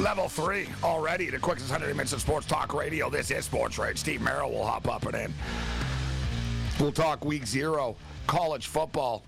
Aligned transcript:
Level 0.00 0.28
three 0.28 0.66
already. 0.82 1.30
The 1.30 1.38
quickest 1.38 1.70
100 1.70 1.94
minutes 1.94 2.12
of 2.12 2.20
sports 2.20 2.46
talk 2.46 2.74
radio. 2.74 3.08
This 3.08 3.30
is 3.30 3.44
Sports 3.44 3.78
Rage. 3.78 3.98
Steve 3.98 4.20
Merril 4.20 4.50
will 4.50 4.66
hop 4.66 4.88
up 4.88 5.06
and 5.06 5.14
in. 5.14 5.34
We'll 6.80 6.90
talk 6.90 7.24
week 7.24 7.46
zero, 7.46 7.96
college 8.26 8.66
football. 8.66 9.24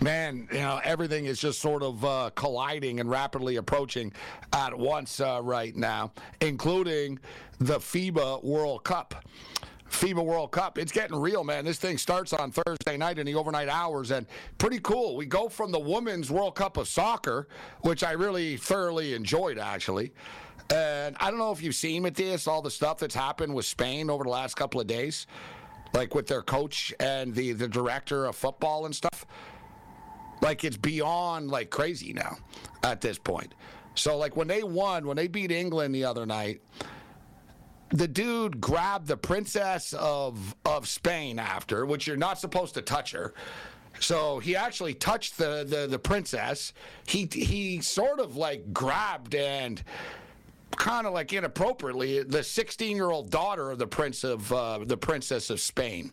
Man, 0.00 0.46
you 0.52 0.58
know, 0.58 0.80
everything 0.84 1.26
is 1.26 1.40
just 1.40 1.60
sort 1.60 1.82
of 1.82 2.04
uh, 2.04 2.30
colliding 2.36 3.00
and 3.00 3.10
rapidly 3.10 3.56
approaching 3.56 4.12
at 4.52 4.76
once 4.78 5.18
uh, 5.18 5.40
right 5.42 5.74
now, 5.74 6.12
including 6.40 7.18
the 7.58 7.78
FIBA 7.78 8.44
World 8.44 8.84
Cup. 8.84 9.24
FIBA 9.90 10.24
World 10.24 10.50
Cup. 10.50 10.78
It's 10.78 10.92
getting 10.92 11.16
real, 11.16 11.44
man. 11.44 11.64
This 11.64 11.78
thing 11.78 11.98
starts 11.98 12.32
on 12.32 12.50
Thursday 12.50 12.96
night 12.96 13.18
in 13.18 13.26
the 13.26 13.34
overnight 13.34 13.68
hours, 13.68 14.10
and 14.10 14.26
pretty 14.58 14.80
cool. 14.80 15.16
We 15.16 15.26
go 15.26 15.48
from 15.48 15.72
the 15.72 15.78
Women's 15.78 16.30
World 16.30 16.54
Cup 16.54 16.76
of 16.76 16.88
Soccer, 16.88 17.48
which 17.82 18.04
I 18.04 18.12
really 18.12 18.56
thoroughly 18.56 19.14
enjoyed, 19.14 19.58
actually. 19.58 20.12
And 20.70 21.16
I 21.20 21.30
don't 21.30 21.38
know 21.38 21.52
if 21.52 21.62
you've 21.62 21.76
seen 21.76 22.02
with 22.02 22.14
this, 22.14 22.46
all 22.46 22.60
the 22.60 22.70
stuff 22.70 22.98
that's 22.98 23.14
happened 23.14 23.54
with 23.54 23.66
Spain 23.66 24.10
over 24.10 24.24
the 24.24 24.30
last 24.30 24.56
couple 24.56 24.80
of 24.80 24.86
days, 24.86 25.26
like 25.92 26.14
with 26.14 26.26
their 26.26 26.42
coach 26.42 26.92
and 26.98 27.34
the, 27.34 27.52
the 27.52 27.68
director 27.68 28.26
of 28.26 28.34
football 28.34 28.86
and 28.86 28.94
stuff. 28.94 29.26
Like 30.42 30.64
it's 30.64 30.76
beyond 30.76 31.50
like 31.50 31.70
crazy 31.70 32.12
now 32.12 32.36
at 32.82 33.00
this 33.00 33.18
point. 33.18 33.54
So 33.94 34.18
like 34.18 34.36
when 34.36 34.48
they 34.48 34.62
won, 34.62 35.06
when 35.06 35.16
they 35.16 35.28
beat 35.28 35.50
England 35.50 35.94
the 35.94 36.04
other 36.04 36.26
night, 36.26 36.60
the 37.90 38.08
dude 38.08 38.60
grabbed 38.60 39.06
the 39.06 39.16
princess 39.16 39.92
of 39.94 40.54
of 40.64 40.88
Spain 40.88 41.38
after, 41.38 41.86
which 41.86 42.06
you're 42.06 42.16
not 42.16 42.38
supposed 42.38 42.74
to 42.74 42.82
touch 42.82 43.12
her. 43.12 43.34
So 44.00 44.38
he 44.38 44.56
actually 44.56 44.94
touched 44.94 45.38
the 45.38 45.64
the, 45.68 45.86
the 45.86 45.98
princess. 45.98 46.72
He 47.06 47.28
he 47.30 47.80
sort 47.80 48.20
of 48.20 48.36
like 48.36 48.72
grabbed 48.72 49.34
and 49.34 49.82
kind 50.76 51.06
of 51.06 51.14
like 51.14 51.32
inappropriately 51.32 52.22
the 52.22 52.42
16 52.42 52.96
year 52.96 53.10
old 53.10 53.30
daughter 53.30 53.70
of 53.70 53.78
the 53.78 53.86
prince 53.86 54.24
of 54.24 54.52
uh, 54.52 54.80
the 54.84 54.96
princess 54.96 55.50
of 55.50 55.60
Spain. 55.60 56.12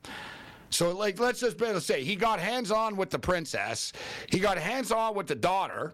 So, 0.69 0.91
like, 0.91 1.19
let's 1.19 1.39
just 1.39 1.59
say 1.85 2.03
he 2.03 2.15
got 2.15 2.39
hands 2.39 2.71
on 2.71 2.95
with 2.95 3.11
the 3.11 3.19
princess. 3.19 3.93
He 4.31 4.39
got 4.39 4.57
hands 4.57 4.91
on 4.91 5.13
with 5.13 5.27
the 5.27 5.35
daughter. 5.35 5.93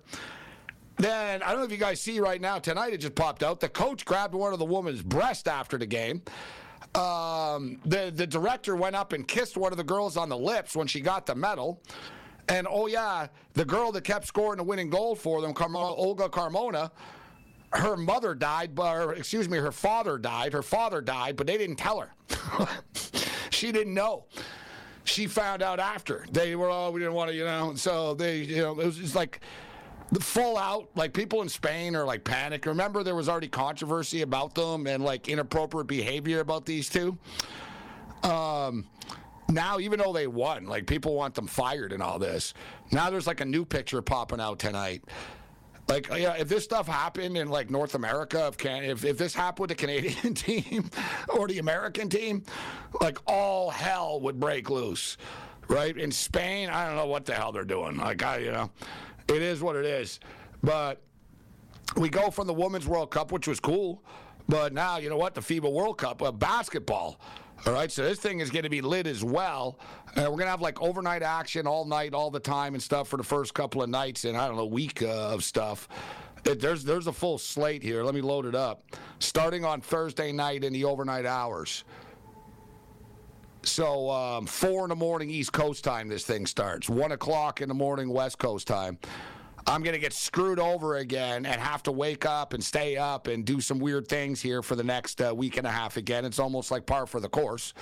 Then 0.99 1.41
I 1.41 1.51
don't 1.51 1.59
know 1.59 1.65
if 1.65 1.71
you 1.71 1.77
guys 1.77 2.01
see 2.01 2.19
right 2.19 2.41
now 2.41 2.59
tonight. 2.59 2.91
It 2.91 2.97
just 2.97 3.15
popped 3.15 3.41
out. 3.41 3.61
The 3.61 3.69
coach 3.69 4.03
grabbed 4.03 4.35
one 4.35 4.51
of 4.51 4.59
the 4.59 4.65
woman's 4.65 5.01
breast 5.01 5.47
after 5.47 5.77
the 5.77 5.85
game. 5.85 6.21
Um, 6.93 7.79
the 7.85 8.11
the 8.13 8.27
director 8.27 8.75
went 8.75 8.97
up 8.97 9.13
and 9.13 9.25
kissed 9.25 9.55
one 9.55 9.71
of 9.71 9.77
the 9.77 9.83
girls 9.83 10.17
on 10.17 10.27
the 10.27 10.37
lips 10.37 10.75
when 10.75 10.87
she 10.87 10.99
got 10.99 11.25
the 11.25 11.35
medal. 11.35 11.81
And 12.49 12.67
oh 12.69 12.87
yeah, 12.87 13.27
the 13.53 13.63
girl 13.63 13.93
that 13.93 14.03
kept 14.03 14.27
scoring 14.27 14.57
the 14.57 14.63
winning 14.63 14.89
goal 14.89 15.15
for 15.15 15.39
them, 15.39 15.53
Olga 15.57 16.27
Carmona, 16.27 16.91
her 17.71 17.95
mother 17.95 18.35
died, 18.35 18.75
but 18.75 18.97
or, 18.97 19.13
excuse 19.13 19.47
me, 19.47 19.57
her 19.57 19.71
father 19.71 20.17
died. 20.17 20.51
Her 20.51 20.63
father 20.63 20.99
died, 20.99 21.37
but 21.37 21.47
they 21.47 21.57
didn't 21.57 21.77
tell 21.77 21.99
her. 21.99 22.11
she 23.51 23.71
didn't 23.71 23.93
know 23.93 24.25
she 25.05 25.27
found 25.27 25.61
out 25.61 25.79
after. 25.79 26.25
They 26.31 26.55
were, 26.55 26.69
oh, 26.69 26.91
we 26.91 26.99
didn't 26.99 27.15
want 27.15 27.31
to, 27.31 27.35
you 27.35 27.45
know. 27.45 27.73
So 27.75 28.13
they, 28.13 28.39
you 28.39 28.61
know, 28.61 28.79
it 28.79 28.85
was 28.85 28.97
just 28.97 29.15
like 29.15 29.41
the 30.11 30.19
full 30.19 30.57
out, 30.57 30.89
like 30.95 31.13
people 31.13 31.41
in 31.41 31.49
Spain 31.49 31.95
are 31.95 32.05
like 32.05 32.23
panic. 32.23 32.65
Remember, 32.65 33.03
there 33.03 33.15
was 33.15 33.29
already 33.29 33.47
controversy 33.47 34.21
about 34.21 34.55
them 34.55 34.87
and 34.87 35.03
like 35.03 35.29
inappropriate 35.29 35.87
behavior 35.87 36.39
about 36.39 36.65
these 36.65 36.89
two. 36.89 37.17
Um, 38.23 38.87
now, 39.49 39.79
even 39.79 39.99
though 39.99 40.13
they 40.13 40.27
won, 40.27 40.65
like 40.65 40.87
people 40.87 41.15
want 41.15 41.35
them 41.35 41.47
fired 41.47 41.91
and 41.91 42.01
all 42.01 42.19
this. 42.19 42.53
Now 42.91 43.09
there's 43.09 43.27
like 43.27 43.41
a 43.41 43.45
new 43.45 43.65
picture 43.65 44.01
popping 44.01 44.39
out 44.39 44.59
tonight. 44.59 45.03
Like, 45.87 46.07
yeah, 46.09 46.35
if 46.37 46.47
this 46.47 46.63
stuff 46.63 46.87
happened 46.87 47.35
in 47.35 47.49
like 47.49 47.71
North 47.71 47.95
America, 47.95 48.45
if 48.47 48.57
can 48.57 48.83
if, 48.83 49.03
if 49.03 49.17
this 49.17 49.33
happened 49.33 49.69
with 49.69 49.69
the 49.69 49.75
Canadian 49.75 50.33
team 50.35 50.89
or 51.29 51.47
the 51.47 51.57
American 51.57 52.09
team, 52.09 52.43
like 53.01 53.17
all 53.25 53.71
hell 53.71 54.21
would 54.21 54.39
break 54.39 54.69
loose, 54.69 55.17
right? 55.67 55.97
In 55.97 56.11
Spain, 56.11 56.69
I 56.69 56.85
don't 56.85 56.95
know 56.95 57.07
what 57.07 57.25
the 57.25 57.33
hell 57.33 57.51
they're 57.51 57.63
doing. 57.63 57.97
Like, 57.97 58.21
I, 58.21 58.37
you 58.37 58.51
know, 58.51 58.69
it 59.29 59.41
is 59.41 59.61
what 59.61 59.75
it 59.75 59.85
is. 59.85 60.19
But 60.63 61.01
we 61.95 62.09
go 62.09 62.29
from 62.29 62.47
the 62.47 62.53
Women's 62.53 62.87
World 62.87 63.11
Cup, 63.11 63.31
which 63.31 63.47
was 63.47 63.59
cool, 63.59 64.03
but 64.47 64.73
now 64.73 64.97
you 64.97 65.09
know 65.09 65.17
what? 65.17 65.35
The 65.35 65.41
FIBA 65.41 65.71
World 65.71 65.97
Cup, 65.97 66.21
uh, 66.21 66.31
basketball. 66.31 67.19
All 67.65 67.73
right, 67.73 67.91
so 67.91 68.03
this 68.03 68.19
thing 68.19 68.39
is 68.39 68.49
going 68.49 68.63
to 68.63 68.69
be 68.69 68.81
lit 68.81 69.05
as 69.05 69.23
well. 69.23 69.79
And 70.15 70.23
we're 70.23 70.31
going 70.31 70.45
to 70.45 70.51
have 70.51 70.61
like 70.61 70.81
overnight 70.81 71.21
action 71.21 71.67
all 71.67 71.85
night, 71.85 72.13
all 72.13 72.31
the 72.31 72.39
time, 72.39 72.73
and 72.73 72.81
stuff 72.81 73.09
for 73.09 73.17
the 73.17 73.23
first 73.23 73.53
couple 73.53 73.83
of 73.83 73.89
nights, 73.89 74.23
and 74.23 74.37
I 74.37 74.47
don't 74.47 74.55
know, 74.55 74.65
week 74.65 75.01
uh, 75.01 75.07
of 75.07 75.43
stuff. 75.43 75.89
It, 76.45 76.61
there's 76.61 76.85
there's 76.85 77.07
a 77.07 77.13
full 77.13 77.37
slate 77.37 77.83
here. 77.83 78.03
Let 78.03 78.15
me 78.15 78.21
load 78.21 78.45
it 78.45 78.55
up. 78.55 78.83
Starting 79.19 79.65
on 79.65 79.81
Thursday 79.81 80.31
night 80.31 80.63
in 80.63 80.71
the 80.71 80.85
overnight 80.85 81.25
hours. 81.25 81.83
So 83.63 84.09
um, 84.09 84.45
four 84.45 84.83
in 84.83 84.89
the 84.89 84.95
morning 84.95 85.29
East 85.29 85.51
Coast 85.51 85.83
time. 85.83 86.07
This 86.07 86.25
thing 86.25 86.45
starts. 86.45 86.89
One 86.89 87.11
o'clock 87.11 87.61
in 87.61 87.67
the 87.67 87.75
morning 87.75 88.09
West 88.09 88.37
Coast 88.37 88.67
time. 88.67 88.97
I'm 89.67 89.83
going 89.83 89.93
to 89.93 89.99
get 89.99 90.13
screwed 90.13 90.59
over 90.59 90.97
again 90.97 91.45
and 91.45 91.61
have 91.61 91.83
to 91.83 91.91
wake 91.91 92.25
up 92.25 92.53
and 92.53 92.63
stay 92.63 92.97
up 92.97 93.27
and 93.27 93.45
do 93.45 93.61
some 93.61 93.77
weird 93.77 94.07
things 94.07 94.41
here 94.41 94.63
for 94.63 94.75
the 94.75 94.83
next 94.83 95.21
uh, 95.21 95.33
week 95.35 95.57
and 95.57 95.67
a 95.67 95.71
half 95.71 95.97
again. 95.97 96.25
It's 96.25 96.39
almost 96.39 96.71
like 96.71 96.85
par 96.85 97.05
for 97.05 97.19
the 97.19 97.29
course. 97.29 97.73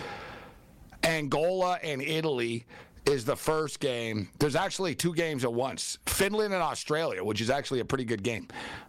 Angola 1.03 1.79
and 1.83 2.01
Italy 2.01 2.65
is 3.05 3.23
the 3.23 3.35
first 3.35 3.79
game. 3.79 4.27
There's 4.39 4.55
actually 4.55 4.95
two 4.95 5.13
games 5.13 5.45
at 5.45 5.53
once 5.53 5.97
Finland 6.07 6.53
and 6.53 6.61
Australia, 6.61 7.23
which 7.23 7.39
is 7.39 7.49
actually 7.49 7.79
a 7.79 7.85
pretty 7.85 8.03
good 8.03 8.23
game. 8.23 8.47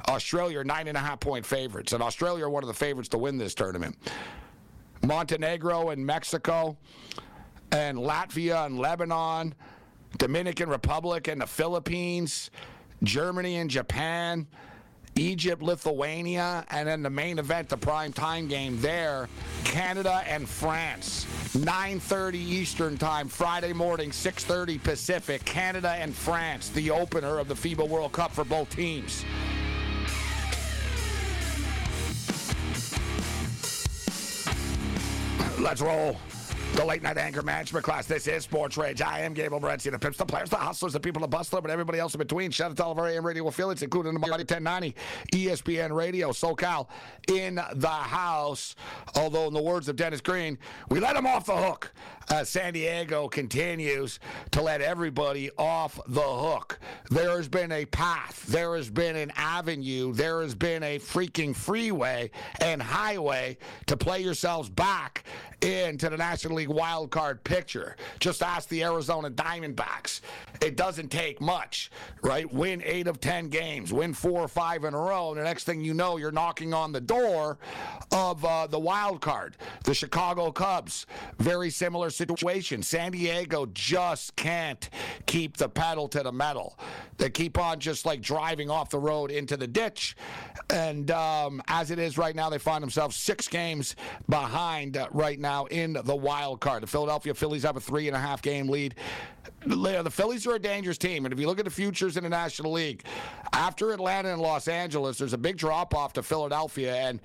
Australia 0.09 0.59
are 0.59 0.65
nine 0.65 0.89
and 0.89 0.97
a 0.97 1.01
half 1.01 1.21
point 1.21 1.47
favorites, 1.47 1.93
and 1.93 2.03
Australia 2.03 2.47
are 2.47 2.51
one 2.51 2.65
of 2.65 2.69
the 2.69 2.75
favorites 2.75 3.09
to 3.11 3.19
win 3.19 3.39
this 3.39 3.55
tournament. 3.55 3.97
Montenegro 5.05 5.91
and 5.91 6.05
Mexico, 6.05 6.77
and 7.73 7.99
Latvia 7.99 8.67
and 8.67 8.79
Lebanon, 8.79 9.55
Dominican 10.17 10.69
Republic 10.69 11.29
and 11.29 11.41
the 11.41 11.47
Philippines. 11.47 12.50
Germany 13.03 13.59
and 13.59 13.71
Japan, 13.71 14.47
Egypt, 15.15 15.62
Lithuania, 15.62 16.65
and 16.71 16.89
then 16.89 17.03
the 17.03 17.11
main 17.11 17.39
event, 17.39 17.69
the 17.69 17.77
prime 17.77 18.12
time 18.12 18.49
game 18.49 18.81
there, 18.81 19.29
Canada 19.65 20.23
and 20.27 20.49
France. 20.49 21.27
9:30 21.55 22.39
Eastern 22.39 22.99
Time, 22.99 23.29
Friday 23.29 23.73
morning, 23.73 24.11
6:30 24.11 24.79
Pacific. 24.79 25.45
Canada 25.45 25.91
and 25.91 26.15
France, 26.15 26.71
the 26.71 26.91
opener 26.91 27.39
of 27.39 27.49
the 27.49 27.55
FIBA 27.55 27.89
World 27.89 28.12
Cup 28.12 28.33
for 28.33 28.45
both 28.45 28.69
teams. 28.71 29.25
Let's 35.61 35.81
roll. 35.81 36.38
The 36.75 36.85
late 36.85 37.03
night 37.03 37.19
anger 37.19 37.43
management 37.43 37.85
class. 37.85 38.06
This 38.06 38.29
is 38.29 38.44
Sports 38.44 38.76
Rage. 38.76 39.03
I 39.03 39.20
am 39.20 39.35
Gabriel 39.35 39.61
Morency. 39.61 39.91
The 39.91 39.99
pimps, 39.99 40.17
the 40.17 40.25
players, 40.25 40.49
the 40.49 40.56
hustlers, 40.56 40.93
the 40.93 41.00
people, 41.00 41.20
the 41.20 41.26
bustler, 41.26 41.61
but 41.61 41.73
everybody 41.73 41.99
else 41.99 42.15
in 42.15 42.19
between. 42.19 42.53
Shout 42.53 42.70
out 42.70 42.76
to 42.76 42.85
all 42.85 42.93
of 42.93 42.99
our 42.99 43.09
AM 43.09 43.26
radio 43.26 43.49
affiliates, 43.49 43.82
including 43.82 44.12
the 44.12 44.20
Mighty 44.20 44.44
1090, 44.44 44.94
ESPN 45.32 45.91
Radio, 45.91 46.31
SoCal 46.31 46.87
in 47.26 47.56
the 47.75 47.88
house. 47.88 48.76
Although, 49.17 49.49
in 49.49 49.55
the 49.55 49.62
words 49.62 49.88
of 49.88 49.97
Dennis 49.97 50.20
Green, 50.20 50.56
we 50.88 51.00
let 51.00 51.15
them 51.15 51.26
off 51.26 51.47
the 51.47 51.56
hook. 51.56 51.93
Uh, 52.31 52.44
San 52.44 52.75
Diego 52.75 53.26
continues 53.26 54.21
to 54.50 54.61
let 54.61 54.82
everybody 54.82 55.50
off 55.56 55.99
the 56.09 56.21
hook. 56.21 56.79
There 57.11 57.37
has 57.37 57.49
been 57.49 57.73
a 57.73 57.87
path, 57.87 58.44
there 58.47 58.76
has 58.76 58.91
been 58.91 59.17
an 59.17 59.32
avenue, 59.35 60.12
there 60.12 60.43
has 60.43 60.55
been 60.55 60.82
a 60.82 60.99
freaking 60.99 61.56
freeway 61.56 62.31
and 62.61 62.82
highway 62.82 63.56
to 63.87 63.97
play 63.97 64.21
yourselves 64.21 64.69
back 64.69 65.25
into 65.62 66.11
the 66.11 66.17
National 66.19 66.58
League 66.59 66.69
wild 66.69 67.13
card 67.13 67.45
picture. 67.45 67.95
Just 68.19 68.43
ask 68.43 68.69
the 68.69 68.83
Arizona 68.83 69.31
Diamondbacks. 69.31 70.21
It 70.61 70.77
doesn't 70.77 71.09
take 71.09 71.41
much, 71.41 71.89
right? 72.23 72.53
Win 72.53 72.83
eight 72.85 73.07
of 73.07 73.21
10 73.21 73.49
games, 73.49 73.93
win 73.93 74.13
four 74.13 74.41
or 74.41 74.49
five 74.49 74.83
in 74.83 74.93
a 74.93 74.99
row. 74.99 75.31
And 75.31 75.39
the 75.39 75.45
next 75.45 75.65
thing 75.65 75.81
you 75.81 75.95
know, 75.95 76.17
you're 76.17 76.33
knocking 76.33 76.75
on 76.75 76.91
the 76.91 77.01
door 77.01 77.59
of 78.11 78.45
uh, 78.45 78.67
the 78.67 78.79
wild 78.79 79.21
card. 79.21 79.57
The 79.85 79.95
Chicago 79.95 80.51
Cubs, 80.51 81.07
very 81.39 81.71
similar 81.71 82.11
situation. 82.11 82.83
San 82.83 83.13
Diego 83.13 83.67
just 83.67 84.35
can't 84.35 84.91
keep 85.27 85.57
the 85.57 85.69
pedal 85.69 86.09
to 86.09 86.25
the 86.25 86.33
metal. 86.33 86.77
They 87.19 87.31
keep 87.31 87.57
on 87.57 87.79
just 87.79 88.05
like 88.05 88.21
driving 88.21 88.69
off 88.69 88.91
the 88.91 88.99
road 88.99 89.31
into 89.31 89.57
the 89.57 89.69
ditch. 89.69 90.17
And 90.71 91.11
um, 91.13 91.63
as 91.69 91.93
it 91.93 92.01
is 92.01 92.19
right 92.19 92.35
now, 92.35 92.51
they 92.51 92.59
find 92.59 92.83
themselves 92.83 93.15
six 93.15 93.47
games 93.47 93.95
behind 94.29 94.97
uh, 94.97 95.09
right 95.13 95.39
now 95.39 95.67
in 95.67 95.97
the 96.05 96.17
wild 96.17 96.48
card. 96.56 96.83
The 96.83 96.87
Philadelphia 96.87 97.35
Phillies 97.35 97.62
have 97.62 97.77
a 97.77 97.81
three 97.81 98.09
and 98.09 98.17
a 98.17 98.21
half 98.21 98.43
game 98.43 98.69
lead. 98.69 98.95
The 99.67 100.11
Phillies 100.11 100.47
are 100.47 100.55
a 100.55 100.59
dangerous 100.59 100.99
team, 100.99 101.25
and 101.25 101.33
if 101.33 101.41
you 101.41 101.47
look 101.47 101.59
at 101.59 101.65
the 101.65 101.71
futures 101.71 102.17
in 102.17 102.23
the 102.23 102.29
National 102.29 102.73
League, 102.73 103.05
after 103.53 103.93
Atlanta 103.93 104.33
and 104.33 104.41
Los 104.41 104.69
Angeles, 104.69 105.19
there's 105.19 105.33
a 105.33 105.39
big 105.39 105.56
drop 105.56 105.95
off 105.95 106.12
to 106.15 106.23
Philadelphia, 106.23 106.95
and 106.95 107.21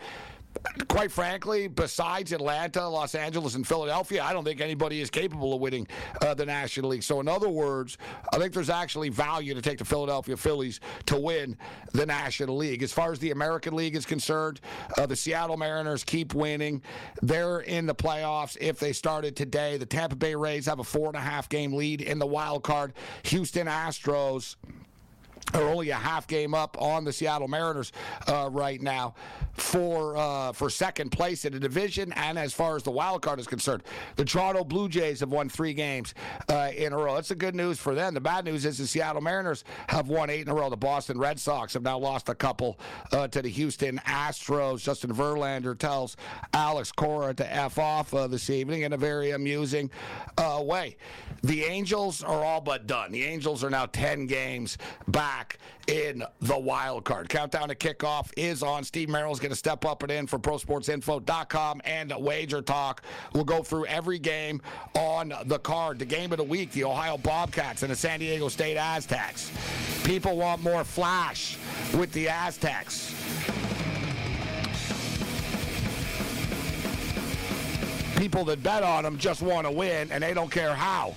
quite 0.87 1.11
frankly, 1.11 1.67
besides 1.67 2.31
Atlanta, 2.31 2.87
Los 2.87 3.15
Angeles, 3.15 3.55
and 3.55 3.67
Philadelphia, 3.67 4.23
I 4.23 4.33
don't 4.33 4.43
think 4.43 4.61
anybody 4.61 5.01
is 5.01 5.09
capable 5.09 5.53
of 5.53 5.61
winning 5.61 5.87
uh, 6.21 6.33
the 6.33 6.45
National 6.45 6.91
League. 6.91 7.03
So, 7.03 7.19
in 7.19 7.27
other 7.27 7.49
words, 7.49 7.97
I 8.33 8.37
think 8.37 8.53
there's 8.53 8.69
actually 8.69 9.09
value 9.09 9.53
to 9.53 9.61
take 9.61 9.77
the 9.77 9.85
Philadelphia 9.85 10.37
Phillies 10.37 10.79
to 11.07 11.17
win 11.17 11.57
the 11.93 12.05
National 12.05 12.55
League. 12.55 12.83
As 12.83 12.91
far 12.91 13.11
as 13.11 13.19
the 13.19 13.31
American 13.31 13.75
League 13.75 13.95
is 13.95 14.05
concerned, 14.05 14.61
uh, 14.97 15.05
the 15.05 15.15
Seattle 15.15 15.57
Mariners 15.57 16.03
keep 16.03 16.33
winning. 16.33 16.81
They're 17.21 17.61
in 17.61 17.85
the 17.85 17.95
playoffs 17.95 18.57
if 18.59 18.79
they 18.79 18.93
started 18.93 19.35
today. 19.35 19.77
The 19.77 19.85
Tampa 19.85 20.15
Bay 20.15 20.35
Rays 20.35 20.65
have 20.65 20.79
a 20.79 20.83
four 20.83 21.07
and 21.07 21.15
a 21.15 21.21
half 21.21 21.49
game 21.49 21.73
lead 21.73 22.01
in 22.01 22.19
the 22.19 22.27
wild 22.27 22.63
card. 22.63 22.93
Houston 23.23 23.67
Astros 23.67 24.55
are 25.53 25.67
only 25.67 25.89
a 25.89 25.95
half 25.95 26.27
game 26.27 26.53
up 26.53 26.79
on 26.81 27.03
the 27.03 27.13
Seattle 27.13 27.47
Mariners 27.47 27.91
uh, 28.27 28.49
right 28.51 28.81
now 28.81 29.15
for 29.53 30.17
uh, 30.17 30.51
for 30.51 30.69
second 30.69 31.11
place 31.11 31.45
in 31.45 31.53
the 31.53 31.59
division. 31.59 32.11
And 32.13 32.39
as 32.39 32.53
far 32.53 32.75
as 32.75 32.83
the 32.83 32.91
wild 32.91 33.21
card 33.21 33.39
is 33.39 33.47
concerned, 33.47 33.83
the 34.15 34.25
Toronto 34.25 34.63
Blue 34.63 34.89
Jays 34.89 35.19
have 35.19 35.29
won 35.29 35.49
three 35.49 35.73
games 35.73 36.13
uh, 36.49 36.71
in 36.75 36.93
a 36.93 36.97
row. 36.97 37.15
That's 37.15 37.29
the 37.29 37.35
good 37.35 37.55
news 37.55 37.79
for 37.79 37.93
them. 37.93 38.13
The 38.13 38.21
bad 38.21 38.45
news 38.45 38.65
is 38.65 38.77
the 38.77 38.87
Seattle 38.87 39.21
Mariners 39.21 39.63
have 39.87 40.07
won 40.07 40.29
eight 40.29 40.41
in 40.41 40.49
a 40.49 40.53
row. 40.53 40.69
The 40.69 40.77
Boston 40.77 41.19
Red 41.19 41.39
Sox 41.39 41.73
have 41.73 41.83
now 41.83 41.97
lost 41.97 42.29
a 42.29 42.35
couple 42.35 42.79
uh, 43.11 43.27
to 43.27 43.41
the 43.41 43.49
Houston 43.49 43.99
Astros. 44.05 44.81
Justin 44.81 45.13
Verlander 45.13 45.77
tells 45.77 46.17
Alex 46.53 46.91
Cora 46.91 47.33
to 47.33 47.53
f 47.53 47.77
off 47.77 48.13
uh, 48.13 48.27
this 48.27 48.49
evening 48.49 48.81
in 48.83 48.93
a 48.93 48.97
very 48.97 49.31
amusing 49.31 49.89
uh, 50.37 50.61
way. 50.63 50.95
The 51.43 51.63
Angels 51.63 52.23
are 52.23 52.43
all 52.43 52.61
but 52.61 52.87
done. 52.87 53.11
The 53.11 53.23
Angels 53.23 53.63
are 53.63 53.69
now 53.69 53.85
ten 53.85 54.25
games 54.25 54.77
back 55.07 55.42
in 55.87 56.23
the 56.41 56.57
wild 56.57 57.03
card. 57.03 57.29
Countdown 57.29 57.69
to 57.69 57.75
kickoff 57.75 58.31
is 58.37 58.63
on. 58.63 58.83
Steve 58.83 59.09
Merril's 59.09 59.39
going 59.39 59.51
to 59.51 59.55
step 59.55 59.85
up 59.85 60.03
and 60.03 60.11
in 60.11 60.27
for 60.27 60.39
ProSportsInfo.com 60.39 61.81
and 61.85 62.13
Wager 62.19 62.61
Talk. 62.61 63.01
We'll 63.33 63.43
go 63.43 63.63
through 63.63 63.85
every 63.85 64.19
game 64.19 64.61
on 64.95 65.33
the 65.45 65.59
card. 65.59 65.99
The 65.99 66.05
game 66.05 66.31
of 66.31 66.37
the 66.37 66.43
week, 66.43 66.71
the 66.71 66.85
Ohio 66.85 67.17
Bobcats 67.17 67.83
and 67.83 67.91
the 67.91 67.95
San 67.95 68.19
Diego 68.19 68.47
State 68.47 68.77
Aztecs. 68.77 69.51
People 70.03 70.37
want 70.37 70.61
more 70.61 70.83
flash 70.83 71.57
with 71.93 72.11
the 72.13 72.29
Aztecs. 72.29 73.13
People 78.17 78.45
that 78.45 78.63
bet 78.63 78.83
on 78.83 79.03
them 79.03 79.17
just 79.17 79.41
want 79.41 79.67
to 79.67 79.71
win, 79.71 80.09
and 80.11 80.23
they 80.23 80.33
don't 80.33 80.51
care 80.51 80.73
how. 80.73 81.13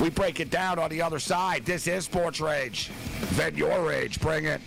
We 0.00 0.10
break 0.10 0.40
it 0.40 0.50
down 0.50 0.78
on 0.78 0.90
the 0.90 1.00
other 1.02 1.18
side. 1.18 1.64
This 1.64 1.86
is 1.86 2.04
Sports 2.04 2.40
Rage. 2.40 2.88
Vent 2.88 3.56
your 3.56 3.82
rage. 3.82 4.20
Bring 4.20 4.44
it. 4.44 4.60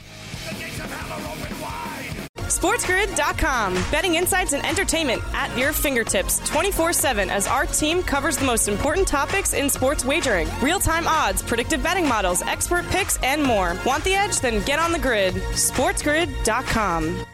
SportsGrid.com. 2.50 3.74
Betting 3.92 4.16
insights 4.16 4.54
and 4.54 4.66
entertainment 4.66 5.22
at 5.34 5.56
your 5.56 5.72
fingertips 5.72 6.40
24 6.50 6.94
7 6.94 7.30
as 7.30 7.46
our 7.46 7.68
team 7.68 8.02
covers 8.02 8.38
the 8.38 8.46
most 8.46 8.68
important 8.68 9.08
topics 9.08 9.54
in 9.54 9.70
sports 9.70 10.04
wagering 10.04 10.48
real 10.62 10.80
time 10.80 11.08
odds, 11.08 11.44
predictive 11.44 11.84
betting 11.84 12.08
models, 12.08 12.42
expert 12.42 12.88
picks, 12.88 13.18
and 13.22 13.44
more. 13.44 13.78
Want 13.86 14.04
the 14.04 14.16
edge? 14.16 14.40
Then 14.40 14.64
get 14.66 14.80
on 14.80 14.92
the 14.92 15.00
grid. 15.00 15.36
SportsGrid.com. 15.36 17.26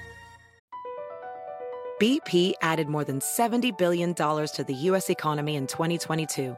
BP 2.01 2.53
added 2.61 2.89
more 2.89 3.05
than 3.05 3.19
$70 3.19 3.77
billion 3.77 4.13
to 4.13 4.65
the 4.67 4.73
U.S. 4.73 5.09
economy 5.09 5.55
in 5.55 5.65
2022 5.65 6.57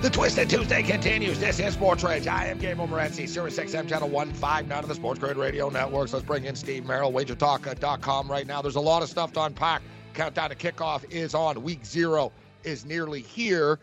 The 0.00 0.08
Twisted 0.08 0.48
Tuesday 0.48 0.82
continues. 0.82 1.38
This 1.38 1.60
is 1.60 1.74
Sports 1.74 2.02
Rage. 2.02 2.26
I 2.26 2.46
am 2.46 2.56
Gabriel 2.56 2.88
Morency, 2.88 3.28
Sirius 3.28 3.58
XM 3.58 3.86
Channel 3.86 4.08
159 4.08 4.82
of 4.82 4.88
the 4.88 4.94
Sports 4.94 5.20
Grid 5.20 5.36
Radio 5.36 5.68
Networks. 5.68 6.14
Let's 6.14 6.24
bring 6.24 6.46
in 6.46 6.56
Steve 6.56 6.84
Merril, 6.84 7.12
wagertalk.com 7.12 8.30
right 8.30 8.46
now. 8.46 8.62
There's 8.62 8.76
a 8.76 8.80
lot 8.80 9.02
of 9.02 9.10
stuff 9.10 9.34
to 9.34 9.42
unpack. 9.42 9.82
Countdown 10.14 10.48
to 10.48 10.56
kickoff 10.56 11.04
is 11.10 11.34
on. 11.34 11.62
Week 11.62 11.84
zero 11.84 12.32
is 12.64 12.86
nearly 12.86 13.20
here. 13.20 13.78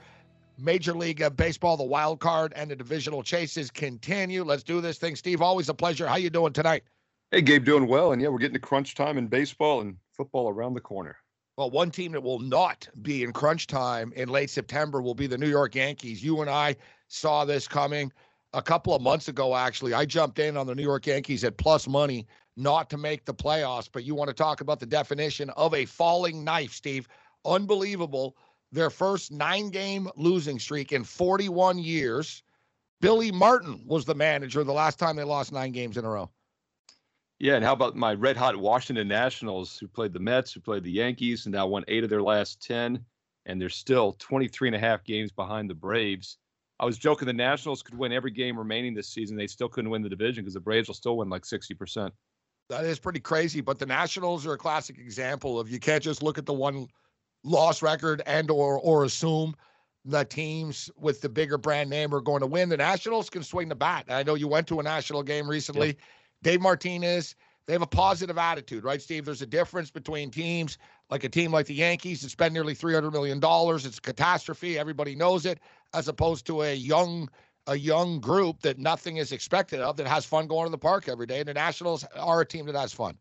Major 0.58 0.96
League 0.96 1.22
Baseball, 1.38 1.78
the 1.78 1.84
wild 1.84 2.20
card, 2.20 2.52
and 2.56 2.72
the 2.72 2.76
divisional 2.76 3.22
chases 3.22 3.70
continue. 3.70 4.44
Let's 4.44 4.64
do 4.64 4.82
this 4.82 4.98
thing. 4.98 5.16
Steve, 5.16 5.44
always 5.44 5.70
a 5.70 5.74
pleasure. 5.76 6.08
How 6.08 6.16
you 6.16 6.32
doing 6.32 6.52
tonight? 6.52 6.84
Hey, 7.30 7.44
Gabe, 7.44 7.64
doing 7.64 7.86
well. 7.86 8.14
And 8.14 8.20
yeah, 8.20 8.30
we're 8.30 8.40
getting 8.40 8.56
to 8.56 8.60
crunch 8.60 8.96
time 8.96 9.20
in 9.20 9.28
baseball 9.28 9.82
and 9.82 9.98
football 10.14 10.50
around 10.50 10.74
the 10.74 10.82
corner. 10.82 11.16
Well, 11.58 11.72
one 11.72 11.90
team 11.90 12.12
that 12.12 12.22
will 12.22 12.38
not 12.38 12.88
be 13.02 13.24
in 13.24 13.34
crunch 13.34 13.66
time 13.66 14.14
in 14.16 14.30
late 14.30 14.52
September 14.52 15.02
will 15.02 15.16
be 15.16 15.26
the 15.26 15.40
New 15.40 15.50
York 15.50 15.74
Yankees. 15.74 16.24
You 16.24 16.42
and 16.42 16.50
I 16.52 16.76
saw 17.08 17.46
this 17.46 17.68
coming 17.68 18.14
a 18.54 18.62
couple 18.62 18.94
of 18.94 19.02
months 19.02 19.28
ago, 19.28 19.56
actually. 19.56 19.96
I 19.96 20.06
jumped 20.06 20.38
in 20.38 20.56
on 20.56 20.68
the 20.68 20.76
New 20.76 20.84
York 20.84 21.08
Yankees 21.08 21.44
at 21.44 21.58
plus 21.58 21.88
money 21.88 22.28
not 22.58 22.92
to 22.92 22.98
make 22.98 23.26
the 23.26 23.34
playoffs. 23.34 23.90
But 23.92 24.04
you 24.04 24.14
want 24.14 24.28
to 24.28 24.36
talk 24.36 24.62
about 24.62 24.80
the 24.80 24.86
definition 24.86 25.50
of 25.52 25.74
a 25.74 25.86
falling 25.86 26.44
knife, 26.44 26.74
Steve. 26.74 27.08
Unbelievable. 27.44 28.38
Their 28.72 28.92
first 28.92 29.32
nine 29.32 29.70
game 29.70 30.10
losing 30.16 30.60
streak 30.60 30.92
in 30.92 31.04
41 31.04 31.80
years. 31.80 32.44
Billy 33.02 33.32
Martin 33.32 33.82
was 33.88 34.06
the 34.06 34.14
manager 34.14 34.64
the 34.64 34.74
last 34.74 35.00
time 35.00 35.16
they 35.16 35.24
lost 35.24 35.52
nine 35.52 35.72
games 35.72 35.98
in 35.98 36.06
a 36.06 36.10
row. 36.10 36.30
Yeah, 37.40 37.56
and 37.56 37.64
how 37.64 37.74
about 37.74 37.96
my 37.96 38.16
red 38.16 38.36
hot 38.36 38.56
Washington 38.56 39.08
Nationals, 39.08 39.78
who 39.78 39.88
played 39.88 40.12
the 40.12 40.20
Mets, 40.20 40.54
who 40.54 40.60
played 40.60 40.84
the 40.84 40.92
Yankees, 40.92 41.46
and 41.46 41.54
now 41.54 41.68
won 41.68 41.84
eight 41.88 42.04
of 42.04 42.10
their 42.10 42.24
last 42.24 42.62
10, 42.66 43.04
and 43.46 43.62
they're 43.62 43.70
still 43.70 44.14
23 44.14 44.70
and 44.70 44.76
a 44.76 44.80
half 44.80 45.04
games 45.04 45.32
behind 45.32 45.70
the 45.70 45.76
Braves. 45.76 46.38
I 46.80 46.86
was 46.86 46.98
joking 46.98 47.28
the 47.28 47.34
Nationals 47.34 47.84
could 47.84 47.98
win 47.98 48.12
every 48.12 48.32
game 48.32 48.58
remaining 48.58 48.96
this 48.96 49.10
season. 49.10 49.38
They 49.38 49.48
still 49.48 49.70
couldn't 49.70 49.92
win 49.92 50.02
the 50.02 50.10
division 50.10 50.44
because 50.44 50.56
the 50.56 50.60
Braves 50.60 50.88
will 50.88 50.96
still 50.96 51.18
win 51.18 51.30
like 51.30 51.44
60%. 51.44 52.12
That 52.70 52.86
is 52.86 53.00
pretty 53.00 53.20
crazy, 53.20 53.62
but 53.62 53.78
the 53.78 53.86
Nationals 53.86 54.46
are 54.46 54.54
a 54.54 54.58
classic 54.58 54.98
example 54.98 55.60
of 55.60 55.70
you 55.70 55.80
can't 55.80 56.04
just 56.04 56.24
look 56.24 56.38
at 56.38 56.46
the 56.46 56.54
one 56.54 56.88
loss 57.44 57.82
record 57.82 58.22
and 58.26 58.50
or 58.50 58.80
or 58.80 59.06
assume 59.06 59.56
the 60.06 60.26
teams 60.26 60.90
with 60.98 61.22
the 61.22 61.30
bigger 61.30 61.58
brand 61.58 61.90
name 61.90 62.14
are 62.14 62.20
going 62.20 62.42
to 62.42 62.48
win. 62.48 62.68
The 62.68 62.78
Nationals 62.78 63.30
can 63.30 63.44
swing 63.44 63.70
the 63.70 63.76
bat. 63.76 64.06
I 64.10 64.24
know 64.24 64.36
you 64.36 64.48
went 64.48 64.68
to 64.68 64.80
a 64.80 64.84
national 64.84 65.22
game 65.22 65.48
recently. 65.48 65.90
Yeah 65.90 66.04
Dave 66.44 66.62
Martinez, 66.62 67.36
they 67.66 67.74
have 67.74 67.82
a 67.82 67.88
positive 67.88 68.38
attitude, 68.38 68.84
right, 68.84 69.02
Steve? 69.02 69.26
There's 69.26 69.42
a 69.42 69.48
difference 69.48 69.92
between 69.92 70.32
teams 70.32 70.78
like 71.10 71.24
a 71.24 71.30
team 71.30 71.52
like 71.52 71.66
the 71.66 71.74
Yankees 71.74 72.22
that 72.22 72.30
spend 72.30 72.54
nearly 72.54 72.76
$300 72.76 73.12
million. 73.12 73.40
It's 73.44 73.98
a 73.98 74.02
catastrophe. 74.02 74.80
Everybody 74.80 75.16
knows 75.16 75.46
it, 75.46 75.60
as 75.94 76.08
opposed 76.08 76.46
to 76.48 76.64
a 76.64 76.74
young 76.74 77.30
a 77.70 77.76
young 77.76 78.22
group 78.22 78.62
that 78.62 78.80
nothing 78.80 79.18
is 79.18 79.34
expected 79.34 79.82
of 79.82 79.98
that 79.98 80.08
has 80.08 80.26
fun 80.26 80.48
going 80.48 80.66
to 80.66 80.72
the 80.72 80.78
park 80.78 81.10
every 81.10 81.26
day. 81.26 81.40
And 81.40 81.50
the 81.50 81.54
Nationals 81.54 82.06
are 82.16 82.40
a 82.40 82.46
team 82.46 82.66
that 82.68 82.76
has 82.76 82.94
fun. 82.94 83.18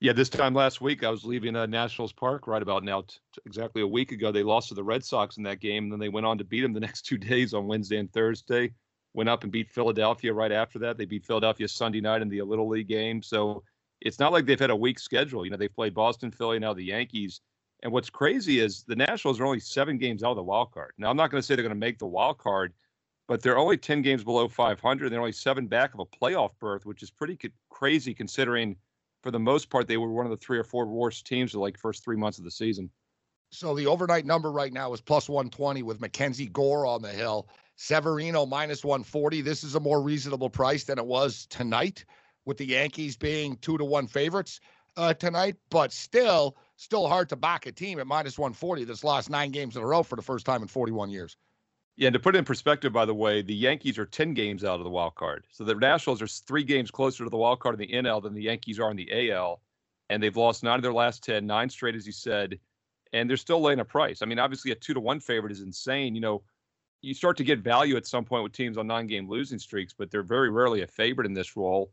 Yeah, 0.00 0.12
this 0.12 0.28
time 0.28 0.54
last 0.54 0.80
week, 0.80 1.04
I 1.04 1.10
was 1.10 1.24
leaving 1.24 1.54
uh, 1.54 1.66
Nationals 1.66 2.12
Park 2.12 2.48
right 2.48 2.60
about 2.60 2.82
now, 2.82 3.02
t- 3.02 3.18
exactly 3.46 3.82
a 3.82 3.86
week 3.86 4.10
ago. 4.10 4.32
They 4.32 4.42
lost 4.42 4.68
to 4.68 4.74
the 4.74 4.82
Red 4.82 5.04
Sox 5.04 5.36
in 5.36 5.44
that 5.44 5.60
game, 5.60 5.84
and 5.84 5.92
then 5.92 6.00
they 6.00 6.08
went 6.08 6.26
on 6.26 6.36
to 6.36 6.44
beat 6.44 6.62
them 6.62 6.72
the 6.72 6.80
next 6.88 7.02
two 7.02 7.16
days 7.16 7.54
on 7.54 7.68
Wednesday 7.68 7.98
and 7.98 8.12
Thursday 8.12 8.72
went 9.16 9.30
up 9.30 9.42
and 9.42 9.50
beat 9.50 9.70
Philadelphia 9.70 10.32
right 10.32 10.52
after 10.52 10.78
that. 10.78 10.98
They 10.98 11.06
beat 11.06 11.24
Philadelphia 11.24 11.66
Sunday 11.66 12.02
night 12.02 12.20
in 12.20 12.28
the 12.28 12.42
Little 12.42 12.68
League 12.68 12.86
game. 12.86 13.22
So 13.22 13.64
it's 14.02 14.18
not 14.18 14.30
like 14.30 14.44
they've 14.44 14.60
had 14.60 14.70
a 14.70 14.76
weak 14.76 14.98
schedule. 14.98 15.44
You 15.44 15.50
know, 15.50 15.56
they've 15.56 15.74
played 15.74 15.94
Boston, 15.94 16.30
Philly, 16.30 16.58
now 16.58 16.74
the 16.74 16.84
Yankees. 16.84 17.40
And 17.82 17.90
what's 17.90 18.10
crazy 18.10 18.60
is 18.60 18.84
the 18.84 18.94
Nationals 18.94 19.40
are 19.40 19.46
only 19.46 19.58
seven 19.58 19.96
games 19.96 20.22
out 20.22 20.30
of 20.30 20.36
the 20.36 20.42
wild 20.42 20.70
card. 20.70 20.92
Now, 20.98 21.08
I'm 21.08 21.16
not 21.16 21.30
going 21.30 21.40
to 21.40 21.46
say 21.46 21.54
they're 21.54 21.62
going 21.62 21.70
to 21.70 21.86
make 21.86 21.98
the 21.98 22.06
wild 22.06 22.36
card, 22.36 22.74
but 23.26 23.42
they're 23.42 23.56
only 23.56 23.78
10 23.78 24.02
games 24.02 24.22
below 24.22 24.48
500. 24.48 25.08
They're 25.08 25.18
only 25.18 25.32
seven 25.32 25.66
back 25.66 25.94
of 25.94 26.00
a 26.00 26.04
playoff 26.04 26.50
berth, 26.60 26.84
which 26.84 27.02
is 27.02 27.10
pretty 27.10 27.38
crazy 27.70 28.12
considering 28.12 28.76
for 29.22 29.30
the 29.30 29.40
most 29.40 29.70
part 29.70 29.88
they 29.88 29.96
were 29.96 30.12
one 30.12 30.26
of 30.26 30.30
the 30.30 30.36
three 30.36 30.58
or 30.58 30.64
four 30.64 30.86
worst 30.86 31.26
teams 31.26 31.54
of 31.54 31.62
like 31.62 31.78
first 31.78 32.04
three 32.04 32.16
months 32.16 32.36
of 32.36 32.44
the 32.44 32.50
season. 32.50 32.90
So 33.50 33.74
the 33.74 33.86
overnight 33.86 34.26
number 34.26 34.52
right 34.52 34.72
now 34.72 34.92
is 34.92 35.00
plus 35.00 35.28
120 35.28 35.82
with 35.82 36.00
Mackenzie 36.00 36.46
Gore 36.46 36.84
on 36.84 37.00
the 37.00 37.08
hill. 37.08 37.48
Severino 37.76 38.46
minus 38.46 38.84
140. 38.84 39.42
This 39.42 39.62
is 39.62 39.74
a 39.74 39.80
more 39.80 40.02
reasonable 40.02 40.50
price 40.50 40.84
than 40.84 40.98
it 40.98 41.06
was 41.06 41.46
tonight, 41.46 42.04
with 42.44 42.56
the 42.56 42.66
Yankees 42.66 43.16
being 43.16 43.56
two 43.58 43.78
to 43.78 43.84
one 43.84 44.06
favorites 44.06 44.60
uh, 44.96 45.14
tonight. 45.14 45.56
But 45.70 45.92
still, 45.92 46.56
still 46.76 47.06
hard 47.06 47.28
to 47.28 47.36
back 47.36 47.66
a 47.66 47.72
team 47.72 48.00
at 48.00 48.06
minus 48.06 48.38
140 48.38 48.84
that's 48.84 49.04
lost 49.04 49.30
nine 49.30 49.50
games 49.50 49.76
in 49.76 49.82
a 49.82 49.86
row 49.86 50.02
for 50.02 50.16
the 50.16 50.22
first 50.22 50.46
time 50.46 50.62
in 50.62 50.68
41 50.68 51.10
years. 51.10 51.36
Yeah, 51.96 52.08
and 52.08 52.14
to 52.14 52.20
put 52.20 52.34
it 52.34 52.38
in 52.38 52.44
perspective, 52.44 52.92
by 52.92 53.06
the 53.06 53.14
way, 53.14 53.40
the 53.40 53.54
Yankees 53.54 53.98
are 53.98 54.04
10 54.04 54.34
games 54.34 54.64
out 54.64 54.78
of 54.80 54.84
the 54.84 54.90
wild 54.90 55.14
card. 55.14 55.46
So 55.50 55.64
the 55.64 55.74
Nationals 55.74 56.20
are 56.20 56.26
three 56.26 56.64
games 56.64 56.90
closer 56.90 57.24
to 57.24 57.30
the 57.30 57.38
wild 57.38 57.60
card 57.60 57.80
in 57.80 57.88
the 57.88 57.94
NL 57.94 58.22
than 58.22 58.34
the 58.34 58.42
Yankees 58.42 58.78
are 58.78 58.90
in 58.90 58.96
the 58.98 59.30
AL. 59.32 59.62
And 60.10 60.22
they've 60.22 60.36
lost 60.36 60.62
nine 60.62 60.76
of 60.76 60.82
their 60.82 60.92
last 60.92 61.24
10, 61.24 61.46
nine 61.46 61.70
straight, 61.70 61.94
as 61.94 62.06
you 62.06 62.12
said. 62.12 62.58
And 63.12 63.30
they're 63.30 63.38
still 63.38 63.62
laying 63.62 63.80
a 63.80 63.84
price. 63.84 64.20
I 64.20 64.26
mean, 64.26 64.38
obviously, 64.38 64.72
a 64.72 64.74
two 64.74 64.92
to 64.92 65.00
one 65.00 65.20
favorite 65.20 65.52
is 65.52 65.62
insane. 65.62 66.14
You 66.14 66.20
know, 66.20 66.42
you 67.02 67.14
start 67.14 67.36
to 67.36 67.44
get 67.44 67.60
value 67.60 67.96
at 67.96 68.06
some 68.06 68.24
point 68.24 68.42
with 68.42 68.52
teams 68.52 68.78
on 68.78 68.86
nine-game 68.86 69.28
losing 69.28 69.58
streaks, 69.58 69.94
but 69.96 70.10
they're 70.10 70.22
very 70.22 70.50
rarely 70.50 70.82
a 70.82 70.86
favorite 70.86 71.26
in 71.26 71.34
this 71.34 71.56
role. 71.56 71.90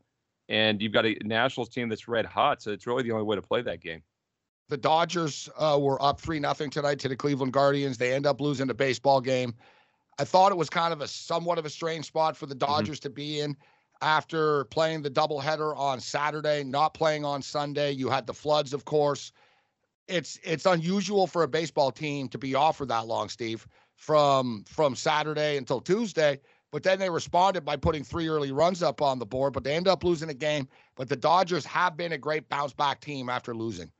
And 0.49 0.81
you've 0.81 0.91
got 0.91 1.05
a 1.05 1.15
Nationals 1.23 1.69
team 1.69 1.89
that's 1.89 2.07
red 2.07 2.25
hot, 2.25 2.61
so 2.61 2.71
it's 2.71 2.87
really 2.87 3.03
the 3.03 3.11
only 3.11 3.23
way 3.23 3.35
to 3.35 3.41
play 3.41 3.61
that 3.61 3.81
game. 3.81 4.01
The 4.69 4.77
Dodgers 4.77 5.49
uh, 5.57 5.77
were 5.79 6.01
up 6.01 6.19
three 6.19 6.39
nothing 6.39 6.69
tonight 6.69 6.99
to 6.99 7.09
the 7.09 7.15
Cleveland 7.15 7.53
Guardians. 7.53 7.97
They 7.97 8.13
end 8.13 8.25
up 8.25 8.41
losing 8.41 8.67
the 8.67 8.73
baseball 8.73 9.21
game. 9.21 9.53
I 10.19 10.23
thought 10.23 10.51
it 10.51 10.57
was 10.57 10.69
kind 10.69 10.93
of 10.93 11.01
a 11.01 11.07
somewhat 11.07 11.57
of 11.57 11.65
a 11.65 11.69
strange 11.69 12.05
spot 12.05 12.35
for 12.35 12.45
the 12.45 12.55
mm-hmm. 12.55 12.71
Dodgers 12.71 12.99
mm-hmm. 12.99 13.09
to 13.09 13.13
be 13.13 13.39
in 13.41 13.57
after 14.01 14.65
playing 14.65 15.01
the 15.01 15.09
doubleheader 15.09 15.77
on 15.77 15.99
Saturday, 15.99 16.63
not 16.63 16.93
playing 16.93 17.23
on 17.23 17.41
Sunday. 17.41 17.91
You 17.91 18.09
had 18.09 18.25
the 18.27 18.33
floods, 18.33 18.73
of 18.73 18.85
course. 18.85 19.31
It's 20.07 20.39
it's 20.43 20.65
unusual 20.65 21.27
for 21.27 21.43
a 21.43 21.47
baseball 21.47 21.91
team 21.91 22.27
to 22.29 22.37
be 22.37 22.55
off 22.55 22.77
for 22.77 22.85
that 22.87 23.07
long, 23.07 23.29
Steve 23.29 23.67
from 24.03 24.65
from 24.67 24.95
Saturday 24.95 25.57
until 25.57 25.79
Tuesday. 25.79 26.39
But 26.71 26.83
then 26.83 26.99
they 26.99 27.09
responded 27.09 27.63
by 27.63 27.77
putting 27.77 28.03
three 28.03 28.27
early 28.27 28.51
runs 28.51 28.83
up 28.83 29.01
on 29.01 29.19
the 29.19 29.25
board, 29.25 29.53
but 29.53 29.63
they 29.63 29.75
end 29.75 29.87
up 29.87 30.03
losing 30.03 30.29
a 30.29 30.33
game. 30.33 30.67
But 30.95 31.07
the 31.07 31.15
Dodgers 31.15 31.65
have 31.65 31.95
been 31.95 32.11
a 32.11 32.17
great 32.17 32.49
bounce 32.49 32.73
back 32.73 32.99
team 32.99 33.29
after 33.29 33.55
losing. 33.55 33.91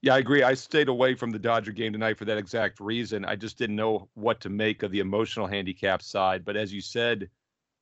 Yeah, 0.00 0.14
I 0.14 0.18
agree. 0.18 0.42
I 0.42 0.54
stayed 0.54 0.88
away 0.88 1.14
from 1.14 1.30
the 1.30 1.38
Dodger 1.38 1.70
game 1.70 1.92
tonight 1.92 2.18
for 2.18 2.24
that 2.24 2.38
exact 2.38 2.80
reason. 2.80 3.24
I 3.24 3.36
just 3.36 3.58
didn't 3.58 3.76
know 3.76 4.08
what 4.14 4.40
to 4.40 4.48
make 4.48 4.82
of 4.82 4.90
the 4.90 4.98
emotional 4.98 5.46
handicap 5.46 6.02
side. 6.02 6.44
But 6.44 6.56
as 6.56 6.72
you 6.72 6.80
said, 6.80 7.28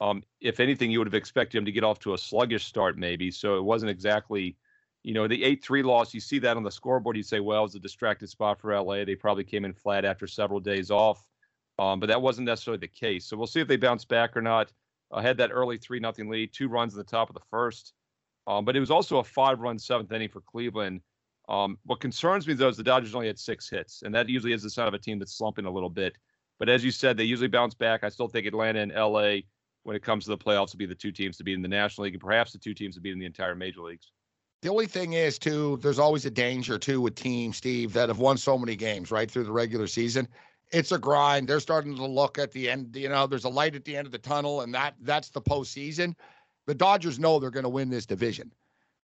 um, 0.00 0.22
if 0.40 0.60
anything, 0.60 0.90
you 0.90 0.98
would 0.98 1.06
have 1.06 1.14
expected 1.14 1.56
him 1.56 1.64
to 1.64 1.72
get 1.72 1.84
off 1.84 1.98
to 2.00 2.12
a 2.12 2.18
sluggish 2.18 2.66
start, 2.66 2.98
maybe. 2.98 3.30
So 3.30 3.56
it 3.56 3.64
wasn't 3.64 3.90
exactly, 3.90 4.56
you 5.02 5.14
know, 5.14 5.26
the 5.26 5.42
8 5.42 5.64
3 5.64 5.82
loss. 5.82 6.12
You 6.12 6.20
see 6.20 6.38
that 6.40 6.58
on 6.58 6.64
the 6.64 6.70
scoreboard. 6.70 7.16
You 7.16 7.22
say, 7.22 7.40
well, 7.40 7.60
it 7.60 7.62
was 7.62 7.74
a 7.76 7.80
distracted 7.80 8.28
spot 8.28 8.60
for 8.60 8.78
LA. 8.78 9.04
They 9.04 9.14
probably 9.14 9.44
came 9.44 9.64
in 9.64 9.72
flat 9.72 10.04
after 10.04 10.26
several 10.26 10.60
days 10.60 10.90
off. 10.90 11.29
Um, 11.80 11.98
but 11.98 12.08
that 12.08 12.20
wasn't 12.20 12.46
necessarily 12.46 12.78
the 12.78 12.88
case. 12.88 13.24
So 13.24 13.38
we'll 13.38 13.46
see 13.46 13.60
if 13.60 13.66
they 13.66 13.78
bounce 13.78 14.04
back 14.04 14.36
or 14.36 14.42
not. 14.42 14.70
I 15.10 15.22
had 15.22 15.38
that 15.38 15.50
early 15.50 15.78
three 15.78 15.98
nothing 15.98 16.28
lead, 16.28 16.52
two 16.52 16.68
runs 16.68 16.92
at 16.96 16.98
the 16.98 17.10
top 17.10 17.30
of 17.30 17.34
the 17.34 17.40
first. 17.50 17.94
Um, 18.46 18.66
but 18.66 18.76
it 18.76 18.80
was 18.80 18.90
also 18.90 19.16
a 19.16 19.24
five 19.24 19.60
run 19.60 19.78
seventh 19.78 20.12
inning 20.12 20.28
for 20.28 20.42
Cleveland. 20.42 21.00
Um, 21.48 21.78
what 21.86 21.98
concerns 21.98 22.46
me 22.46 22.52
though 22.52 22.68
is 22.68 22.76
the 22.76 22.82
Dodgers 22.82 23.14
only 23.14 23.28
had 23.28 23.38
six 23.38 23.70
hits, 23.70 24.02
and 24.02 24.14
that 24.14 24.28
usually 24.28 24.52
is 24.52 24.62
the 24.62 24.68
sign 24.68 24.88
of 24.88 24.94
a 24.94 24.98
team 24.98 25.18
that's 25.18 25.36
slumping 25.36 25.64
a 25.64 25.70
little 25.70 25.88
bit. 25.88 26.16
But 26.58 26.68
as 26.68 26.84
you 26.84 26.90
said, 26.90 27.16
they 27.16 27.24
usually 27.24 27.48
bounce 27.48 27.74
back. 27.74 28.04
I 28.04 28.10
still 28.10 28.28
think 28.28 28.46
Atlanta 28.46 28.80
and 28.80 28.92
LA, 28.92 29.38
when 29.84 29.96
it 29.96 30.02
comes 30.02 30.24
to 30.24 30.30
the 30.30 30.38
playoffs, 30.38 30.74
will 30.74 30.78
be 30.78 30.86
the 30.86 30.94
two 30.94 31.12
teams 31.12 31.38
to 31.38 31.44
beat 31.44 31.54
in 31.54 31.62
the 31.62 31.68
National 31.68 32.04
League, 32.04 32.14
and 32.14 32.20
perhaps 32.20 32.52
the 32.52 32.58
two 32.58 32.74
teams 32.74 32.96
to 32.96 33.00
beat 33.00 33.12
in 33.12 33.18
the 33.18 33.24
entire 33.24 33.54
major 33.54 33.80
leagues. 33.80 34.12
The 34.60 34.68
only 34.68 34.86
thing 34.86 35.14
is, 35.14 35.38
too, 35.38 35.78
there's 35.80 35.98
always 35.98 36.26
a 36.26 36.30
danger 36.30 36.78
too 36.78 37.00
with 37.00 37.14
teams, 37.14 37.56
Steve, 37.56 37.94
that 37.94 38.10
have 38.10 38.18
won 38.18 38.36
so 38.36 38.58
many 38.58 38.76
games 38.76 39.10
right 39.10 39.30
through 39.30 39.44
the 39.44 39.52
regular 39.52 39.86
season 39.86 40.28
it's 40.72 40.92
a 40.92 40.98
grind. 40.98 41.48
They're 41.48 41.60
starting 41.60 41.96
to 41.96 42.06
look 42.06 42.38
at 42.38 42.52
the 42.52 42.70
end. 42.70 42.94
You 42.94 43.08
know, 43.08 43.26
there's 43.26 43.44
a 43.44 43.48
light 43.48 43.74
at 43.74 43.84
the 43.84 43.96
end 43.96 44.06
of 44.06 44.12
the 44.12 44.18
tunnel, 44.18 44.60
and 44.60 44.74
that 44.74 44.94
that's 45.00 45.30
the 45.30 45.40
postseason. 45.40 46.14
The 46.66 46.74
Dodgers 46.74 47.18
know 47.18 47.38
they're 47.38 47.50
going 47.50 47.64
to 47.64 47.68
win 47.68 47.90
this 47.90 48.06
division, 48.06 48.52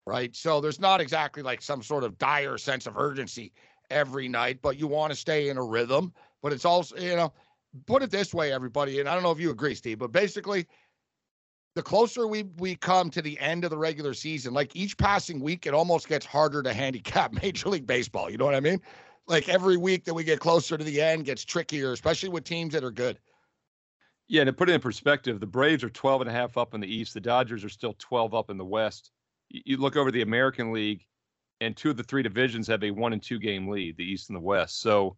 right? 0.05 0.35
So 0.35 0.59
there's 0.59 0.79
not 0.79 0.99
exactly 0.99 1.43
like 1.43 1.61
some 1.61 1.81
sort 1.81 2.03
of 2.03 2.17
dire 2.17 2.57
sense 2.57 2.87
of 2.87 2.97
urgency 2.97 3.53
every 3.89 4.27
night, 4.27 4.59
but 4.61 4.77
you 4.77 4.87
want 4.87 5.13
to 5.13 5.17
stay 5.17 5.49
in 5.49 5.57
a 5.57 5.63
rhythm. 5.63 6.13
But 6.41 6.51
it's 6.51 6.65
also, 6.65 6.97
you 6.97 7.15
know, 7.15 7.31
put 7.85 8.03
it 8.03 8.11
this 8.11 8.33
way, 8.33 8.51
everybody, 8.51 8.99
and 8.99 9.07
I 9.07 9.13
don't 9.13 9.23
know 9.23 9.31
if 9.31 9.39
you 9.39 9.51
agree, 9.51 9.75
Steve, 9.75 9.99
but 9.99 10.11
basically, 10.11 10.67
the 11.75 11.81
closer 11.81 12.27
we 12.27 12.43
we 12.57 12.75
come 12.75 13.09
to 13.11 13.21
the 13.21 13.39
end 13.39 13.63
of 13.63 13.71
the 13.71 13.77
regular 13.77 14.13
season, 14.13 14.53
like 14.53 14.75
each 14.75 14.97
passing 14.97 15.39
week, 15.39 15.65
it 15.65 15.73
almost 15.73 16.07
gets 16.07 16.25
harder 16.25 16.61
to 16.61 16.73
handicap 16.73 17.31
Major 17.41 17.69
League 17.69 17.87
Baseball. 17.87 18.29
You 18.29 18.37
know 18.37 18.45
what 18.45 18.55
I 18.55 18.59
mean? 18.59 18.81
Like 19.27 19.49
every 19.49 19.77
week 19.77 20.05
that 20.05 20.13
we 20.13 20.23
get 20.23 20.39
closer 20.39 20.77
to 20.77 20.83
the 20.83 21.01
end 21.01 21.25
gets 21.25 21.43
trickier, 21.43 21.91
especially 21.91 22.29
with 22.29 22.43
teams 22.43 22.73
that 22.73 22.83
are 22.83 22.91
good. 22.91 23.19
Yeah, 24.27 24.41
and 24.41 24.47
to 24.47 24.53
put 24.53 24.69
it 24.69 24.73
in 24.73 24.81
perspective, 24.81 25.39
the 25.39 25.45
Braves 25.45 25.83
are 25.83 25.89
12 25.89 26.21
and 26.21 26.29
a 26.29 26.33
half 26.33 26.57
up 26.57 26.73
in 26.73 26.81
the 26.81 26.87
East. 26.87 27.13
The 27.13 27.21
Dodgers 27.21 27.63
are 27.63 27.69
still 27.69 27.95
12 27.99 28.33
up 28.33 28.49
in 28.49 28.57
the 28.57 28.65
West. 28.65 29.11
You 29.49 29.77
look 29.77 29.95
over 29.95 30.11
the 30.11 30.21
American 30.21 30.71
League, 30.71 31.05
and 31.61 31.75
two 31.75 31.89
of 31.89 31.97
the 31.97 32.03
three 32.03 32.23
divisions 32.23 32.67
have 32.67 32.83
a 32.83 32.91
one 32.91 33.13
and 33.13 33.21
two 33.21 33.39
game 33.39 33.67
lead, 33.67 33.97
the 33.97 34.03
East 34.03 34.29
and 34.29 34.35
the 34.35 34.41
West. 34.41 34.81
So 34.81 35.17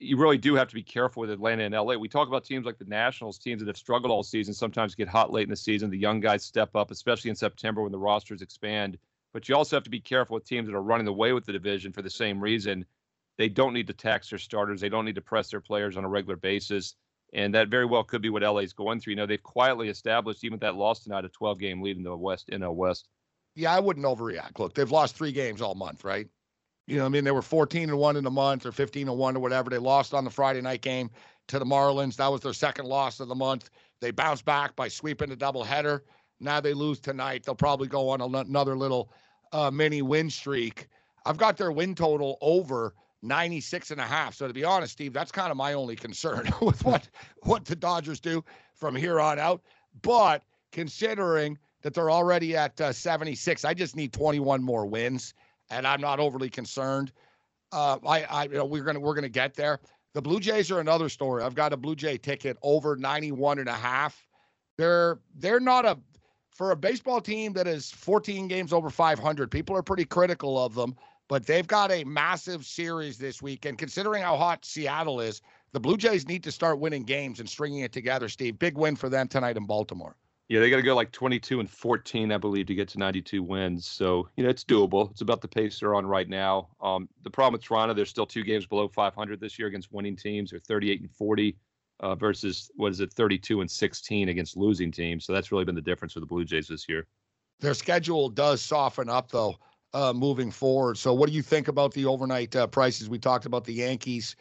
you 0.00 0.16
really 0.16 0.38
do 0.38 0.54
have 0.54 0.68
to 0.68 0.74
be 0.74 0.82
careful 0.82 1.22
with 1.22 1.30
Atlanta 1.30 1.64
and 1.64 1.74
LA. 1.74 1.94
We 1.96 2.08
talk 2.08 2.28
about 2.28 2.44
teams 2.44 2.64
like 2.64 2.78
the 2.78 2.84
Nationals, 2.84 3.38
teams 3.38 3.60
that 3.60 3.68
have 3.68 3.76
struggled 3.76 4.10
all 4.10 4.22
season, 4.22 4.54
sometimes 4.54 4.94
get 4.94 5.08
hot 5.08 5.32
late 5.32 5.44
in 5.44 5.50
the 5.50 5.56
season. 5.56 5.90
The 5.90 5.98
young 5.98 6.20
guys 6.20 6.44
step 6.44 6.74
up, 6.74 6.90
especially 6.90 7.30
in 7.30 7.36
September 7.36 7.82
when 7.82 7.92
the 7.92 7.98
rosters 7.98 8.42
expand. 8.42 8.98
But 9.32 9.48
you 9.48 9.56
also 9.56 9.76
have 9.76 9.84
to 9.84 9.90
be 9.90 10.00
careful 10.00 10.34
with 10.34 10.44
teams 10.44 10.68
that 10.68 10.76
are 10.76 10.82
running 10.82 11.08
away 11.08 11.32
with 11.32 11.44
the 11.44 11.52
division 11.52 11.92
for 11.92 12.02
the 12.02 12.10
same 12.10 12.40
reason. 12.40 12.86
They 13.38 13.48
don't 13.48 13.74
need 13.74 13.86
to 13.88 13.92
tax 13.92 14.30
their 14.30 14.38
starters. 14.38 14.80
They 14.80 14.88
don't 14.88 15.04
need 15.04 15.16
to 15.16 15.20
press 15.20 15.50
their 15.50 15.60
players 15.60 15.96
on 15.96 16.04
a 16.04 16.08
regular 16.08 16.36
basis. 16.36 16.94
And 17.32 17.52
that 17.54 17.68
very 17.68 17.84
well 17.84 18.04
could 18.04 18.22
be 18.22 18.30
what 18.30 18.42
LA 18.42 18.58
is 18.58 18.72
going 18.72 19.00
through. 19.00 19.12
You 19.12 19.16
know, 19.16 19.26
they've 19.26 19.42
quietly 19.42 19.88
established, 19.88 20.44
even 20.44 20.58
that 20.60 20.76
loss 20.76 21.02
tonight, 21.02 21.24
a 21.24 21.28
12 21.28 21.58
game 21.58 21.82
lead 21.82 21.96
in 21.96 22.04
the 22.04 22.16
West, 22.16 22.48
the 22.48 22.70
West. 22.70 23.08
Yeah, 23.56 23.74
I 23.74 23.80
wouldn't 23.80 24.06
overreact. 24.06 24.58
Look, 24.58 24.74
they've 24.74 24.90
lost 24.90 25.16
three 25.16 25.32
games 25.32 25.60
all 25.60 25.74
month, 25.74 26.04
right? 26.04 26.28
You 26.86 26.98
know, 26.98 27.06
I 27.06 27.08
mean, 27.08 27.24
they 27.24 27.30
were 27.30 27.42
14 27.42 27.88
and 27.88 27.98
one 27.98 28.16
in 28.16 28.24
the 28.24 28.30
month 28.30 28.66
or 28.66 28.72
15 28.72 29.08
and 29.08 29.18
one 29.18 29.36
or 29.36 29.40
whatever. 29.40 29.70
They 29.70 29.78
lost 29.78 30.12
on 30.12 30.24
the 30.24 30.30
Friday 30.30 30.60
night 30.60 30.82
game 30.82 31.10
to 31.48 31.58
the 31.58 31.64
Marlins. 31.64 32.16
That 32.16 32.28
was 32.28 32.42
their 32.42 32.52
second 32.52 32.86
loss 32.86 33.20
of 33.20 33.28
the 33.28 33.34
month. 33.34 33.70
They 34.00 34.10
bounced 34.10 34.44
back 34.44 34.76
by 34.76 34.88
sweeping 34.88 35.30
the 35.30 35.36
doubleheader. 35.36 36.00
Now 36.40 36.60
they 36.60 36.74
lose 36.74 37.00
tonight. 37.00 37.44
They'll 37.44 37.54
probably 37.54 37.88
go 37.88 38.10
on 38.10 38.20
another 38.20 38.76
little 38.76 39.10
uh, 39.52 39.70
mini 39.70 40.02
win 40.02 40.28
streak. 40.28 40.88
I've 41.24 41.38
got 41.38 41.56
their 41.56 41.72
win 41.72 41.94
total 41.94 42.36
over 42.40 42.94
96 43.24 43.90
and 43.90 44.00
a 44.00 44.04
half. 44.04 44.34
So 44.34 44.46
to 44.46 44.54
be 44.54 44.64
honest, 44.64 44.92
Steve, 44.92 45.12
that's 45.12 45.32
kind 45.32 45.50
of 45.50 45.56
my 45.56 45.72
only 45.72 45.96
concern 45.96 46.48
with 46.60 46.84
what 46.84 47.08
what 47.42 47.64
the 47.64 47.76
Dodgers 47.76 48.20
do 48.20 48.44
from 48.74 48.94
here 48.94 49.20
on 49.20 49.38
out. 49.38 49.62
But 50.02 50.42
considering 50.72 51.58
that 51.82 51.94
they're 51.94 52.10
already 52.10 52.56
at 52.56 52.80
uh, 52.80 52.92
76, 52.92 53.64
I 53.64 53.74
just 53.74 53.96
need 53.96 54.12
21 54.12 54.62
more 54.62 54.86
wins, 54.86 55.34
and 55.70 55.86
I'm 55.86 56.00
not 56.00 56.20
overly 56.20 56.50
concerned. 56.50 57.12
Uh, 57.72 57.98
I, 58.06 58.22
I, 58.24 58.44
you 58.44 58.54
know, 58.54 58.64
we're 58.64 58.84
gonna 58.84 59.00
we're 59.00 59.14
gonna 59.14 59.28
get 59.28 59.54
there. 59.54 59.80
The 60.12 60.22
Blue 60.22 60.38
Jays 60.38 60.70
are 60.70 60.80
another 60.80 61.08
story. 61.08 61.42
I've 61.42 61.56
got 61.56 61.72
a 61.72 61.76
Blue 61.76 61.96
Jay 61.96 62.16
ticket 62.16 62.56
over 62.62 62.94
91 62.96 63.58
and 63.58 63.68
a 63.68 63.72
half. 63.72 64.26
They're 64.78 65.18
they're 65.36 65.60
not 65.60 65.84
a 65.84 65.98
for 66.50 66.70
a 66.70 66.76
baseball 66.76 67.20
team 67.20 67.52
that 67.54 67.66
is 67.66 67.90
14 67.90 68.46
games 68.46 68.72
over 68.72 68.90
500. 68.90 69.50
People 69.50 69.76
are 69.76 69.82
pretty 69.82 70.04
critical 70.04 70.62
of 70.62 70.74
them 70.74 70.94
but 71.28 71.46
they've 71.46 71.66
got 71.66 71.90
a 71.90 72.04
massive 72.04 72.64
series 72.64 73.18
this 73.18 73.40
week. 73.40 73.64
And 73.64 73.78
considering 73.78 74.22
how 74.22 74.36
hot 74.36 74.64
Seattle 74.64 75.20
is, 75.20 75.40
the 75.72 75.80
Blue 75.80 75.96
Jays 75.96 76.28
need 76.28 76.44
to 76.44 76.52
start 76.52 76.78
winning 76.78 77.04
games 77.04 77.40
and 77.40 77.48
stringing 77.48 77.80
it 77.80 77.92
together, 77.92 78.28
Steve. 78.28 78.58
Big 78.58 78.76
win 78.76 78.96
for 78.96 79.08
them 79.08 79.28
tonight 79.28 79.56
in 79.56 79.66
Baltimore. 79.66 80.16
Yeah, 80.48 80.60
they 80.60 80.68
got 80.68 80.76
to 80.76 80.82
go 80.82 80.94
like 80.94 81.10
22 81.10 81.60
and 81.60 81.70
14, 81.70 82.30
I 82.30 82.36
believe, 82.36 82.66
to 82.66 82.74
get 82.74 82.88
to 82.88 82.98
92 82.98 83.42
wins. 83.42 83.86
So, 83.86 84.28
you 84.36 84.44
know, 84.44 84.50
it's 84.50 84.62
doable. 84.62 85.10
It's 85.10 85.22
about 85.22 85.40
the 85.40 85.48
pace 85.48 85.80
they're 85.80 85.94
on 85.94 86.04
right 86.04 86.28
now. 86.28 86.68
Um, 86.82 87.08
the 87.22 87.30
problem 87.30 87.54
with 87.54 87.64
Toronto, 87.64 87.94
they're 87.94 88.04
still 88.04 88.26
two 88.26 88.44
games 88.44 88.66
below 88.66 88.86
500 88.86 89.40
this 89.40 89.58
year 89.58 89.68
against 89.68 89.90
winning 89.90 90.16
teams. 90.16 90.50
They're 90.50 90.60
38 90.60 91.00
and 91.00 91.10
40 91.10 91.56
uh, 92.00 92.14
versus, 92.14 92.70
what 92.76 92.92
is 92.92 93.00
it, 93.00 93.10
32 93.14 93.62
and 93.62 93.70
16 93.70 94.28
against 94.28 94.56
losing 94.56 94.92
teams. 94.92 95.24
So 95.24 95.32
that's 95.32 95.50
really 95.50 95.64
been 95.64 95.74
the 95.74 95.80
difference 95.80 96.12
for 96.12 96.20
the 96.20 96.26
Blue 96.26 96.44
Jays 96.44 96.68
this 96.68 96.86
year. 96.90 97.06
Their 97.60 97.74
schedule 97.74 98.28
does 98.28 98.60
soften 98.60 99.08
up, 99.08 99.30
though 99.30 99.56
uh, 99.94 100.12
moving 100.12 100.50
forward. 100.50 100.98
So, 100.98 101.14
what 101.14 101.28
do 101.28 101.34
you 101.34 101.42
think 101.42 101.68
about 101.68 101.94
the 101.94 102.04
overnight 102.04 102.54
uh, 102.54 102.66
prices? 102.66 103.08
We 103.08 103.18
talked 103.18 103.46
about 103.46 103.64
the 103.64 103.72
Yankees, 103.72 104.36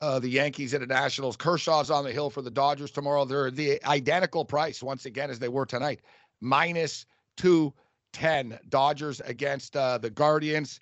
uh, 0.00 0.18
the 0.18 0.28
Yankees 0.28 0.74
at 0.74 0.80
the 0.80 0.86
Nationals. 0.86 1.36
Kershaw's 1.36 1.90
on 1.90 2.04
the 2.04 2.12
hill 2.12 2.28
for 2.28 2.42
the 2.42 2.50
Dodgers 2.50 2.90
tomorrow. 2.90 3.24
They're 3.24 3.50
the 3.50 3.82
identical 3.86 4.44
price 4.44 4.82
once 4.82 5.06
again 5.06 5.30
as 5.30 5.38
they 5.38 5.48
were 5.48 5.64
tonight, 5.64 6.00
minus 6.40 7.06
two 7.36 7.72
ten. 8.12 8.58
Dodgers 8.68 9.20
against 9.24 9.76
uh, 9.76 9.98
the 9.98 10.10
Guardians. 10.10 10.80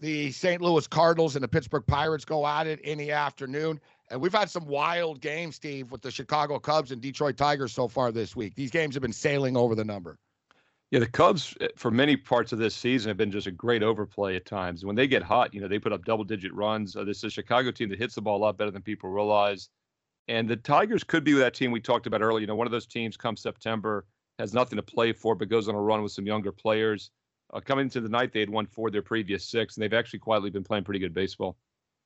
The 0.00 0.30
St. 0.30 0.62
Louis 0.62 0.86
Cardinals 0.86 1.34
and 1.34 1.42
the 1.42 1.48
Pittsburgh 1.48 1.84
Pirates 1.84 2.24
go 2.24 2.46
at 2.46 2.68
it 2.68 2.78
in 2.82 2.98
the 2.98 3.10
afternoon. 3.10 3.80
And 4.10 4.20
we've 4.20 4.32
had 4.32 4.48
some 4.48 4.64
wild 4.64 5.20
games, 5.20 5.56
Steve, 5.56 5.90
with 5.90 6.02
the 6.02 6.10
Chicago 6.12 6.60
Cubs 6.60 6.92
and 6.92 7.02
Detroit 7.02 7.36
Tigers 7.36 7.72
so 7.72 7.88
far 7.88 8.12
this 8.12 8.36
week. 8.36 8.54
These 8.54 8.70
games 8.70 8.94
have 8.94 9.02
been 9.02 9.12
sailing 9.12 9.56
over 9.56 9.74
the 9.74 9.84
number. 9.84 10.16
Yeah, 10.90 11.00
the 11.00 11.06
Cubs 11.06 11.54
eh, 11.60 11.68
for 11.76 11.90
many 11.90 12.16
parts 12.16 12.52
of 12.52 12.58
this 12.58 12.74
season 12.74 13.10
have 13.10 13.16
been 13.16 13.30
just 13.30 13.46
a 13.46 13.50
great 13.52 13.82
overplay 13.82 14.36
at 14.36 14.46
times. 14.46 14.84
When 14.84 14.96
they 14.96 15.06
get 15.06 15.22
hot, 15.22 15.52
you 15.52 15.60
know, 15.60 15.68
they 15.68 15.78
put 15.78 15.92
up 15.92 16.04
double-digit 16.04 16.52
runs. 16.54 16.96
Uh, 16.96 17.04
this 17.04 17.18
is 17.18 17.24
a 17.24 17.30
Chicago 17.30 17.70
team 17.70 17.88
that 17.90 17.98
hits 17.98 18.14
the 18.14 18.22
ball 18.22 18.38
a 18.38 18.42
lot 18.42 18.56
better 18.56 18.70
than 18.70 18.82
people 18.82 19.10
realize. 19.10 19.68
And 20.28 20.48
the 20.48 20.56
Tigers 20.56 21.04
could 21.04 21.24
be 21.24 21.32
that 21.32 21.54
team 21.54 21.70
we 21.70 21.80
talked 21.80 22.06
about 22.06 22.22
earlier. 22.22 22.40
You 22.40 22.46
know, 22.46 22.54
one 22.54 22.66
of 22.66 22.70
those 22.70 22.86
teams 22.86 23.16
come 23.16 23.36
September 23.36 24.06
has 24.38 24.54
nothing 24.54 24.76
to 24.76 24.82
play 24.82 25.12
for, 25.12 25.34
but 25.34 25.48
goes 25.48 25.68
on 25.68 25.74
a 25.74 25.80
run 25.80 26.02
with 26.02 26.12
some 26.12 26.26
younger 26.26 26.52
players. 26.52 27.10
Uh, 27.52 27.60
coming 27.60 27.84
into 27.84 28.00
the 28.00 28.08
night, 28.08 28.32
they 28.32 28.40
had 28.40 28.50
won 28.50 28.66
four 28.66 28.88
of 28.88 28.92
their 28.92 29.02
previous 29.02 29.44
six, 29.44 29.76
and 29.76 29.82
they've 29.82 29.94
actually 29.94 30.18
quietly 30.18 30.50
been 30.50 30.64
playing 30.64 30.84
pretty 30.84 31.00
good 31.00 31.14
baseball. 31.14 31.56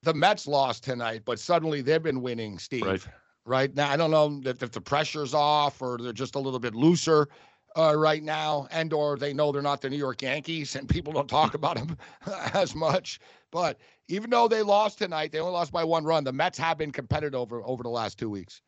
The 0.03 0.15
Mets 0.15 0.47
lost 0.47 0.85
tonight, 0.85 1.23
but 1.25 1.39
suddenly 1.39 1.83
they've 1.83 2.03
been 2.03 2.23
winning, 2.23 2.59
Steve. 2.59 2.87
Right. 2.87 3.07
Right 3.45 3.75
now, 3.75 3.91
I 3.91 3.97
don't 3.97 4.13
know 4.13 4.41
if, 4.45 4.63
if 4.63 4.71
the 4.71 4.81
pressure's 4.81 5.35
off 5.35 5.83
or 5.83 5.99
they're 6.01 6.13
just 6.13 6.37
a 6.37 6.39
little 6.39 6.61
bit 6.61 6.77
looser 6.77 7.29
uh, 7.77 7.95
right 7.97 8.23
now, 8.23 8.69
and 8.71 8.93
or 8.93 9.17
they 9.17 9.33
know 9.33 9.53
they're 9.53 9.63
not 9.63 9.81
the 9.81 9.91
New 9.91 9.97
York 9.97 10.23
Yankees, 10.23 10.77
and 10.77 10.89
people 10.89 11.13
don't 11.13 11.29
talk 11.29 11.55
about 11.55 11.77
them 11.77 11.97
as 12.55 12.75
much. 12.75 13.21
But 13.51 13.79
even 14.09 14.31
though 14.31 14.49
they 14.49 14.63
lost 14.63 14.99
tonight, 14.99 15.33
they 15.33 15.39
only 15.39 15.53
lost 15.53 15.73
by 15.73 15.85
one 15.85 16.05
run. 16.05 16.25
The 16.25 16.33
Mets 16.33 16.59
have 16.59 16.79
been 16.79 16.91
competitive 16.91 17.39
over 17.39 17.63
over 17.65 17.83
the 17.83 17.89
last 17.89 18.19
two 18.19 18.31
weeks. 18.31 18.63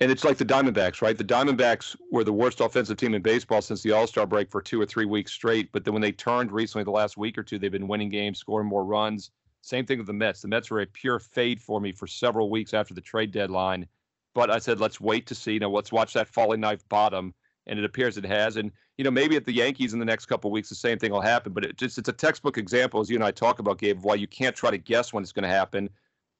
And 0.00 0.10
it's 0.10 0.24
like 0.24 0.36
the 0.36 0.44
Diamondbacks, 0.44 1.00
right? 1.00 1.16
The 1.16 1.22
Diamondbacks 1.22 1.94
were 2.10 2.24
the 2.24 2.32
worst 2.32 2.60
offensive 2.60 2.96
team 2.96 3.14
in 3.14 3.22
baseball 3.22 3.62
since 3.62 3.82
the 3.82 3.92
All 3.92 4.06
Star 4.06 4.26
break 4.26 4.50
for 4.50 4.60
two 4.60 4.80
or 4.80 4.86
three 4.86 5.04
weeks 5.04 5.30
straight. 5.30 5.70
But 5.70 5.84
then 5.84 5.94
when 5.94 6.00
they 6.00 6.10
turned 6.10 6.50
recently, 6.50 6.82
the 6.82 6.90
last 6.90 7.16
week 7.16 7.38
or 7.38 7.44
two, 7.44 7.58
they've 7.58 7.70
been 7.70 7.86
winning 7.86 8.08
games, 8.08 8.40
scoring 8.40 8.66
more 8.66 8.84
runs. 8.84 9.30
Same 9.60 9.86
thing 9.86 9.98
with 9.98 10.08
the 10.08 10.12
Mets. 10.12 10.42
The 10.42 10.48
Mets 10.48 10.70
were 10.70 10.80
a 10.80 10.86
pure 10.86 11.20
fade 11.20 11.62
for 11.62 11.80
me 11.80 11.92
for 11.92 12.08
several 12.08 12.50
weeks 12.50 12.74
after 12.74 12.94
the 12.94 13.00
trade 13.00 13.30
deadline. 13.30 13.86
But 14.34 14.50
I 14.50 14.58
said, 14.58 14.80
let's 14.80 15.00
wait 15.00 15.26
to 15.28 15.36
see. 15.36 15.52
You 15.52 15.60
know, 15.60 15.70
let's 15.70 15.92
watch 15.92 16.14
that 16.14 16.26
falling 16.26 16.60
knife 16.60 16.88
bottom 16.88 17.32
and 17.66 17.78
it 17.78 17.84
appears 17.84 18.16
it 18.16 18.24
has. 18.24 18.56
And 18.56 18.70
you 18.98 19.04
know, 19.04 19.10
maybe 19.10 19.36
at 19.36 19.44
the 19.44 19.52
Yankees 19.52 19.92
in 19.92 19.98
the 19.98 20.04
next 20.04 20.26
couple 20.26 20.50
weeks, 20.50 20.68
the 20.68 20.74
same 20.74 20.98
thing 20.98 21.12
will 21.12 21.20
happen. 21.20 21.52
But 21.52 21.64
it 21.64 21.76
just 21.76 21.98
it's 21.98 22.08
a 22.08 22.12
textbook 22.12 22.58
example, 22.58 23.00
as 23.00 23.10
you 23.10 23.16
and 23.16 23.24
I 23.24 23.30
talk 23.30 23.58
about, 23.58 23.78
Gabe, 23.78 24.00
why 24.02 24.14
you 24.14 24.26
can't 24.26 24.54
try 24.54 24.70
to 24.70 24.78
guess 24.78 25.12
when 25.12 25.22
it's 25.22 25.32
going 25.32 25.44
to 25.44 25.48
happen. 25.48 25.88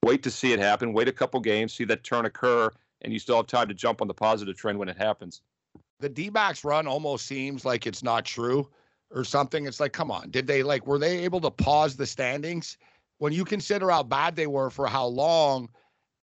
Wait 0.04 0.22
to 0.24 0.30
see 0.30 0.52
it 0.52 0.58
happen. 0.58 0.92
Wait 0.92 1.08
a 1.08 1.12
couple 1.12 1.40
games, 1.40 1.72
see 1.72 1.85
that 1.85 2.02
turn 2.02 2.26
occur, 2.26 2.70
and 3.02 3.12
you 3.12 3.18
still 3.18 3.37
have 3.37 3.46
time 3.46 3.68
to 3.68 3.74
jump 3.74 4.02
on 4.02 4.08
the 4.08 4.14
positive 4.14 4.56
trend 4.56 4.78
when 4.78 4.88
it 4.88 4.96
happens. 4.96 5.42
The 6.00 6.08
D-backs 6.08 6.64
run 6.64 6.88
almost 6.88 7.26
seems 7.26 7.64
like 7.64 7.87
it's 7.87 8.02
not 8.02 8.24
true 8.24 8.68
or 9.14 9.22
something. 9.22 9.66
It's 9.66 9.78
like, 9.78 9.92
come 9.92 10.11
on, 10.11 10.30
did 10.30 10.46
they 10.46 10.62
like 10.62 10.87
were 10.87 10.98
they 10.98 11.20
able 11.20 11.40
to 11.42 11.50
pause 11.50 11.96
the 11.96 12.06
standings 12.06 12.76
when 13.18 13.32
you 13.32 13.44
consider 13.44 13.90
how 13.90 14.02
bad 14.02 14.35
they 14.35 14.48
were 14.48 14.70
for 14.70 14.87
how 14.88 15.06
long? 15.06 15.68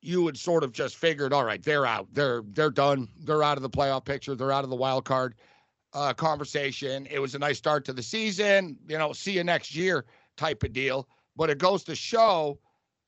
You 0.03 0.23
would 0.23 0.39
sort 0.39 0.65
of 0.65 0.73
just 0.73 0.97
figured, 0.97 1.33
all 1.33 1.45
right, 1.45 1.63
they're 1.63 1.87
out. 1.87 2.09
They're 2.13 2.43
they're 2.53 2.71
done. 2.71 3.09
They're 3.25 3.43
out 3.43 3.57
of 3.59 3.63
the 3.63 3.71
playoff 3.71 4.05
picture. 4.05 4.35
They're 4.35 4.53
out 4.53 4.65
of 4.65 4.71
the 4.71 4.77
wild 4.77 5.05
card 5.05 5.35
uh, 5.93 6.15
conversation. 6.15 7.07
It 7.11 7.19
was 7.19 7.35
a 7.35 7.39
nice 7.39 7.59
start 7.59 7.85
to 7.87 7.93
the 7.93 8.03
season. 8.03 8.79
You 8.89 8.99
know, 8.99 9.13
see 9.13 9.33
you 9.33 9.45
next 9.45 9.75
year 9.75 10.05
type 10.37 10.63
of 10.63 10.73
deal. 10.73 11.09
But 11.37 11.51
it 11.51 11.59
goes 11.59 11.85
to 11.85 11.95
show, 11.95 12.59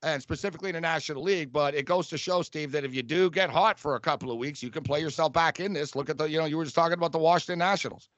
and 0.02 0.22
specifically 0.22 0.70
in 0.70 0.74
the 0.74 0.81
National 0.81 1.22
League, 1.22 1.52
but 1.52 1.74
it 1.74 1.87
goes 1.87 2.09
to 2.09 2.18
show, 2.18 2.42
Steve, 2.42 2.72
that 2.72 2.85
if 2.85 2.94
you 2.94 3.02
do 3.02 3.31
get 3.31 3.50
hot 3.50 3.78
for 3.78 3.96
a 3.96 4.00
couple 4.00 4.31
of 4.31 4.38
weeks, 4.38 4.62
you 4.62 4.70
can 4.70 4.83
play 4.83 5.00
yourself 5.00 5.33
back 5.33 5.61
in 5.61 5.72
this. 5.72 5.94
Look 5.94 6.11
at 6.11 6.18
the, 6.18 6.28
you 6.28 6.38
know, 6.38 6.44
you 6.44 6.57
were 6.57 6.64
just 6.64 6.76
talking 6.76 6.94
about 6.94 7.12
the 7.12 7.18
Washington 7.18 7.59
Nationals. 7.59 8.09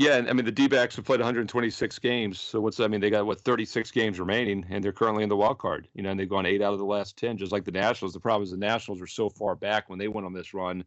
Yeah, 0.00 0.16
and 0.16 0.30
I 0.30 0.32
mean 0.32 0.46
the 0.46 0.50
D-backs 0.50 0.96
have 0.96 1.04
played 1.04 1.20
126 1.20 1.98
games. 1.98 2.40
So 2.40 2.58
what's 2.58 2.80
I 2.80 2.88
mean 2.88 3.02
they 3.02 3.10
got 3.10 3.26
what 3.26 3.42
36 3.42 3.90
games 3.90 4.18
remaining, 4.18 4.64
and 4.70 4.82
they're 4.82 4.94
currently 4.94 5.22
in 5.22 5.28
the 5.28 5.36
wild 5.36 5.58
card. 5.58 5.88
You 5.92 6.02
know, 6.02 6.08
and 6.08 6.18
they've 6.18 6.26
gone 6.26 6.46
eight 6.46 6.62
out 6.62 6.72
of 6.72 6.78
the 6.78 6.86
last 6.86 7.18
10, 7.18 7.36
just 7.36 7.52
like 7.52 7.66
the 7.66 7.70
Nationals. 7.70 8.14
The 8.14 8.20
problem 8.20 8.44
is 8.44 8.50
the 8.50 8.56
Nationals 8.56 8.98
were 8.98 9.06
so 9.06 9.28
far 9.28 9.54
back 9.54 9.90
when 9.90 9.98
they 9.98 10.08
went 10.08 10.24
on 10.24 10.32
this 10.32 10.54
run. 10.54 10.84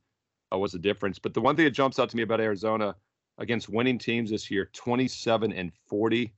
Uh, 0.51 0.57
what's 0.57 0.73
the 0.73 0.79
difference? 0.79 1.19
But 1.19 1.35
the 1.35 1.41
one 1.41 1.55
thing 1.55 1.65
that 1.65 1.75
jumps 1.75 1.99
out 1.99 2.09
to 2.09 2.17
me 2.17 2.23
about 2.23 2.41
Arizona 2.41 2.95
against 3.37 3.69
winning 3.69 3.99
teams 3.99 4.31
this 4.31 4.49
year, 4.49 4.71
27 4.73 5.53
and 5.53 5.71
40. 5.87 6.33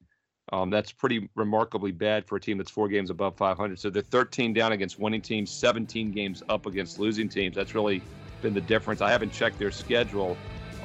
Um, 0.51 0.69
that's 0.69 0.91
pretty 0.91 1.29
remarkably 1.35 1.93
bad 1.93 2.25
for 2.25 2.35
a 2.35 2.41
team 2.41 2.57
that's 2.57 2.69
four 2.69 2.89
games 2.89 3.09
above 3.09 3.37
500. 3.37 3.79
So 3.79 3.89
they're 3.89 4.01
13 4.01 4.51
down 4.51 4.73
against 4.73 4.99
winning 4.99 5.21
teams, 5.21 5.49
17 5.49 6.11
games 6.11 6.43
up 6.49 6.65
against 6.65 6.99
losing 6.99 7.29
teams. 7.29 7.55
That's 7.55 7.73
really 7.73 8.01
been 8.41 8.53
the 8.53 8.59
difference. 8.59 8.99
I 8.99 9.11
haven't 9.11 9.31
checked 9.31 9.59
their 9.59 9.71
schedule 9.71 10.35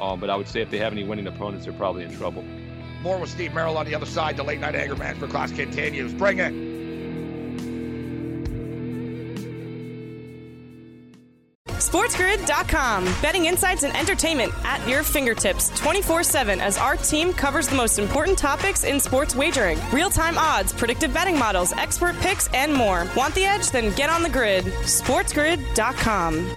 um, 0.00 0.20
but 0.20 0.30
I 0.30 0.36
would 0.36 0.48
say 0.48 0.60
if 0.60 0.70
they 0.70 0.78
have 0.78 0.92
any 0.92 1.04
winning 1.04 1.26
opponents, 1.26 1.66
they're 1.66 1.74
probably 1.74 2.04
in 2.04 2.16
trouble. 2.16 2.44
More 3.02 3.18
with 3.18 3.30
Steve 3.30 3.52
Merril 3.52 3.76
on 3.76 3.86
the 3.86 3.94
other 3.94 4.06
side. 4.06 4.36
The 4.36 4.42
late 4.42 4.60
night 4.60 4.74
anger 4.74 4.96
management 4.96 5.32
class 5.32 5.52
continues. 5.52 6.12
Bring 6.12 6.38
it. 6.38 6.70
SportsGrid.com. 11.80 13.04
Betting 13.22 13.46
insights 13.46 13.82
and 13.82 13.96
entertainment 13.96 14.52
at 14.64 14.86
your 14.86 15.02
fingertips 15.02 15.70
24 15.80 16.22
7 16.22 16.60
as 16.60 16.78
our 16.78 16.96
team 16.96 17.32
covers 17.32 17.68
the 17.68 17.74
most 17.74 17.98
important 17.98 18.38
topics 18.38 18.84
in 18.84 19.00
sports 19.00 19.34
wagering 19.34 19.78
real 19.92 20.10
time 20.10 20.38
odds, 20.38 20.72
predictive 20.72 21.12
betting 21.12 21.38
models, 21.38 21.72
expert 21.72 22.14
picks, 22.18 22.48
and 22.54 22.72
more. 22.72 23.08
Want 23.16 23.34
the 23.34 23.44
edge? 23.44 23.70
Then 23.70 23.94
get 23.96 24.10
on 24.10 24.22
the 24.22 24.28
grid. 24.30 24.64
SportsGrid.com. 24.64 26.56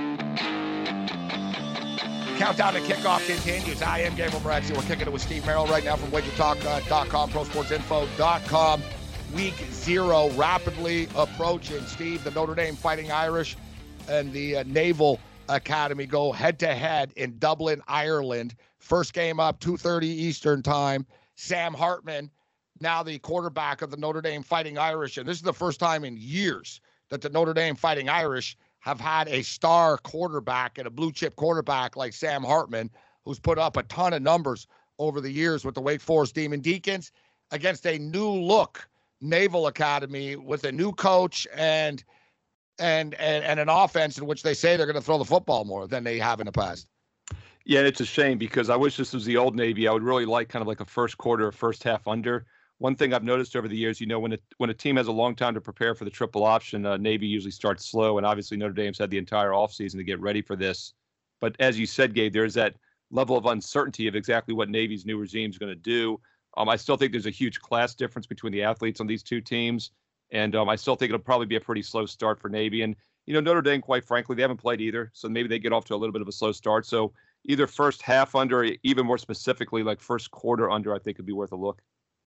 Countdown 2.41 2.73
to 2.73 2.79
kickoff 2.79 3.23
continues. 3.27 3.83
I 3.83 3.99
am 3.99 4.15
Gabriel 4.15 4.39
Morency. 4.39 4.75
We're 4.75 4.81
kicking 4.81 5.05
it 5.05 5.13
with 5.13 5.21
Steve 5.21 5.43
Merril 5.43 5.69
right 5.69 5.83
now 5.83 5.95
from 5.95 6.09
WagerTalk.com, 6.09 7.29
ProSportsInfo.com. 7.29 8.81
Week 9.35 9.53
zero 9.69 10.27
rapidly 10.31 11.07
approaching. 11.15 11.85
Steve, 11.85 12.23
the 12.23 12.31
Notre 12.31 12.55
Dame 12.55 12.75
Fighting 12.75 13.11
Irish 13.11 13.57
and 14.09 14.33
the 14.33 14.55
uh, 14.55 14.63
Naval 14.65 15.19
Academy 15.49 16.07
go 16.07 16.31
head 16.31 16.57
to 16.57 16.73
head 16.73 17.13
in 17.15 17.37
Dublin, 17.37 17.79
Ireland. 17.87 18.55
First 18.79 19.13
game 19.13 19.39
up, 19.39 19.59
2:30 19.59 20.05
Eastern 20.05 20.63
Time. 20.63 21.05
Sam 21.35 21.75
Hartman, 21.75 22.31
now 22.79 23.03
the 23.03 23.19
quarterback 23.19 23.83
of 23.83 23.91
the 23.91 23.97
Notre 23.97 24.19
Dame 24.19 24.41
Fighting 24.41 24.79
Irish, 24.79 25.19
and 25.19 25.29
this 25.29 25.37
is 25.37 25.43
the 25.43 25.53
first 25.53 25.79
time 25.79 26.03
in 26.03 26.17
years 26.17 26.81
that 27.09 27.21
the 27.21 27.29
Notre 27.29 27.53
Dame 27.53 27.75
Fighting 27.75 28.09
Irish 28.09 28.57
have 28.81 28.99
had 28.99 29.27
a 29.29 29.41
star 29.43 29.97
quarterback 29.97 30.77
and 30.77 30.87
a 30.87 30.91
blue 30.91 31.11
chip 31.11 31.35
quarterback 31.35 31.95
like 31.95 32.13
Sam 32.13 32.43
Hartman, 32.43 32.89
who's 33.23 33.39
put 33.39 33.57
up 33.57 33.77
a 33.77 33.83
ton 33.83 34.13
of 34.13 34.21
numbers 34.21 34.67
over 34.99 35.21
the 35.21 35.31
years 35.31 35.63
with 35.63 35.75
the 35.75 35.81
Wake 35.81 36.01
Forest 36.01 36.35
Demon 36.35 36.59
Deacons 36.59 37.11
against 37.51 37.85
a 37.85 37.97
new 37.97 38.29
look 38.29 38.87
Naval 39.21 39.67
Academy 39.67 40.35
with 40.35 40.63
a 40.63 40.71
new 40.71 40.91
coach 40.91 41.47
and 41.55 42.03
and 42.79 43.13
and, 43.15 43.43
and 43.43 43.59
an 43.59 43.69
offense 43.69 44.17
in 44.17 44.25
which 44.25 44.41
they 44.43 44.55
say 44.55 44.75
they're 44.75 44.87
going 44.87 44.95
to 44.95 45.01
throw 45.01 45.19
the 45.19 45.25
football 45.25 45.63
more 45.63 45.87
than 45.87 46.03
they 46.03 46.17
have 46.17 46.39
in 46.39 46.45
the 46.45 46.51
past. 46.51 46.87
Yeah, 47.65 47.79
and 47.79 47.87
it's 47.87 48.01
a 48.01 48.05
shame 48.05 48.39
because 48.39 48.71
I 48.71 48.75
wish 48.75 48.97
this 48.97 49.13
was 49.13 49.25
the 49.25 49.37
old 49.37 49.55
Navy. 49.55 49.87
I 49.87 49.91
would 49.91 50.01
really 50.01 50.25
like 50.25 50.49
kind 50.49 50.61
of 50.61 50.67
like 50.67 50.79
a 50.79 50.85
first 50.85 51.19
quarter 51.19 51.51
first 51.51 51.83
half 51.83 52.07
under. 52.07 52.47
One 52.81 52.95
thing 52.95 53.13
I've 53.13 53.23
noticed 53.23 53.55
over 53.55 53.67
the 53.67 53.77
years, 53.77 54.01
you 54.01 54.07
know, 54.07 54.19
when 54.19 54.33
a 54.33 54.39
when 54.57 54.71
a 54.71 54.73
team 54.73 54.95
has 54.95 55.05
a 55.05 55.11
long 55.11 55.35
time 55.35 55.53
to 55.53 55.61
prepare 55.61 55.93
for 55.93 56.03
the 56.03 56.09
triple 56.09 56.43
option, 56.43 56.83
uh, 56.83 56.97
Navy 56.97 57.27
usually 57.27 57.51
starts 57.51 57.85
slow, 57.85 58.17
and 58.17 58.25
obviously 58.25 58.57
Notre 58.57 58.73
Dame's 58.73 58.97
had 58.97 59.11
the 59.11 59.19
entire 59.19 59.51
offseason 59.51 59.97
to 59.97 60.03
get 60.03 60.19
ready 60.19 60.41
for 60.41 60.55
this. 60.55 60.93
But 61.41 61.55
as 61.59 61.77
you 61.77 61.85
said, 61.85 62.15
Gabe, 62.15 62.33
there's 62.33 62.55
that 62.55 62.73
level 63.11 63.37
of 63.37 63.45
uncertainty 63.45 64.07
of 64.07 64.15
exactly 64.15 64.55
what 64.55 64.67
Navy's 64.67 65.05
new 65.05 65.19
regime 65.19 65.51
is 65.51 65.59
going 65.59 65.69
to 65.69 65.75
do. 65.75 66.19
Um, 66.57 66.69
I 66.69 66.75
still 66.75 66.97
think 66.97 67.11
there's 67.11 67.27
a 67.27 67.29
huge 67.29 67.59
class 67.59 67.93
difference 67.93 68.25
between 68.25 68.51
the 68.51 68.63
athletes 68.63 68.99
on 68.99 69.05
these 69.05 69.21
two 69.21 69.41
teams, 69.41 69.91
and 70.31 70.55
um, 70.55 70.67
I 70.67 70.75
still 70.75 70.95
think 70.95 71.11
it'll 71.11 71.19
probably 71.19 71.45
be 71.45 71.57
a 71.57 71.61
pretty 71.61 71.83
slow 71.83 72.07
start 72.07 72.39
for 72.39 72.49
Navy. 72.49 72.81
And 72.81 72.95
you 73.27 73.35
know, 73.35 73.41
Notre 73.41 73.61
Dame, 73.61 73.81
quite 73.81 74.05
frankly, 74.05 74.35
they 74.35 74.41
haven't 74.41 74.57
played 74.57 74.81
either, 74.81 75.11
so 75.13 75.29
maybe 75.29 75.47
they 75.47 75.59
get 75.59 75.71
off 75.71 75.85
to 75.85 75.93
a 75.93 75.97
little 75.97 76.13
bit 76.13 76.23
of 76.23 76.27
a 76.27 76.31
slow 76.31 76.51
start. 76.51 76.87
So 76.87 77.13
either 77.45 77.67
first 77.67 78.01
half 78.01 78.33
under, 78.33 78.67
even 78.81 79.05
more 79.05 79.19
specifically, 79.19 79.83
like 79.83 79.99
first 79.99 80.31
quarter 80.31 80.71
under, 80.71 80.95
I 80.95 80.97
think 80.97 81.19
would 81.19 81.27
be 81.27 81.31
worth 81.31 81.51
a 81.51 81.55
look. 81.55 81.83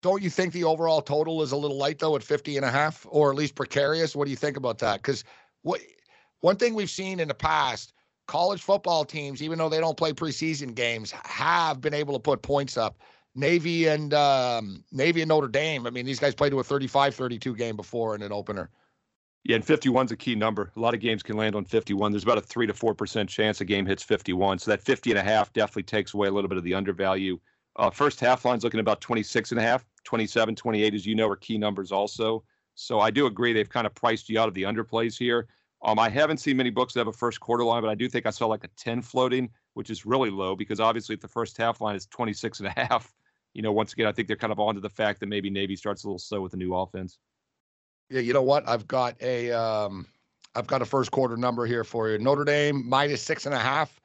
Don't 0.03 0.23
you 0.23 0.31
think 0.31 0.53
the 0.53 0.65
overall 0.65 1.01
total 1.01 1.43
is 1.43 1.53
a 1.53 1.57
little 1.57 1.77
light 1.77 1.99
though 1.99 2.17
at 2.17 2.23
50 2.23 2.57
and 2.57 2.67
a 2.67 2.71
half 2.71 3.07
or 3.09 3.31
at 3.31 3.37
least 3.37 3.55
precarious? 3.55 4.15
What 4.15 4.25
do 4.25 4.31
you 4.31 4.37
think 4.37 4.57
about 4.57 4.79
that? 4.79 5.03
Cuz 5.03 5.25
what 5.63 5.81
one 6.41 6.57
thing 6.57 6.75
we've 6.75 6.91
seen 6.91 7.21
in 7.21 7.29
the 7.29 7.35
past, 7.35 7.93
college 8.27 8.63
football 8.63 9.05
teams 9.05 9.43
even 9.43 9.59
though 9.59 9.69
they 9.69 9.81
don't 9.81 9.97
play 9.97 10.13
preseason 10.13 10.75
games 10.75 11.13
have 11.25 11.81
been 11.81 11.95
able 11.95 12.15
to 12.15 12.21
put 12.21 12.43
points 12.43 12.77
up. 12.77 12.99
Navy 13.35 13.87
and 13.87 14.13
um, 14.13 14.85
Navy 14.93 15.23
and 15.23 15.29
Notre 15.29 15.49
Dame. 15.49 15.87
I 15.87 15.91
mean, 15.91 16.05
these 16.05 16.19
guys 16.19 16.35
played 16.35 16.51
to 16.51 16.61
a 16.61 16.65
35-32 16.65 17.57
game 17.57 17.77
before 17.77 18.15
in 18.15 18.23
an 18.23 18.33
opener. 18.33 18.69
Yeah, 19.45 19.57
and 19.57 19.65
51 19.65 20.07
is 20.07 20.13
a 20.13 20.17
key 20.17 20.35
number. 20.35 20.71
A 20.77 20.81
lot 20.81 20.95
of 20.95 21.01
games 21.01 21.23
can 21.23 21.37
land 21.37 21.57
on 21.57 21.65
51. 21.65 22.13
There's 22.13 22.23
about 22.23 22.39
a 22.39 22.43
3 22.43 22.67
to 22.67 22.73
4% 22.73 23.29
chance 23.29 23.61
a 23.61 23.65
game 23.65 23.87
hits 23.87 24.03
51. 24.03 24.59
So 24.59 24.71
that 24.71 24.83
50 24.83 25.11
and 25.11 25.19
a 25.19 25.23
half 25.23 25.53
definitely 25.53 25.83
takes 25.85 26.15
away 26.15 26.29
a 26.29 26.31
little 26.31 26.49
bit 26.49 26.59
of 26.59 26.65
the 26.65 26.75
undervalue. 26.75 27.39
Uh, 27.77 27.91
first 27.91 28.21
half 28.21 28.45
line's 28.45 28.63
looking 28.65 28.81
about 28.81 29.01
26 29.01 29.51
and 29.51 29.59
a 29.59 29.63
half, 29.63 29.85
27, 30.05 30.55
28, 30.55 30.95
as 30.95 31.07
you 31.07 31.15
know, 31.15 31.29
are 31.29 31.37
key 31.37 31.59
numbers 31.59 31.93
also. 31.93 32.45
So 32.75 33.01
I 33.01 33.11
do 33.11 33.27
agree 33.27 33.53
they've 33.53 33.69
kind 33.69 33.87
of 33.87 33.95
priced 33.95 34.29
you 34.29 34.41
out 34.41 34.49
of 34.49 34.55
the 34.55 34.63
underplays 34.63 35.17
here. 35.17 35.49
Um, 35.85 35.99
I 35.99 36.09
haven't 36.09 36.39
seen 36.39 36.57
many 36.57 36.71
books 36.71 36.95
that 36.95 37.01
have 37.01 37.09
a 37.09 37.13
first 37.13 37.41
quarter 37.41 37.65
line, 37.65 37.83
but 37.83 37.91
I 37.91 37.95
do 37.95 38.09
think 38.09 38.27
I 38.27 38.31
saw 38.31 38.47
like 38.47 38.65
a 38.65 38.69
10 38.77 39.03
floating, 39.03 39.51
which 39.75 39.91
is 39.91 40.07
really 40.07 40.31
low 40.31 40.55
because 40.55 40.81
obviously 40.81 41.15
if 41.15 41.21
the 41.21 41.29
first 41.29 41.57
half 41.57 41.81
line 41.81 41.97
is 41.97 42.07
26 42.07 42.61
and 42.61 42.69
a 42.69 42.71
half, 42.87 43.13
you 43.55 43.63
know, 43.63 43.73
once 43.73 43.93
again, 43.93 44.07
I 44.07 44.13
think 44.13 44.29
they're 44.29 44.37
kind 44.37 44.53
of 44.53 44.61
onto 44.61 44.81
the 44.81 44.89
fact 44.89 45.21
that 45.21 45.27
maybe 45.27 45.51
Navy 45.51 45.77
starts 45.77 46.05
a 46.05 46.07
little 46.07 46.19
slow 46.19 46.41
with 46.41 46.53
the 46.53 46.59
new 46.59 46.75
offense. 46.75 47.19
Yeah, 48.09 48.21
you 48.21 48.33
know 48.33 48.43
what? 48.43 48.69
I've 48.69 48.87
got 48.87 49.21
a 49.23 49.51
um, 49.53 50.07
I've 50.55 50.67
got 50.67 50.83
a 50.83 50.85
first 50.85 51.11
quarter 51.11 51.37
number 51.37 51.67
here 51.67 51.85
for 51.85 52.11
you. 52.11 52.19
Notre 52.19 52.45
Dame 52.45 52.87
minus 52.89 53.23
six 53.23 53.47
and 53.47 53.55
a 53.55 53.59
half. 53.59 54.01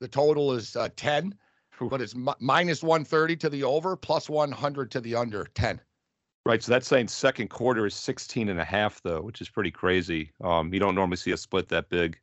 The 0.00 0.08
total 0.08 0.52
is 0.52 0.76
uh, 0.76 0.90
10 0.96 1.34
but 1.80 2.00
it's 2.00 2.14
m- 2.14 2.28
minus 2.40 2.82
130 2.82 3.36
to 3.36 3.48
the 3.50 3.62
over, 3.64 3.96
plus 3.96 4.28
100 4.28 4.90
to 4.92 5.00
the 5.00 5.14
under 5.14 5.44
10. 5.54 5.80
Right. 6.44 6.62
So 6.62 6.70
that's 6.72 6.86
saying 6.86 7.08
second 7.08 7.48
quarter 7.50 7.86
is 7.86 7.94
16 7.94 8.48
and 8.48 8.60
a 8.60 8.64
half, 8.64 9.02
though, 9.02 9.20
which 9.20 9.40
is 9.40 9.48
pretty 9.48 9.70
crazy. 9.70 10.30
Um, 10.42 10.72
you 10.72 10.78
don't 10.78 10.94
normally 10.94 11.16
see 11.16 11.32
a 11.32 11.36
split 11.36 11.68
that 11.70 11.88
big. 11.88 12.16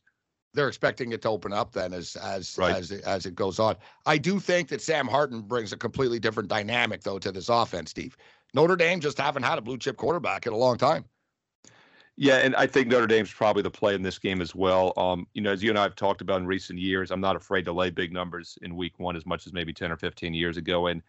They're 0.54 0.68
expecting 0.68 1.12
it 1.12 1.22
to 1.24 1.30
open 1.30 1.52
up 1.52 1.72
then 1.74 1.94
as 1.94 2.16
as 2.16 2.56
Right. 2.58 2.76
as 2.76 2.92
as 2.92 3.26
it 3.26 3.34
goes 3.36 3.58
on. 3.60 3.76
I 4.06 4.18
do 4.20 4.40
think 4.40 4.70
that 4.70 4.82
Sam 4.82 5.08
Hartman 5.08 5.42
brings 5.42 5.74
a 5.74 5.78
completely 5.78 6.20
different 6.20 6.48
dynamic 6.48 7.02
though 7.02 7.18
to 7.20 7.32
this 7.32 7.50
offense, 7.50 7.90
Steve. 7.90 8.16
Notre 8.54 8.76
Dame 8.76 9.00
just 9.00 9.18
haven't 9.18 9.44
had 9.44 9.58
a 9.58 9.62
blue 9.62 9.80
chip 9.80 9.98
quarterback 9.98 10.46
in 10.46 10.54
a 10.54 10.58
long 10.58 10.78
time. 10.78 11.06
Yeah, 12.16 12.38
and 12.38 12.56
I 12.56 12.68
think 12.68 12.90
Notre 12.90 13.08
Dame's 13.08 13.34
probably 13.34 13.64
the 13.64 13.72
play 13.72 13.96
in 13.96 14.04
this 14.04 14.20
game 14.20 14.42
as 14.42 14.54
well. 14.54 14.94
Um, 14.98 15.28
you 15.34 15.42
know, 15.42 15.52
as 15.52 15.64
you 15.64 15.70
and 15.72 15.80
I 15.80 15.84
have 15.84 15.96
talked 15.96 16.22
about 16.22 16.42
in 16.42 16.46
recent 16.46 16.78
years, 16.78 17.10
I'm 17.10 17.22
not 17.22 17.36
afraid 17.36 17.66
to 17.66 17.74
lay 17.74 17.90
big 17.90 18.14
numbers 18.14 18.58
in 18.62 18.76
week 18.76 19.00
one 19.00 19.16
as 19.16 19.26
much 19.26 19.48
as 19.48 19.54
maybe 19.54 19.74
10 19.74 19.92
or 19.92 19.98
15 19.98 20.34
years 20.34 20.58
ago. 20.58 20.88
And 20.88 21.02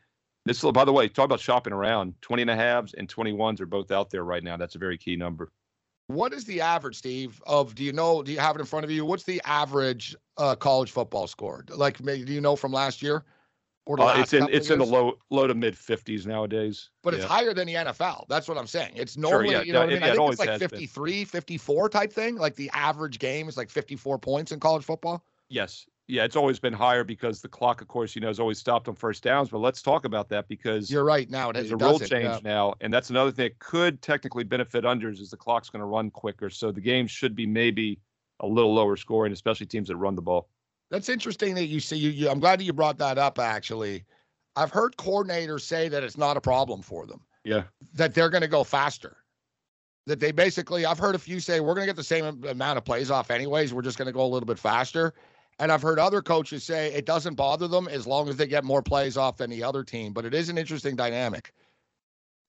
this, 0.46 0.62
by 0.62 0.84
the 0.84 0.92
way, 0.92 1.08
talk 1.08 1.26
about 1.26 1.40
shopping 1.40 1.74
around. 1.74 2.14
20 2.22 2.42
and 2.42 2.50
a 2.50 2.56
halves 2.56 2.94
and 2.94 3.06
21s 3.06 3.60
are 3.60 3.66
both 3.66 3.90
out 3.90 4.08
there 4.08 4.24
right 4.24 4.42
now. 4.42 4.56
That's 4.56 4.76
a 4.76 4.78
very 4.78 4.96
key 4.96 5.16
number. 5.16 5.52
What 6.06 6.32
is 6.32 6.44
the 6.44 6.60
average, 6.60 6.96
Steve? 6.96 7.42
Of 7.46 7.74
do 7.74 7.82
you 7.82 7.92
know? 7.92 8.22
Do 8.22 8.30
you 8.30 8.38
have 8.38 8.56
it 8.56 8.60
in 8.60 8.66
front 8.66 8.84
of 8.84 8.90
you? 8.90 9.06
What's 9.06 9.24
the 9.24 9.40
average 9.44 10.14
uh, 10.36 10.54
college 10.54 10.90
football 10.90 11.26
score? 11.26 11.64
Like, 11.68 12.02
do 12.02 12.14
you 12.14 12.42
know 12.42 12.56
from 12.56 12.72
last 12.72 13.02
year? 13.02 13.24
Or 13.86 14.00
Uh, 14.00 14.18
it's 14.18 14.32
in 14.32 14.48
it's 14.50 14.70
in 14.70 14.78
the 14.78 14.86
low 14.86 15.18
low 15.30 15.46
to 15.46 15.54
mid 15.54 15.74
50s 15.74 16.26
nowadays. 16.26 16.88
But 17.02 17.14
it's 17.14 17.24
higher 17.24 17.52
than 17.52 17.66
the 17.66 17.74
NFL. 17.74 18.26
That's 18.28 18.48
what 18.48 18.56
I'm 18.56 18.66
saying. 18.66 18.92
It's 18.94 19.16
normally, 19.16 19.52
yeah, 19.52 19.62
you 19.62 19.72
know 19.74 19.80
what 19.80 19.90
I 19.90 19.92
mean? 19.92 19.98
it 19.98 20.04
I 20.04 20.08
think 20.10 20.20
always 20.20 20.32
it's 20.34 20.40
like 20.40 20.48
has 20.48 20.60
been. 20.60 20.70
53, 20.70 21.24
54 21.24 21.88
type 21.90 22.12
thing. 22.12 22.36
Like 22.36 22.54
the 22.56 22.70
average 22.72 23.18
game 23.18 23.46
is 23.48 23.58
like 23.58 23.68
54 23.68 24.18
points 24.18 24.52
in 24.52 24.60
college 24.60 24.84
football. 24.84 25.22
Yes. 25.50 25.86
Yeah, 26.06 26.24
it's 26.24 26.36
always 26.36 26.58
been 26.58 26.74
higher 26.74 27.02
because 27.02 27.40
the 27.40 27.48
clock, 27.48 27.80
of 27.80 27.88
course, 27.88 28.14
you 28.14 28.20
know, 28.20 28.28
has 28.28 28.38
always 28.38 28.58
stopped 28.58 28.88
on 28.88 28.94
first 28.94 29.22
downs. 29.22 29.48
But 29.48 29.58
let's 29.58 29.80
talk 29.80 30.04
about 30.04 30.28
that 30.30 30.48
because 30.48 30.90
You're 30.90 31.04
right. 31.04 31.30
Now 31.30 31.48
it, 31.48 31.56
has 31.56 31.70
a 31.70 31.76
rule 31.76 31.98
change 31.98 32.24
yeah. 32.24 32.38
now, 32.42 32.74
and 32.82 32.92
that's 32.92 33.08
another 33.08 33.32
thing 33.32 33.46
that 33.46 33.58
could 33.58 34.02
technically 34.02 34.44
benefit 34.44 34.84
unders 34.84 35.18
is 35.18 35.30
the 35.30 35.36
clock's 35.38 35.70
going 35.70 35.80
to 35.80 35.86
run 35.86 36.10
quicker. 36.10 36.50
So 36.50 36.72
the 36.72 36.80
game 36.80 37.06
should 37.06 37.34
be 37.34 37.46
maybe 37.46 38.00
a 38.40 38.46
little 38.46 38.74
lower 38.74 38.96
scoring, 38.96 39.32
especially 39.32 39.64
teams 39.64 39.88
that 39.88 39.96
run 39.96 40.14
the 40.14 40.20
ball. 40.20 40.50
That's 40.90 41.08
interesting 41.08 41.54
that 41.54 41.66
you 41.66 41.80
see. 41.80 41.96
You, 41.96 42.10
you, 42.10 42.30
I'm 42.30 42.40
glad 42.40 42.60
that 42.60 42.64
you 42.64 42.72
brought 42.72 42.98
that 42.98 43.18
up. 43.18 43.38
Actually, 43.38 44.04
I've 44.56 44.70
heard 44.70 44.96
coordinators 44.96 45.62
say 45.62 45.88
that 45.88 46.02
it's 46.02 46.16
not 46.16 46.36
a 46.36 46.40
problem 46.40 46.82
for 46.82 47.06
them. 47.06 47.20
Yeah. 47.44 47.64
That 47.94 48.14
they're 48.14 48.30
going 48.30 48.42
to 48.42 48.48
go 48.48 48.64
faster. 48.64 49.16
That 50.06 50.20
they 50.20 50.32
basically, 50.32 50.84
I've 50.84 50.98
heard 50.98 51.14
a 51.14 51.18
few 51.18 51.40
say 51.40 51.60
we're 51.60 51.74
going 51.74 51.86
to 51.86 51.90
get 51.90 51.96
the 51.96 52.04
same 52.04 52.44
amount 52.44 52.78
of 52.78 52.84
plays 52.84 53.10
off 53.10 53.30
anyways. 53.30 53.72
We're 53.72 53.82
just 53.82 53.98
going 53.98 54.06
to 54.06 54.12
go 54.12 54.24
a 54.24 54.28
little 54.28 54.46
bit 54.46 54.58
faster. 54.58 55.14
And 55.58 55.72
I've 55.72 55.82
heard 55.82 55.98
other 55.98 56.20
coaches 56.20 56.64
say 56.64 56.92
it 56.92 57.06
doesn't 57.06 57.34
bother 57.34 57.68
them 57.68 57.88
as 57.88 58.06
long 58.06 58.28
as 58.28 58.36
they 58.36 58.46
get 58.46 58.64
more 58.64 58.82
plays 58.82 59.16
off 59.16 59.36
than 59.36 59.50
the 59.50 59.62
other 59.62 59.82
team. 59.84 60.12
But 60.12 60.24
it 60.24 60.34
is 60.34 60.48
an 60.48 60.58
interesting 60.58 60.96
dynamic. 60.96 61.52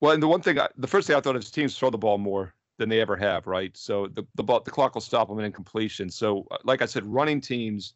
Well, 0.02 0.12
and 0.12 0.21
the 0.21 0.28
one 0.28 0.41
thing, 0.41 0.60
I, 0.60 0.67
the 0.78 0.88
first 0.88 1.08
thing 1.08 1.15
I 1.15 1.21
thought 1.21 1.36
is 1.36 1.50
teams 1.50 1.78
throw 1.78 1.89
the 1.89 1.98
ball 1.98 2.17
more 2.17 2.54
than 2.78 2.89
they 2.89 3.00
ever 3.00 3.15
have, 3.15 3.48
right? 3.48 3.76
So 3.78 4.08
the 4.08 4.26
the 4.36 4.43
ball, 4.43 4.60
the 4.60 4.71
clock 4.71 4.95
will 4.95 5.02
stop 5.02 5.30
them 5.30 5.39
in 5.39 5.52
completion. 5.52 6.10
So, 6.10 6.45
uh, 6.52 6.58
like 6.63 6.82
I 6.82 6.86
said, 6.86 7.06
running 7.06 7.39
teams, 7.39 7.93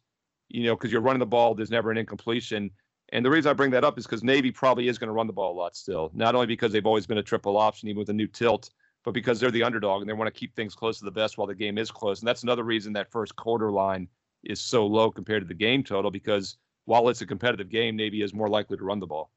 you 0.50 0.64
know, 0.64 0.76
because 0.76 0.92
you're 0.92 1.00
running 1.00 1.20
the 1.20 1.26
ball, 1.26 1.54
there's 1.54 1.70
never 1.70 1.90
an 1.90 1.96
incompletion. 1.96 2.70
And 3.12 3.24
the 3.24 3.30
reason 3.30 3.50
I 3.50 3.54
bring 3.54 3.70
that 3.72 3.84
up 3.84 3.98
is 3.98 4.06
because 4.06 4.22
Navy 4.22 4.50
probably 4.50 4.88
is 4.88 4.98
going 4.98 5.08
to 5.08 5.12
run 5.12 5.26
the 5.26 5.32
ball 5.32 5.52
a 5.52 5.58
lot 5.58 5.76
still. 5.76 6.10
Not 6.14 6.34
only 6.34 6.46
because 6.46 6.72
they've 6.72 6.86
always 6.86 7.06
been 7.06 7.18
a 7.18 7.22
triple 7.22 7.56
option, 7.56 7.88
even 7.88 7.98
with 7.98 8.10
a 8.10 8.14
new 8.14 8.26
tilt, 8.26 8.70
but 9.04 9.12
because 9.12 9.40
they're 9.40 9.50
the 9.50 9.62
underdog 9.62 10.02
and 10.02 10.08
they 10.08 10.14
want 10.14 10.32
to 10.32 10.38
keep 10.38 10.54
things 10.54 10.74
close 10.74 10.98
to 10.98 11.04
the 11.04 11.10
best 11.10 11.38
while 11.38 11.46
the 11.46 11.54
game 11.54 11.78
is 11.78 11.90
close. 11.90 12.20
And 12.20 12.28
that's 12.28 12.42
another 12.42 12.64
reason 12.64 12.92
that 12.92 13.10
first 13.10 13.34
quarter 13.36 13.70
line 13.70 14.08
is 14.44 14.60
so 14.60 14.86
low 14.86 15.10
compared 15.10 15.42
to 15.42 15.48
the 15.48 15.54
game 15.54 15.82
total 15.82 16.10
because 16.10 16.56
while 16.84 17.08
it's 17.08 17.20
a 17.20 17.26
competitive 17.26 17.68
game, 17.68 17.96
Navy 17.96 18.22
is 18.22 18.34
more 18.34 18.48
likely 18.48 18.76
to 18.76 18.84
run 18.84 19.00
the 19.00 19.06
ball. 19.06 19.30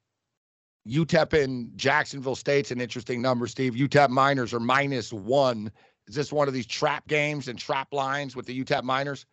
UTEP 0.88 1.44
and 1.44 1.78
Jacksonville 1.78 2.36
State's 2.36 2.72
an 2.72 2.82
interesting 2.82 3.22
number, 3.22 3.48
Steve. 3.48 3.74
UTEP 3.74 4.10
Miners 4.10 4.54
are 4.54 4.60
minus 4.60 5.14
one. 5.14 5.72
Is 6.08 6.16
this 6.16 6.34
one 6.34 6.50
of 6.50 6.54
these 6.54 6.66
trap 6.66 7.08
games 7.08 7.48
and 7.48 7.58
trap 7.58 7.94
lines 7.94 8.36
with 8.36 8.46
the 8.46 8.64
UTEP 8.64 8.84
Miners? 8.84 9.26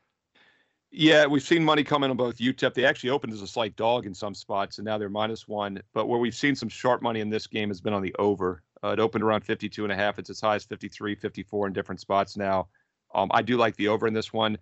Yeah, 0.92 1.26
we've 1.26 1.42
seen 1.42 1.64
money 1.64 1.84
come 1.84 2.02
in 2.02 2.10
on 2.10 2.16
both 2.16 2.38
UTEP. 2.38 2.74
They 2.74 2.84
actually 2.84 3.10
opened 3.10 3.32
as 3.32 3.42
a 3.42 3.46
slight 3.46 3.76
dog 3.76 4.06
in 4.06 4.14
some 4.14 4.34
spots, 4.34 4.78
and 4.78 4.84
now 4.84 4.98
they're 4.98 5.08
minus 5.08 5.46
one. 5.46 5.80
But 5.94 6.06
where 6.08 6.18
we've 6.18 6.34
seen 6.34 6.56
some 6.56 6.68
sharp 6.68 7.00
money 7.00 7.20
in 7.20 7.30
this 7.30 7.46
game 7.46 7.68
has 7.68 7.80
been 7.80 7.92
on 7.92 8.02
the 8.02 8.14
over. 8.18 8.62
Uh, 8.82 8.88
it 8.88 8.98
opened 8.98 9.22
around 9.22 9.42
52 9.42 9.84
and 9.84 9.92
a 9.92 9.96
half. 9.96 10.18
It's 10.18 10.30
as 10.30 10.40
high 10.40 10.56
as 10.56 10.64
53, 10.64 11.14
54 11.14 11.68
in 11.68 11.72
different 11.72 12.00
spots 12.00 12.36
now. 12.36 12.68
Um, 13.14 13.30
I 13.32 13.42
do 13.42 13.56
like 13.56 13.76
the 13.76 13.88
over 13.88 14.08
in 14.08 14.14
this 14.14 14.32
one. 14.32 14.58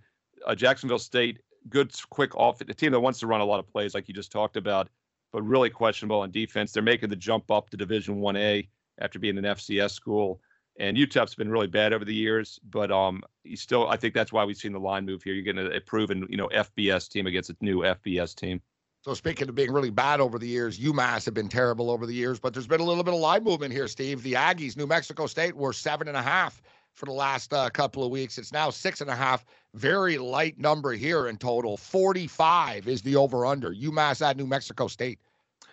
Uh, 0.46 0.54
Jacksonville 0.54 0.98
State, 0.98 1.38
good, 1.70 1.94
quick 2.10 2.36
off. 2.36 2.60
A 2.60 2.64
team 2.74 2.92
that 2.92 3.00
wants 3.00 3.20
to 3.20 3.26
run 3.26 3.40
a 3.40 3.44
lot 3.44 3.58
of 3.58 3.66
plays, 3.66 3.94
like 3.94 4.06
you 4.06 4.14
just 4.14 4.32
talked 4.32 4.56
about 4.56 4.88
but 5.32 5.42
really 5.42 5.70
questionable 5.70 6.20
on 6.20 6.30
defense. 6.30 6.72
They're 6.72 6.82
making 6.82 7.10
the 7.10 7.16
jump 7.16 7.50
up 7.50 7.70
to 7.70 7.76
Division 7.76 8.16
One 8.16 8.36
A 8.36 8.68
after 9.00 9.18
being 9.18 9.38
an 9.38 9.44
FCS 9.44 9.90
school. 9.90 10.40
And 10.78 10.96
UTEP's 10.96 11.34
been 11.34 11.50
really 11.50 11.66
bad 11.66 11.92
over 11.92 12.04
the 12.04 12.14
years, 12.14 12.60
but 12.70 12.92
um, 12.92 13.22
still. 13.54 13.88
I 13.88 13.96
think 13.96 14.14
that's 14.14 14.32
why 14.32 14.44
we've 14.44 14.56
seen 14.56 14.72
the 14.72 14.80
line 14.80 15.04
move 15.04 15.22
here. 15.22 15.34
You're 15.34 15.42
getting 15.42 15.66
a, 15.66 15.76
a 15.76 15.80
proven, 15.80 16.26
you 16.30 16.36
know, 16.36 16.48
FBS 16.48 17.08
team 17.08 17.26
against 17.26 17.50
a 17.50 17.56
new 17.60 17.80
FBS 17.80 18.34
team. 18.34 18.60
So 19.02 19.14
speaking 19.14 19.48
of 19.48 19.54
being 19.54 19.72
really 19.72 19.90
bad 19.90 20.20
over 20.20 20.38
the 20.38 20.46
years, 20.46 20.78
UMass 20.78 21.24
have 21.24 21.34
been 21.34 21.48
terrible 21.48 21.90
over 21.90 22.04
the 22.04 22.14
years, 22.14 22.38
but 22.38 22.52
there's 22.52 22.66
been 22.66 22.80
a 22.80 22.84
little 22.84 23.04
bit 23.04 23.14
of 23.14 23.20
line 23.20 23.44
movement 23.44 23.72
here, 23.72 23.88
Steve. 23.88 24.22
The 24.22 24.34
Aggies, 24.34 24.76
New 24.76 24.86
Mexico 24.86 25.26
State, 25.26 25.56
were 25.56 25.72
seven 25.72 26.08
and 26.08 26.16
a 26.16 26.22
half 26.22 26.60
for 26.94 27.06
the 27.06 27.12
last 27.12 27.54
uh, 27.54 27.70
couple 27.70 28.04
of 28.04 28.10
weeks. 28.10 28.38
It's 28.38 28.52
now 28.52 28.70
six 28.70 29.00
and 29.00 29.08
a 29.08 29.14
half. 29.14 29.44
Very 29.74 30.18
light 30.18 30.58
number 30.58 30.92
here 30.92 31.28
in 31.28 31.36
total. 31.38 31.76
45 31.76 32.88
is 32.88 33.02
the 33.02 33.16
over 33.16 33.46
under. 33.46 33.72
UMass 33.72 34.20
at 34.20 34.36
New 34.36 34.46
Mexico 34.46 34.88
State. 34.88 35.20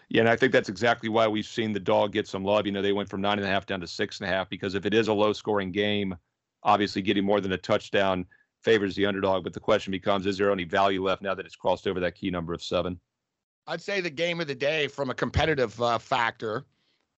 Yeah, 0.09 0.21
and 0.21 0.29
I 0.29 0.35
think 0.35 0.51
that's 0.51 0.69
exactly 0.69 1.09
why 1.09 1.27
we've 1.27 1.45
seen 1.45 1.73
the 1.73 1.79
dog 1.79 2.11
get 2.11 2.27
some 2.27 2.43
love. 2.43 2.65
You 2.65 2.71
know, 2.71 2.81
they 2.81 2.93
went 2.93 3.09
from 3.09 3.21
nine 3.21 3.39
and 3.39 3.47
a 3.47 3.49
half 3.49 3.65
down 3.65 3.81
to 3.81 3.87
six 3.87 4.19
and 4.19 4.29
a 4.29 4.31
half 4.31 4.49
because 4.49 4.75
if 4.75 4.85
it 4.85 4.93
is 4.93 5.07
a 5.07 5.13
low 5.13 5.33
scoring 5.33 5.71
game, 5.71 6.15
obviously 6.63 7.01
getting 7.01 7.25
more 7.25 7.41
than 7.41 7.53
a 7.53 7.57
touchdown 7.57 8.25
favors 8.61 8.95
the 8.95 9.05
underdog. 9.05 9.43
But 9.43 9.53
the 9.53 9.59
question 9.59 9.91
becomes 9.91 10.25
is 10.25 10.37
there 10.37 10.51
any 10.51 10.63
value 10.63 11.03
left 11.03 11.21
now 11.21 11.33
that 11.33 11.45
it's 11.45 11.55
crossed 11.55 11.87
over 11.87 11.99
that 11.99 12.15
key 12.15 12.29
number 12.29 12.53
of 12.53 12.61
seven? 12.61 12.99
I'd 13.67 13.81
say 13.81 13.99
the 13.99 14.09
game 14.09 14.39
of 14.39 14.47
the 14.47 14.55
day 14.55 14.87
from 14.87 15.09
a 15.09 15.13
competitive 15.13 15.81
uh, 15.81 15.97
factor 15.97 16.65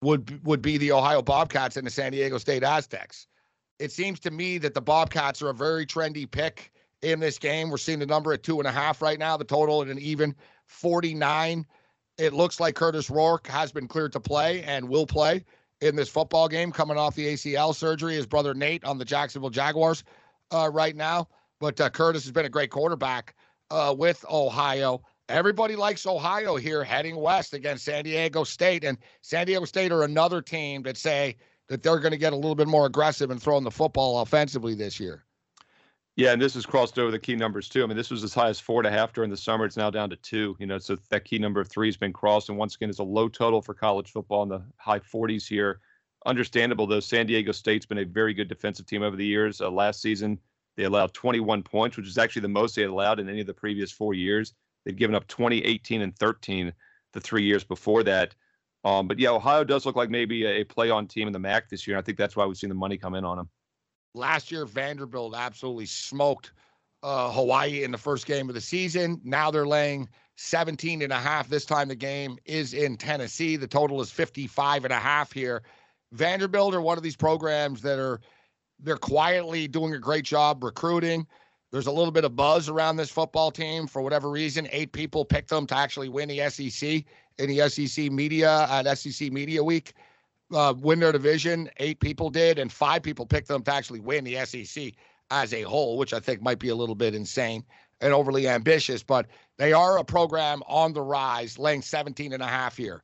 would 0.02 0.43
would 0.45 0.62
be 0.62 0.78
the 0.78 0.91
Ohio 0.91 1.21
Bobcats 1.21 1.78
and 1.78 1.88
the 1.88 1.91
San 1.91 2.12
Diego 2.12 2.38
State 2.38 2.63
Aztecs. 2.63 3.28
It 3.80 3.91
seems 3.91 4.19
to 4.21 4.32
me 4.32 4.58
that 4.60 4.74
the 4.74 4.82
Bobcats 4.82 5.41
are 5.41 5.50
a 5.50 5.54
very 5.54 5.86
trendy 5.86 6.30
pick 6.30 6.71
in 7.02 7.19
this 7.19 7.38
game. 7.38 7.69
We're 7.69 7.78
seeing 7.78 8.00
the 8.00 8.06
number 8.06 8.32
at 8.34 8.43
two 8.43 8.60
and 8.60 8.67
a 8.67 8.71
half 8.71 9.02
right 9.02 9.19
now, 9.19 9.38
the 9.38 9.43
total 9.43 9.82
at 9.82 9.88
an 9.88 10.00
even 10.00 10.36
49. 10.67 11.65
It 12.17 12.34
looks 12.34 12.60
like 12.60 12.75
Kurtis 12.75 13.10
Rourke 13.10 13.47
has 13.47 13.71
been 13.71 13.88
cleared 13.88 14.13
to 14.13 14.19
play 14.19 14.63
and 14.63 14.88
will 14.88 15.06
play 15.06 15.43
in 15.82 15.95
this 15.95 16.10
football 16.10 16.47
game 16.47 16.71
coming 16.71 16.97
off 16.97 17.15
the 17.15 17.34
ACL 17.34 17.75
surgery. 17.75 18.15
His 18.15 18.25
brother 18.25 18.54
Nate 18.54 18.86
on 18.86 18.97
the 18.97 19.06
Jacksonville 19.06 19.49
Jaguars 19.49 20.04
uh, 20.51 20.69
right 20.71 20.95
now. 20.95 21.28
But 21.60 21.80
uh, 21.82 21.89
Kurtis 21.89 22.23
has 22.23 22.32
been 22.32 22.45
a 22.45 22.49
great 22.49 22.69
quarterback 22.69 23.36
uh, 23.69 23.93
with 23.97 24.23
Ohio. 24.30 25.01
Everybody 25.28 25.75
likes 25.75 26.06
Ohio 26.06 26.56
here 26.56 26.84
heading 26.84 27.15
west 27.15 27.54
against 27.54 27.86
San 27.86 28.04
Diego 28.04 28.43
State. 28.43 28.84
And 28.84 28.97
San 29.21 29.45
Diego 29.45 29.65
State 29.65 29.91
are 29.91 30.04
another 30.04 30.41
team 30.41 30.84
that 30.84 30.97
say 30.97 31.36
that 31.67 31.82
they're 31.84 31.99
going 31.99 32.12
to 32.12 32.17
get 32.17 32.32
a 32.32 32.36
little 32.36 32.56
bit 32.56 32.67
more 32.67 32.86
aggressive 32.86 33.32
and 33.32 33.41
throwing 33.41 33.63
the 33.63 33.71
football 33.71 34.19
offensively 34.21 34.75
this 34.75 34.99
year. 34.99 35.25
Yeah, 36.17 36.32
and 36.32 36.41
this 36.41 36.54
has 36.54 36.65
crossed 36.65 36.97
over 36.97 37.12
the 37.12 37.19
key 37.19 37.36
numbers 37.36 37.67
too. 37.67 37.84
I 37.84 37.88
mean, 37.88 37.97
this 37.97 38.10
was 38.10 38.23
as 38.23 38.34
high 38.34 38.47
as 38.47 38.60
four 38.60 38.80
and 38.80 38.88
a 38.88 38.91
half 38.91 39.12
during 39.12 39.30
the 39.30 39.36
summer. 39.36 39.65
It's 39.65 39.75
now 39.75 39.89
down 39.89 40.10
to 40.12 40.15
two. 40.15 40.56
You 40.60 40.65
know, 40.65 40.78
so 40.78 40.97
that 41.10 41.25
key 41.25 41.39
number 41.39 41.60
of 41.60 41.67
three 41.67 41.89
has 41.89 41.97
been 41.97 42.13
crossed. 42.13 42.47
And 42.47 42.58
once 42.58 42.75
again, 42.75 42.89
it's 42.89 42.99
a 42.99 43.04
low 43.04 43.28
total 43.28 43.62
for 43.62 43.73
college 43.73 44.12
football 44.12 44.43
in 44.43 44.49
the 44.49 44.63
high 44.78 44.99
40s 44.99 45.45
here. 45.45 45.82
Understandable 46.25 46.88
though, 46.88 47.01
San 47.01 47.25
Diego 47.25 47.51
State's 47.51 47.86
been 47.86 47.97
a 47.97 48.06
very 48.06 48.34
good 48.34 48.47
defensive 48.47 48.86
team 48.86 49.04
over 49.04 49.17
the 49.17 49.25
years. 49.25 49.60
Uh, 49.60 49.69
last 49.69 50.01
season, 50.01 50.39
they 50.78 50.84
allowed 50.84 51.13
21 51.13 51.63
points, 51.63 51.97
which 51.97 52.08
is 52.08 52.17
actually 52.17 52.43
the 52.43 52.47
most 52.47 52.75
they 52.75 52.82
had 52.82 52.91
allowed 52.91 53.19
in 53.19 53.28
any 53.28 53.41
of 53.41 53.47
the 53.47 53.54
previous 53.54 53.91
four 53.91 54.13
years. 54.13 54.54
They've 54.86 54.95
given 54.95 55.15
up 55.15 55.28
20, 55.28 55.63
18, 55.65 56.01
and 56.01 56.15
13 56.17 56.71
the 57.12 57.21
three 57.21 57.43
years 57.43 57.63
before 57.63 58.04
that. 58.04 58.36
Um, 58.86 59.08
but 59.08 59.19
yeah, 59.19 59.32
Ohio 59.32 59.65
does 59.65 59.86
look 59.86 59.95
like 59.95 60.10
maybe 60.10 60.45
a, 60.45 60.62
a 60.62 60.63
play 60.63 60.89
on 60.89 61.08
team 61.08 61.28
in 61.28 61.34
the 61.34 61.39
MAC 61.39 61.69
this 61.69 61.86
year. 61.86 61.97
And 61.97 62.04
I 62.04 62.06
think 62.06 62.17
that's 62.17 62.36
why 62.36 62.45
we've 62.45 62.58
seen 62.58 62.69
the 62.69 62.75
money 62.75 62.97
come 62.97 63.15
in 63.15 63.25
on 63.25 63.38
them. 63.38 63.49
Last 64.15 64.49
year, 64.49 64.65
Vanderbilt 64.65 65.36
absolutely 65.36 65.86
smoked 65.86 66.54
uh, 67.04 67.32
Hawaii 67.32 67.84
in 67.84 67.91
the 67.91 67.97
first 67.97 68.25
game 68.25 68.47
of 68.47 68.56
the 68.56 68.62
season. 68.62 69.19
Now 69.23 69.51
they're 69.51 69.67
laying 69.67 70.08
17 70.38 71.01
and 71.01 71.12
a 71.12 71.19
half. 71.19 71.49
This 71.49 71.65
time 71.65 71.89
the 71.89 71.95
game 71.95 72.38
is 72.45 72.73
in 72.73 72.95
Tennessee. 72.95 73.58
The 73.58 73.67
total 73.67 74.01
is 74.01 74.10
55 74.10 74.86
and 74.86 74.93
a 74.93 74.99
half 74.99 75.34
here. 75.34 75.63
Vanderbilt 76.13 76.73
are 76.73 76.82
one 76.82 76.97
of 76.97 77.04
these 77.04 77.15
programs 77.15 77.82
that 77.82 77.99
are 77.99 78.21
they're 78.80 78.97
quietly 78.97 79.67
doing 79.67 79.93
a 79.93 79.99
great 79.99 80.25
job 80.25 80.63
recruiting. 80.63 81.28
There's 81.71 81.88
a 81.88 81.91
little 81.91 82.12
bit 82.12 82.23
of 82.23 82.36
buzz 82.36 82.69
around 82.69 82.95
this 82.95 83.10
football 83.10 83.51
team 83.51 83.86
for 83.86 84.01
whatever 84.01 84.30
reason. 84.30 84.67
Eight 84.71 84.93
people 84.93 85.25
picked 85.25 85.49
them 85.49 85.67
to 85.67 85.75
actually 85.75 86.10
win 86.10 86.30
the 86.30 86.49
SEC 86.49 87.04
in 87.38 87.49
the 87.49 87.69
SEC 87.69 88.12
media 88.12 88.65
at 88.69 88.97
SEC 88.97 89.32
Media 89.32 89.62
Week 89.62 89.93
uh, 90.53 90.73
win 90.77 90.99
their 90.99 91.12
division. 91.12 91.69
Eight 91.77 91.99
people 91.99 92.29
did, 92.29 92.60
and 92.60 92.71
five 92.71 93.03
people 93.03 93.25
picked 93.25 93.47
them 93.47 93.63
to 93.63 93.73
actually 93.73 93.99
win 93.99 94.23
the 94.23 94.43
SEC 94.45 94.93
as 95.31 95.53
a 95.53 95.63
whole, 95.63 95.97
which 95.97 96.13
I 96.13 96.19
think 96.19 96.41
might 96.41 96.60
be 96.60 96.69
a 96.69 96.75
little 96.75 96.95
bit 96.95 97.15
insane 97.15 97.63
and 98.01 98.13
overly 98.13 98.47
ambitious. 98.47 99.03
But 99.03 99.27
they 99.58 99.73
are 99.73 99.97
a 99.97 100.03
program 100.03 100.62
on 100.67 100.93
the 100.93 101.01
rise, 101.01 101.58
laying 101.58 101.81
17 101.81 102.34
and 102.34 102.43
a 102.43 102.47
half 102.47 102.77
here. 102.77 103.03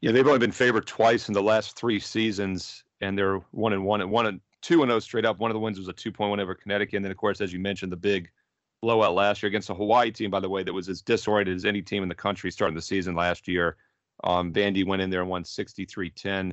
Yeah, 0.00 0.12
they've 0.12 0.26
only 0.26 0.38
been 0.38 0.52
favored 0.52 0.86
twice 0.86 1.28
in 1.28 1.34
the 1.34 1.42
last 1.42 1.76
three 1.76 1.98
seasons, 1.98 2.84
and 3.00 3.18
they're 3.18 3.38
one 3.50 3.72
and 3.72 3.84
one 3.84 4.00
and 4.00 4.10
one 4.10 4.26
and 4.26 4.40
two 4.62 4.82
and 4.82 4.90
zero 4.90 4.96
oh 4.96 5.00
straight 5.00 5.24
up. 5.24 5.38
One 5.38 5.50
of 5.50 5.54
the 5.54 5.60
wins 5.60 5.78
was 5.78 5.88
a 5.88 5.92
two 5.92 6.12
point 6.12 6.30
one 6.30 6.40
over 6.40 6.54
Connecticut, 6.54 6.96
and 6.96 7.04
then 7.04 7.12
of 7.12 7.16
course, 7.16 7.40
as 7.40 7.52
you 7.52 7.58
mentioned, 7.58 7.92
the 7.92 7.96
big 7.96 8.30
blowout 8.82 9.14
last 9.14 9.42
year 9.42 9.48
against 9.48 9.70
a 9.70 9.74
Hawaii 9.74 10.10
team, 10.10 10.30
by 10.30 10.40
the 10.40 10.48
way, 10.48 10.62
that 10.62 10.72
was 10.72 10.88
as 10.88 11.02
disoriented 11.02 11.56
as 11.56 11.64
any 11.64 11.80
team 11.82 12.02
in 12.02 12.08
the 12.08 12.14
country 12.14 12.50
starting 12.50 12.74
the 12.74 12.82
season 12.82 13.14
last 13.14 13.48
year. 13.48 13.76
Um, 14.24 14.52
Vandy 14.52 14.86
went 14.86 15.02
in 15.02 15.10
there 15.10 15.20
and 15.20 15.30
won 15.30 15.44
63-10. 15.44 16.52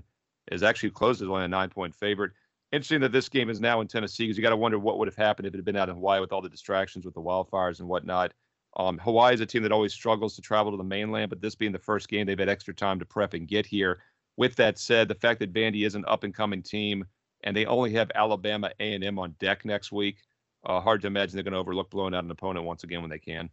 Is 0.51 0.63
actually 0.63 0.89
closed 0.89 1.21
as 1.21 1.29
only 1.29 1.45
a 1.45 1.47
nine-point 1.47 1.95
favorite. 1.95 2.33
Interesting 2.73 2.99
that 3.01 3.11
this 3.11 3.29
game 3.29 3.49
is 3.49 3.61
now 3.61 3.79
in 3.79 3.87
Tennessee 3.87 4.25
because 4.25 4.35
you 4.35 4.43
got 4.43 4.49
to 4.49 4.57
wonder 4.57 4.77
what 4.77 4.97
would 4.97 5.07
have 5.07 5.15
happened 5.15 5.47
if 5.47 5.53
it 5.53 5.57
had 5.57 5.65
been 5.65 5.77
out 5.77 5.89
in 5.89 5.95
Hawaii 5.95 6.19
with 6.19 6.33
all 6.33 6.41
the 6.41 6.49
distractions 6.49 7.05
with 7.05 7.13
the 7.13 7.21
wildfires 7.21 7.79
and 7.79 7.87
whatnot. 7.87 8.33
Um, 8.75 8.97
Hawaii 8.97 9.35
is 9.35 9.41
a 9.41 9.45
team 9.45 9.63
that 9.63 9.71
always 9.71 9.93
struggles 9.93 10.35
to 10.35 10.41
travel 10.41 10.71
to 10.71 10.77
the 10.77 10.83
mainland, 10.83 11.29
but 11.29 11.39
this 11.39 11.55
being 11.55 11.71
the 11.71 11.79
first 11.79 12.09
game, 12.09 12.25
they've 12.25 12.37
had 12.37 12.49
extra 12.49 12.73
time 12.73 12.99
to 12.99 13.05
prep 13.05 13.35
and 13.35 13.47
get 13.47 13.65
here. 13.65 14.01
With 14.35 14.55
that 14.55 14.79
said, 14.79 15.07
the 15.07 15.15
fact 15.15 15.39
that 15.39 15.53
Vandy 15.53 15.85
is 15.85 15.95
an 15.95 16.03
up-and-coming 16.07 16.63
team 16.63 17.05
and 17.43 17.55
they 17.55 17.65
only 17.65 17.93
have 17.93 18.11
Alabama 18.15 18.71
A&M 18.79 19.19
on 19.19 19.35
deck 19.39 19.65
next 19.65 19.91
week, 19.91 20.17
uh, 20.65 20.79
hard 20.79 21.01
to 21.01 21.07
imagine 21.07 21.35
they're 21.35 21.43
going 21.43 21.53
to 21.53 21.59
overlook 21.59 21.91
blowing 21.91 22.15
out 22.15 22.23
an 22.23 22.31
opponent 22.31 22.65
once 22.65 22.83
again 22.83 23.01
when 23.01 23.11
they 23.11 23.19
can. 23.19 23.49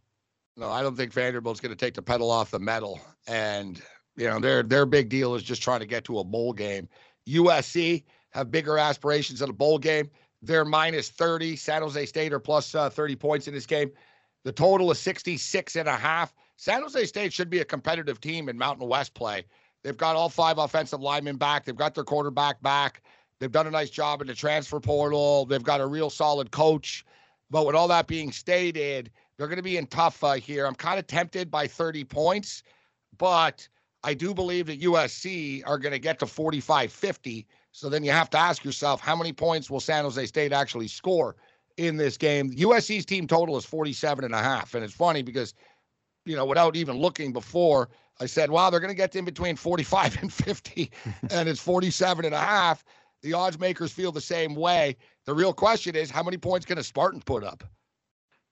No, 0.57 0.69
I 0.69 0.81
don't 0.81 0.95
think 0.95 1.13
Vanderbilt's 1.13 1.59
going 1.59 1.75
to 1.75 1.77
take 1.77 1.93
the 1.93 2.01
pedal 2.01 2.31
off 2.31 2.51
the 2.51 2.59
metal 2.59 2.99
and 3.27 3.81
you 4.17 4.27
know, 4.27 4.39
their 4.39 4.63
their 4.63 4.85
big 4.85 5.09
deal 5.09 5.35
is 5.35 5.43
just 5.43 5.61
trying 5.61 5.79
to 5.79 5.85
get 5.85 6.03
to 6.05 6.19
a 6.19 6.23
bowl 6.23 6.53
game. 6.53 6.87
USC 7.27 8.03
have 8.31 8.51
bigger 8.51 8.77
aspirations 8.77 9.41
at 9.41 9.49
a 9.49 9.53
bowl 9.53 9.77
game. 9.77 10.09
They're 10.41 10.65
minus 10.65 11.09
30. 11.09 11.55
San 11.55 11.81
Jose 11.81 12.05
State 12.05 12.33
are 12.33 12.39
plus, 12.39 12.73
uh, 12.73 12.89
30 12.89 13.15
points 13.15 13.47
in 13.47 13.53
this 13.53 13.65
game. 13.65 13.91
The 14.43 14.51
total 14.51 14.89
is 14.91 14.99
66 14.99 15.75
and 15.75 15.87
a 15.87 15.95
half. 15.95 16.33
San 16.57 16.81
Jose 16.81 17.05
State 17.05 17.31
should 17.31 17.49
be 17.49 17.59
a 17.59 17.65
competitive 17.65 18.19
team 18.19 18.49
in 18.49 18.57
Mountain 18.57 18.87
West 18.87 19.13
play. 19.13 19.45
They've 19.83 19.97
got 19.97 20.15
all 20.15 20.29
five 20.29 20.57
offensive 20.57 21.01
linemen 21.01 21.37
back. 21.37 21.65
They've 21.65 21.75
got 21.75 21.95
their 21.95 22.03
quarterback 22.03 22.61
back. 22.61 23.03
They've 23.39 23.51
done 23.51 23.67
a 23.67 23.71
nice 23.71 23.89
job 23.89 24.21
in 24.21 24.27
the 24.27 24.35
transfer 24.35 24.79
portal. 24.79 25.45
They've 25.45 25.63
got 25.63 25.81
a 25.81 25.87
real 25.87 26.09
solid 26.09 26.51
coach. 26.51 27.05
But 27.49 27.65
with 27.65 27.75
all 27.75 27.87
that 27.87 28.07
being 28.07 28.31
stated, 28.31 29.11
they're 29.37 29.47
going 29.47 29.57
to 29.57 29.63
be 29.63 29.77
in 29.77 29.87
tough 29.87 30.23
uh, 30.23 30.33
here. 30.33 30.65
I'm 30.65 30.75
kind 30.75 30.99
of 30.99 31.07
tempted 31.07 31.49
by 31.51 31.67
30 31.67 32.03
points, 32.03 32.63
but– 33.17 33.67
I 34.03 34.13
do 34.13 34.33
believe 34.33 34.67
that 34.67 34.81
USC 34.81 35.63
are 35.65 35.77
going 35.77 35.91
to 35.91 35.99
get 35.99 36.19
to 36.19 36.25
45 36.25 36.91
50. 36.91 37.47
So 37.71 37.89
then 37.89 38.03
you 38.03 38.11
have 38.11 38.29
to 38.31 38.37
ask 38.37 38.65
yourself, 38.65 38.99
how 38.99 39.15
many 39.15 39.31
points 39.31 39.69
will 39.69 39.79
San 39.79 40.03
Jose 40.03 40.25
State 40.25 40.51
actually 40.51 40.87
score 40.87 41.35
in 41.77 41.97
this 41.97 42.17
game. 42.17 42.51
USC's 42.51 43.05
team 43.05 43.27
total 43.27 43.57
is 43.57 43.65
47 43.65 44.23
and 44.25 44.33
a 44.33 44.37
half. 44.37 44.75
And 44.75 44.83
it's 44.83 44.93
funny 44.93 45.21
because, 45.21 45.53
you 46.25 46.35
know, 46.35 46.45
without 46.45 46.75
even 46.75 46.97
looking 46.97 47.33
before, 47.33 47.89
I 48.19 48.25
said, 48.25 48.51
wow, 48.51 48.69
they're 48.69 48.79
going 48.79 48.91
to 48.91 48.95
get 48.95 49.15
in 49.15 49.25
between 49.25 49.55
45 49.55 50.21
and 50.21 50.31
50, 50.31 50.91
and 51.31 51.49
it's 51.49 51.61
47 51.61 52.25
and 52.25 52.35
a 52.35 52.39
half. 52.39 52.83
The 53.21 53.33
odds 53.33 53.59
makers 53.59 53.91
feel 53.91 54.11
the 54.11 54.21
same 54.21 54.55
way. 54.55 54.97
The 55.25 55.33
real 55.33 55.53
question 55.53 55.95
is, 55.95 56.09
how 56.09 56.23
many 56.23 56.37
points 56.37 56.65
can 56.65 56.77
a 56.77 56.83
Spartan 56.83 57.21
put 57.21 57.43
up? 57.43 57.63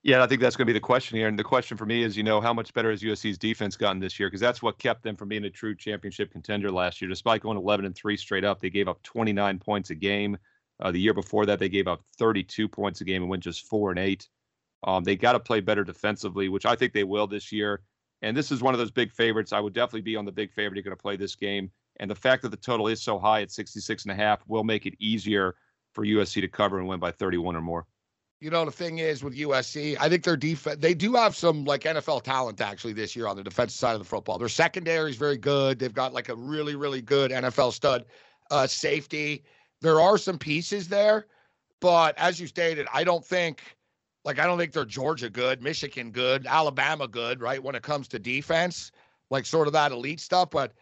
Yeah, 0.01 0.23
I 0.23 0.27
think 0.27 0.39
that's 0.39 0.55
going 0.55 0.65
to 0.65 0.73
be 0.73 0.77
the 0.77 0.81
question 0.81 1.17
here. 1.17 1.27
And 1.27 1.38
the 1.38 1.43
question 1.43 1.75
for 1.75 1.85
me 1.85 2.03
is, 2.03 2.15
you 2.15 2.23
know, 2.23 2.39
how 2.39 2.53
much 2.53 2.73
better 2.73 2.89
has 2.89 3.01
USC's 3.01 3.38
defense 3.38 3.75
gotten 3.75 3.99
this 3.99 4.17
year? 4.17 4.29
Because 4.29 4.39
that's 4.39 4.62
what 4.62 4.79
kept 4.79 5.03
them 5.03 5.17
from 5.17 5.27
being 5.27 5.43
a 5.43 5.49
true 5.49 5.75
championship 5.75 6.31
contender 6.31 6.71
last 6.71 7.01
year. 7.01 7.09
Despite 7.09 7.41
going 7.41 7.57
11 7.57 7.85
and 7.85 7.93
three 7.93 8.15
straight 8.15 8.45
up, 8.45 8.62
they 8.62 8.69
gave 8.69 8.88
up 8.88 9.03
29 9.03 9.59
points 9.59 9.89
a 9.89 9.95
game. 9.95 10.38
Uh, 10.79 10.91
the 10.91 10.99
year 11.01 11.13
before 11.13 11.45
that, 11.45 11.59
they 11.59 11.67
gave 11.67 11.89
up 11.89 12.01
32 12.17 12.69
points 12.69 13.01
a 13.01 13.03
game 13.03 13.23
and 13.23 13.29
went 13.29 13.43
just 13.43 13.67
four 13.67 13.89
and 13.89 13.99
eight. 13.99 14.29
Um, 14.85 15.03
they 15.03 15.17
got 15.17 15.33
to 15.33 15.39
play 15.39 15.59
better 15.59 15.83
defensively, 15.83 16.47
which 16.47 16.65
I 16.65 16.75
think 16.75 16.93
they 16.93 17.03
will 17.03 17.27
this 17.27 17.51
year. 17.51 17.81
And 18.21 18.35
this 18.35 18.51
is 18.51 18.62
one 18.62 18.73
of 18.73 18.79
those 18.79 18.91
big 18.91 19.12
favorites. 19.12 19.51
I 19.51 19.59
would 19.59 19.73
definitely 19.73 20.01
be 20.01 20.15
on 20.15 20.23
the 20.23 20.31
big 20.31 20.53
favorite 20.53 20.81
going 20.81 20.95
to 20.95 21.01
play 21.01 21.17
this 21.17 21.35
game. 21.35 21.71
And 21.99 22.09
the 22.09 22.15
fact 22.15 22.41
that 22.43 22.49
the 22.49 22.57
total 22.57 22.88
is 22.88 23.01
so 23.01 23.19
high 23.19 23.41
at 23.41 23.51
66 23.51 24.03
and 24.03 24.13
a 24.13 24.15
half 24.15 24.41
will 24.47 24.63
make 24.63 24.85
it 24.85 24.93
easier 24.99 25.55
for 25.93 26.05
USC 26.05 26.39
to 26.39 26.47
cover 26.47 26.79
and 26.79 26.88
win 26.88 27.01
by 27.01 27.12
31 27.12 27.57
or 27.57 27.62
more. 27.62 27.85
You 28.41 28.49
know, 28.49 28.63
the 28.63 28.71
thing 28.71 28.99
is 28.99 29.21
with 29.21 29.38
USC, 29.38 29.97
I 29.99 30.08
think 30.08 30.23
their 30.23 30.38
defense, 30.38 30.78
they 30.80 30.93
do 30.93 31.13
have 31.15 31.36
some 31.36 31.65
like 31.65 31.82
NFL 31.82 32.23
talent 32.23 32.62
actually 32.62 32.93
this 32.93 33.13
year 33.13 33.28
on 33.28 33.36
the 33.36 33.43
defensive 33.43 33.78
side 33.78 33.93
of 33.93 33.99
the 33.99 34.06
football. 34.06 34.38
Their 34.38 34.47
secondary 34.47 35.10
is 35.10 35.17
very 35.17 35.38
good. 35.38 35.78
They've 35.78 35.93
got 35.93 36.13
like 36.13 36.30
a 36.30 36.36
really, 36.36 36.75
really 36.75 37.02
good 37.02 37.32
NFL 37.32 37.73
stud 37.73 38.06
uh, 38.49 38.65
safety. 38.65 39.43
There 39.82 39.99
are 39.99 40.17
some 40.17 40.38
pieces 40.38 40.88
there, 40.88 41.28
but 41.82 42.17
as 42.17 42.39
you 42.39 42.47
stated, 42.47 42.88
I 42.93 43.04
don't 43.04 43.25
think, 43.25 43.62
like, 44.23 44.39
I 44.39 44.45
don't 44.45 44.58
think 44.58 44.71
they're 44.71 44.86
Georgia 44.86 45.30
good, 45.30 45.62
Michigan 45.62 46.12
good, 46.12 46.47
Alabama 46.47 47.10
good, 47.10 47.41
right? 47.41 47.62
When 47.62 47.75
it 47.75 47.84
comes 47.84 48.08
to 48.10 48.19
defense, 48.19 48.91
like 49.30 49.45
sort 49.45 49.67
of 49.67 49.73
that 49.73 49.91
elite 49.91 50.21
stuff. 50.21 50.49
But 50.49 50.73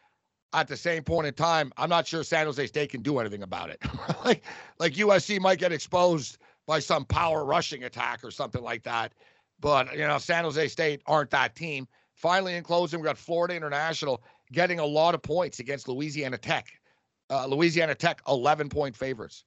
at 0.54 0.68
the 0.68 0.78
same 0.78 1.04
point 1.04 1.26
in 1.26 1.34
time, 1.34 1.72
I'm 1.78 1.90
not 1.90 2.06
sure 2.06 2.24
San 2.24 2.46
Jose 2.46 2.68
State 2.68 2.92
can 2.92 3.02
do 3.02 3.18
anything 3.18 3.42
about 3.42 3.72
it. 3.72 3.82
like, 4.26 4.44
like 4.80 4.94
USC 4.94 5.40
might 5.40 5.60
get 5.60 5.72
exposed 5.72 6.38
by 6.68 6.80
some 6.80 7.06
power 7.06 7.46
rushing 7.46 7.86
attack 7.86 8.24
or 8.24 8.30
something 8.30 8.62
like 8.62 8.84
that. 8.84 9.14
But, 9.60 9.94
you 9.94 10.06
know, 10.06 10.20
San 10.20 10.44
Jose 10.44 10.68
State 10.68 11.02
aren't 11.08 11.32
that 11.32 11.56
team. 11.56 11.88
Finally, 12.14 12.56
in 12.56 12.64
closing, 12.64 13.00
we 13.00 13.06
got 13.06 13.18
Florida 13.18 13.56
International 13.56 14.22
getting 14.52 14.80
a 14.80 14.86
lot 14.86 15.16
of 15.16 15.22
points 15.22 15.60
against 15.60 15.88
Louisiana 15.88 16.38
Tech. 16.38 16.68
Uh, 17.30 17.46
Louisiana 17.48 17.96
Tech, 17.96 18.22
11 18.28 18.70
point 18.70 18.96
favorites. 18.96 19.46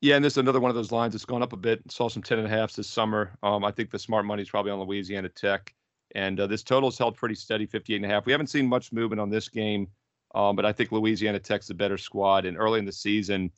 Yeah, 0.00 0.16
and 0.16 0.24
this 0.24 0.34
is 0.34 0.38
another 0.38 0.60
one 0.60 0.68
of 0.68 0.74
those 0.74 0.92
lines 0.92 1.14
that's 1.14 1.24
gone 1.24 1.42
up 1.42 1.52
a 1.52 1.56
bit. 1.56 1.80
Saw 1.90 2.08
some 2.08 2.22
10 2.22 2.38
and 2.38 2.46
a 2.46 2.50
halfs 2.50 2.76
this 2.76 2.88
summer. 2.88 3.36
Um, 3.42 3.64
I 3.64 3.70
think 3.70 3.90
the 3.90 3.98
smart 3.98 4.26
money 4.26 4.42
is 4.42 4.50
probably 4.50 4.70
on 4.70 4.80
Louisiana 4.80 5.28
Tech. 5.28 5.74
And 6.14 6.38
uh, 6.38 6.46
this 6.46 6.62
total 6.62 6.90
is 6.90 6.98
held 6.98 7.16
pretty 7.16 7.34
steady, 7.34 7.66
58 7.66 7.96
and 7.96 8.04
a 8.04 8.08
half. 8.08 8.26
We 8.26 8.32
haven't 8.32 8.48
seen 8.48 8.66
much 8.66 8.92
movement 8.92 9.20
on 9.20 9.30
this 9.30 9.48
game, 9.48 9.88
um, 10.34 10.54
but 10.54 10.64
I 10.64 10.72
think 10.72 10.92
Louisiana 10.92 11.38
Tech's 11.38 11.70
a 11.70 11.74
better 11.74 11.98
squad. 11.98 12.44
And 12.44 12.56
early 12.56 12.78
in 12.78 12.84
the 12.84 12.92
season, 12.92 13.50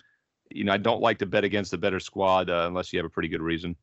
you 0.50 0.64
know, 0.64 0.72
I 0.72 0.76
don't 0.76 1.00
like 1.00 1.18
to 1.18 1.26
bet 1.26 1.44
against 1.44 1.72
a 1.72 1.78
better 1.78 2.00
squad 2.00 2.50
uh, 2.50 2.64
unless 2.66 2.92
you 2.92 2.98
have 2.98 3.06
a 3.06 3.11
pretty 3.11 3.28
good 3.28 3.42
reason. 3.42 3.76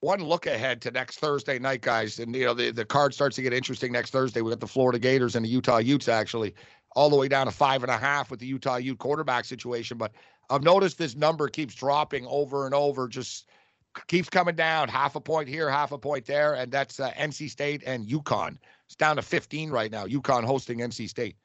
One 0.00 0.20
look 0.20 0.46
ahead 0.46 0.82
to 0.82 0.90
next 0.90 1.18
Thursday 1.18 1.58
night, 1.58 1.80
guys, 1.80 2.18
and 2.18 2.34
you 2.34 2.44
know 2.44 2.54
the 2.54 2.72
the 2.72 2.84
card 2.84 3.14
starts 3.14 3.36
to 3.36 3.42
get 3.42 3.52
interesting 3.52 3.92
next 3.92 4.10
Thursday. 4.10 4.40
We 4.40 4.50
got 4.50 4.58
the 4.58 4.66
Florida 4.66 4.98
Gators 4.98 5.36
and 5.36 5.44
the 5.44 5.48
Utah 5.48 5.78
Utes 5.78 6.08
actually, 6.08 6.54
all 6.96 7.08
the 7.08 7.16
way 7.16 7.28
down 7.28 7.46
to 7.46 7.52
five 7.52 7.84
and 7.84 7.92
a 7.92 7.96
half 7.96 8.30
with 8.30 8.40
the 8.40 8.46
Utah 8.46 8.76
Ute 8.76 8.98
quarterback 8.98 9.44
situation. 9.44 9.98
But 9.98 10.12
I've 10.50 10.64
noticed 10.64 10.98
this 10.98 11.14
number 11.14 11.48
keeps 11.48 11.74
dropping 11.74 12.26
over 12.26 12.66
and 12.66 12.74
over, 12.74 13.06
just 13.06 13.48
keeps 14.08 14.28
coming 14.28 14.56
down, 14.56 14.88
half 14.88 15.14
a 15.14 15.20
point 15.20 15.48
here, 15.48 15.70
half 15.70 15.92
a 15.92 15.98
point 15.98 16.26
there, 16.26 16.54
and 16.54 16.72
that's 16.72 16.98
uh, 16.98 17.12
NC 17.12 17.50
State 17.50 17.82
and 17.86 18.06
UConn. 18.08 18.58
It's 18.86 18.96
down 18.96 19.16
to 19.16 19.22
15 19.22 19.70
right 19.70 19.90
now. 19.90 20.06
UConn 20.06 20.44
hosting 20.44 20.78
NC 20.78 21.08
State. 21.08 21.36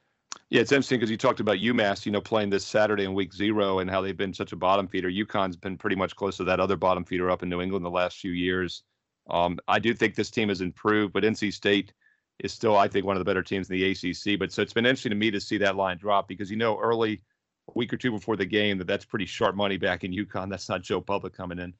Yeah, 0.50 0.62
it's 0.62 0.72
interesting 0.72 0.98
because 0.98 1.10
you 1.10 1.18
talked 1.18 1.40
about 1.40 1.58
UMass, 1.58 2.06
you 2.06 2.12
know, 2.12 2.22
playing 2.22 2.48
this 2.48 2.64
Saturday 2.64 3.04
in 3.04 3.12
week 3.12 3.34
zero 3.34 3.80
and 3.80 3.90
how 3.90 4.00
they've 4.00 4.16
been 4.16 4.32
such 4.32 4.52
a 4.52 4.56
bottom 4.56 4.88
feeder. 4.88 5.10
UConn's 5.10 5.56
been 5.56 5.76
pretty 5.76 5.96
much 5.96 6.16
close 6.16 6.38
to 6.38 6.44
that 6.44 6.58
other 6.58 6.76
bottom 6.76 7.04
feeder 7.04 7.30
up 7.30 7.42
in 7.42 7.50
New 7.50 7.60
England 7.60 7.84
the 7.84 7.90
last 7.90 8.18
few 8.18 8.32
years. 8.32 8.82
Um, 9.28 9.58
I 9.68 9.78
do 9.78 9.92
think 9.92 10.14
this 10.14 10.30
team 10.30 10.48
has 10.48 10.62
improved, 10.62 11.12
but 11.12 11.22
NC 11.22 11.52
State 11.52 11.92
is 12.38 12.52
still, 12.52 12.76
I 12.76 12.88
think, 12.88 13.04
one 13.04 13.16
of 13.16 13.20
the 13.20 13.24
better 13.24 13.42
teams 13.42 13.68
in 13.68 13.76
the 13.76 13.90
ACC. 13.90 14.38
But 14.38 14.52
so 14.52 14.62
it's 14.62 14.72
been 14.72 14.86
interesting 14.86 15.10
to 15.10 15.16
me 15.16 15.30
to 15.30 15.40
see 15.40 15.58
that 15.58 15.76
line 15.76 15.98
drop 15.98 16.28
because 16.28 16.50
you 16.50 16.56
know 16.56 16.78
early 16.78 17.20
a 17.68 17.72
week 17.74 17.92
or 17.92 17.98
two 17.98 18.10
before 18.10 18.36
the 18.36 18.46
game 18.46 18.78
that 18.78 18.86
that's 18.86 19.04
pretty 19.04 19.26
sharp 19.26 19.54
money 19.54 19.76
back 19.76 20.04
in 20.04 20.12
UConn. 20.12 20.48
That's 20.48 20.68
not 20.68 20.82
Joe 20.82 21.00
Public 21.00 21.34
coming 21.34 21.58
in. 21.58 21.74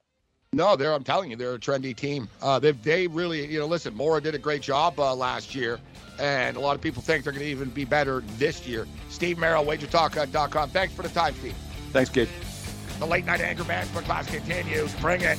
No, 0.54 0.76
they're. 0.76 0.94
I'm 0.94 1.04
telling 1.04 1.30
you, 1.30 1.36
they're 1.36 1.54
a 1.54 1.58
trendy 1.58 1.94
team. 1.94 2.26
Uh, 2.40 2.58
they 2.58 2.72
they 2.72 3.06
really, 3.06 3.46
you 3.46 3.58
know, 3.58 3.66
listen. 3.66 3.94
Mora 3.94 4.20
did 4.20 4.34
a 4.34 4.38
great 4.38 4.62
job 4.62 4.98
uh, 4.98 5.14
last 5.14 5.54
year, 5.54 5.78
and 6.18 6.56
a 6.56 6.60
lot 6.60 6.74
of 6.74 6.80
people 6.80 7.02
think 7.02 7.22
they're 7.22 7.34
going 7.34 7.44
to 7.44 7.50
even 7.50 7.68
be 7.68 7.84
better 7.84 8.22
this 8.38 8.66
year. 8.66 8.86
Steve 9.10 9.36
Merril, 9.36 9.66
WagerTalk.com. 9.66 10.70
Thanks 10.70 10.94
for 10.94 11.02
the 11.02 11.10
time, 11.10 11.34
Steve. 11.34 11.54
Thanks, 11.92 12.08
Gabe. 12.08 12.28
The 12.98 13.06
late 13.06 13.26
night 13.26 13.42
anger 13.42 13.64
management 13.64 14.06
class 14.06 14.26
continues. 14.26 14.94
Bring 14.96 15.20
it. 15.20 15.38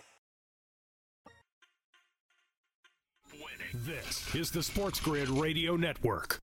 This 3.73 4.35
is 4.35 4.51
the 4.51 4.61
Sports 4.61 4.99
Grid 4.99 5.29
Radio 5.29 5.77
Network. 5.77 6.41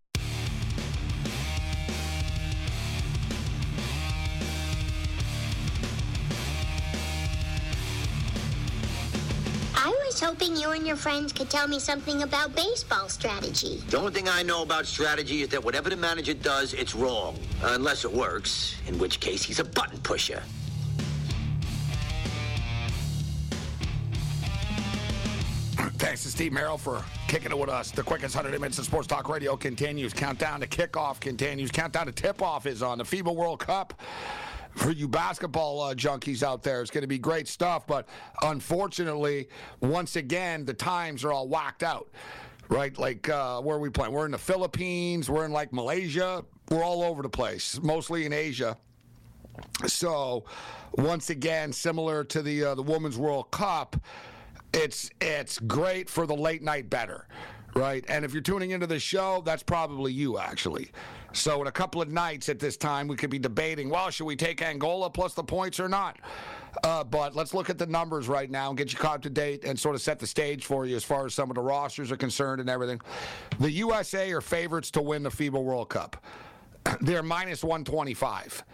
I 9.74 9.88
was 10.06 10.18
hoping 10.18 10.56
you 10.56 10.70
and 10.70 10.86
your 10.86 10.96
friends 10.96 11.34
could 11.34 11.50
tell 11.50 11.68
me 11.68 11.78
something 11.78 12.22
about 12.22 12.56
baseball 12.56 13.10
strategy. 13.10 13.82
The 13.90 13.98
only 13.98 14.12
thing 14.12 14.26
I 14.30 14.42
know 14.42 14.62
about 14.62 14.86
strategy 14.86 15.42
is 15.42 15.50
that 15.50 15.62
whatever 15.62 15.90
the 15.90 15.98
manager 15.98 16.32
does, 16.32 16.72
it's 16.72 16.94
wrong. 16.94 17.38
Unless 17.62 18.06
it 18.06 18.12
works, 18.12 18.74
in 18.86 18.98
which 18.98 19.20
case 19.20 19.42
he's 19.42 19.60
a 19.60 19.64
button 19.64 19.98
pusher. 19.98 20.42
Thanks 25.98 26.22
to 26.22 26.28
Steve 26.28 26.52
Merril 26.52 26.78
for 26.78 27.02
kicking 27.26 27.50
it 27.50 27.58
with 27.58 27.68
us. 27.68 27.90
The 27.90 28.04
quickest 28.04 28.36
100 28.36 28.60
minutes 28.60 28.78
of 28.78 28.84
sports 28.84 29.08
talk 29.08 29.28
radio 29.28 29.56
continues. 29.56 30.12
Countdown 30.14 30.60
to 30.60 30.66
kickoff 30.68 31.18
continues. 31.18 31.72
Countdown 31.72 32.06
to 32.06 32.12
tip 32.12 32.40
off 32.40 32.66
is 32.66 32.84
on 32.84 32.98
the 32.98 33.04
FIBA 33.04 33.34
World 33.34 33.58
Cup. 33.58 34.00
For 34.76 34.92
you 34.92 35.08
basketball 35.08 35.80
uh, 35.80 35.94
junkies 35.96 36.44
out 36.44 36.62
there, 36.62 36.82
it's 36.82 36.92
going 36.92 37.02
to 37.02 37.08
be 37.08 37.18
great 37.18 37.48
stuff. 37.48 37.84
But 37.84 38.08
unfortunately, 38.42 39.48
once 39.80 40.14
again, 40.14 40.64
the 40.64 40.72
times 40.72 41.24
are 41.24 41.32
all 41.32 41.48
whacked 41.48 41.82
out. 41.82 42.08
Right? 42.68 42.96
Like, 42.96 43.28
uh, 43.28 43.60
where 43.60 43.76
are 43.76 43.80
we 43.80 43.90
playing? 43.90 44.12
We're 44.12 44.26
in 44.26 44.30
the 44.30 44.38
Philippines. 44.38 45.28
We're 45.28 45.46
in 45.46 45.52
like 45.52 45.72
Malaysia. 45.72 46.44
We're 46.70 46.84
all 46.84 47.02
over 47.02 47.22
the 47.22 47.28
place, 47.28 47.80
mostly 47.82 48.24
in 48.24 48.32
Asia. 48.32 48.76
So, 49.88 50.44
once 50.92 51.30
again, 51.30 51.72
similar 51.72 52.22
to 52.22 52.40
the 52.40 52.64
uh, 52.66 52.74
the 52.76 52.82
Women's 52.82 53.18
World 53.18 53.50
Cup, 53.50 53.96
it's 54.72 55.10
it's 55.20 55.58
great 55.60 56.08
for 56.08 56.26
the 56.26 56.34
late 56.34 56.62
night 56.62 56.90
better, 56.90 57.26
right? 57.74 58.04
And 58.08 58.24
if 58.24 58.32
you're 58.32 58.42
tuning 58.42 58.70
into 58.72 58.86
the 58.86 58.98
show, 58.98 59.42
that's 59.44 59.62
probably 59.62 60.12
you 60.12 60.38
actually. 60.38 60.90
So 61.32 61.60
in 61.60 61.66
a 61.66 61.72
couple 61.72 62.00
of 62.00 62.10
nights 62.10 62.48
at 62.48 62.58
this 62.58 62.76
time, 62.76 63.06
we 63.06 63.16
could 63.16 63.30
be 63.30 63.38
debating, 63.38 63.90
well, 63.90 64.10
should 64.10 64.24
we 64.24 64.34
take 64.34 64.62
Angola 64.62 65.10
plus 65.10 65.34
the 65.34 65.44
points 65.44 65.78
or 65.78 65.88
not? 65.88 66.18
Uh, 66.84 67.04
but 67.04 67.36
let's 67.36 67.54
look 67.54 67.70
at 67.70 67.78
the 67.78 67.86
numbers 67.86 68.28
right 68.28 68.50
now 68.50 68.68
and 68.68 68.78
get 68.78 68.92
you 68.92 68.98
caught 68.98 69.16
up 69.16 69.22
to 69.22 69.30
date 69.30 69.64
and 69.64 69.78
sort 69.78 69.94
of 69.94 70.00
set 70.00 70.18
the 70.18 70.26
stage 70.26 70.64
for 70.64 70.86
you 70.86 70.96
as 70.96 71.04
far 71.04 71.26
as 71.26 71.34
some 71.34 71.50
of 71.50 71.54
the 71.54 71.60
rosters 71.60 72.10
are 72.10 72.16
concerned 72.16 72.60
and 72.60 72.70
everything. 72.70 73.00
The 73.60 73.70
USA 73.70 74.32
are 74.32 74.40
favorites 74.40 74.90
to 74.92 75.02
win 75.02 75.22
the 75.22 75.30
FIBA 75.30 75.62
World 75.62 75.90
Cup. 75.90 76.24
They're 77.00 77.22
minus 77.22 77.62
125 77.62 78.64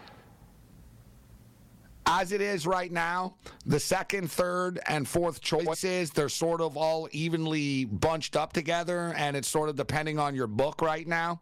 as 2.07 2.33
it 2.33 2.41
is 2.41 2.67
right 2.67 2.93
now, 2.93 3.37
the 3.67 3.81
second, 3.81 4.31
third, 4.31 4.79
and 4.87 5.09
fourth 5.09 5.41
choices, 5.41 6.11
they're 6.11 6.29
sort 6.29 6.61
of 6.61 6.77
all 6.77 7.09
evenly 7.13 7.87
bunched 7.87 8.37
up 8.37 8.53
together, 8.53 9.15
and 9.17 9.37
it's 9.37 9.49
sort 9.49 9.69
of 9.69 9.77
depending 9.77 10.19
on 10.19 10.35
your 10.35 10.47
book 10.47 10.83
right 10.83 11.07
now. 11.07 11.41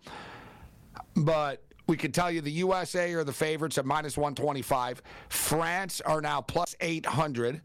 But 1.17 1.63
we 1.87 1.97
can 1.97 2.13
tell 2.13 2.31
you 2.31 2.41
the 2.41 2.51
USA 2.51 3.13
are 3.15 3.25
the 3.25 3.33
favorites 3.33 3.77
at 3.77 3.85
minus 3.85 4.17
125. 4.17 5.03
France 5.29 6.01
are 6.03 6.21
now 6.21 6.41
plus 6.41 6.77
800. 6.81 7.61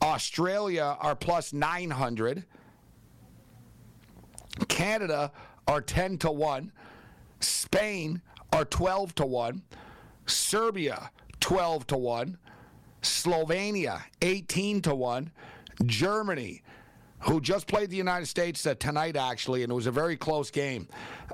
Australia 0.00 0.96
are 1.00 1.16
plus 1.16 1.52
900. 1.52 2.44
Canada 4.68 5.32
are 5.66 5.80
10 5.80 6.18
to 6.18 6.30
1. 6.30 6.70
Spain 7.40 8.22
are 8.52 8.64
12 8.64 9.14
to 9.16 9.26
1. 9.26 9.62
Serbia 10.26 11.10
12 11.44 11.86
to 11.88 11.98
1. 11.98 12.38
Slovenia 13.02 14.02
18 14.22 14.80
to 14.80 14.94
1. 14.94 15.30
Germany 15.84 16.62
who 17.18 17.38
just 17.38 17.66
played 17.66 17.90
the 17.90 17.96
United 17.96 18.24
States 18.24 18.66
uh, 18.66 18.74
tonight, 18.76 19.14
actually, 19.14 19.62
and 19.62 19.70
it 19.70 19.74
was 19.74 19.86
a 19.86 19.90
very 19.90 20.16
close 20.16 20.50
game. 20.50 20.88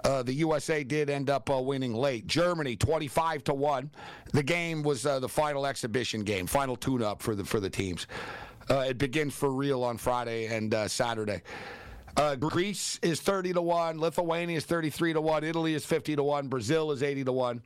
Uh, 0.04 0.24
the 0.24 0.32
USA 0.32 0.82
did 0.82 1.10
end 1.10 1.30
up 1.30 1.48
uh, 1.48 1.60
winning 1.60 1.94
late. 1.94 2.26
Germany, 2.26 2.74
25 2.74 3.44
to 3.44 3.54
one. 3.54 3.88
The 4.32 4.42
game 4.42 4.82
was 4.82 5.06
uh, 5.06 5.20
the 5.20 5.28
final 5.28 5.64
exhibition 5.64 6.24
game, 6.24 6.48
final 6.48 6.74
tune-up 6.74 7.22
for 7.22 7.36
the 7.36 7.44
for 7.44 7.60
the 7.60 7.70
teams. 7.70 8.08
Uh, 8.68 8.86
it 8.88 8.98
begins 8.98 9.32
for 9.32 9.52
real 9.52 9.84
on 9.84 9.96
Friday 9.96 10.46
and 10.46 10.74
uh, 10.74 10.88
Saturday. 10.88 11.40
Greece 12.40 12.98
is 13.02 13.20
30 13.20 13.52
to 13.52 13.62
one. 13.62 14.00
Lithuania 14.00 14.56
is 14.56 14.64
33 14.64 15.12
to 15.12 15.20
one. 15.20 15.44
Italy 15.44 15.74
is 15.74 15.86
50 15.86 16.16
to 16.16 16.22
one. 16.24 16.48
Brazil 16.48 16.90
is 16.90 17.04
80 17.04 17.24
to 17.24 17.32
one. 17.32 17.62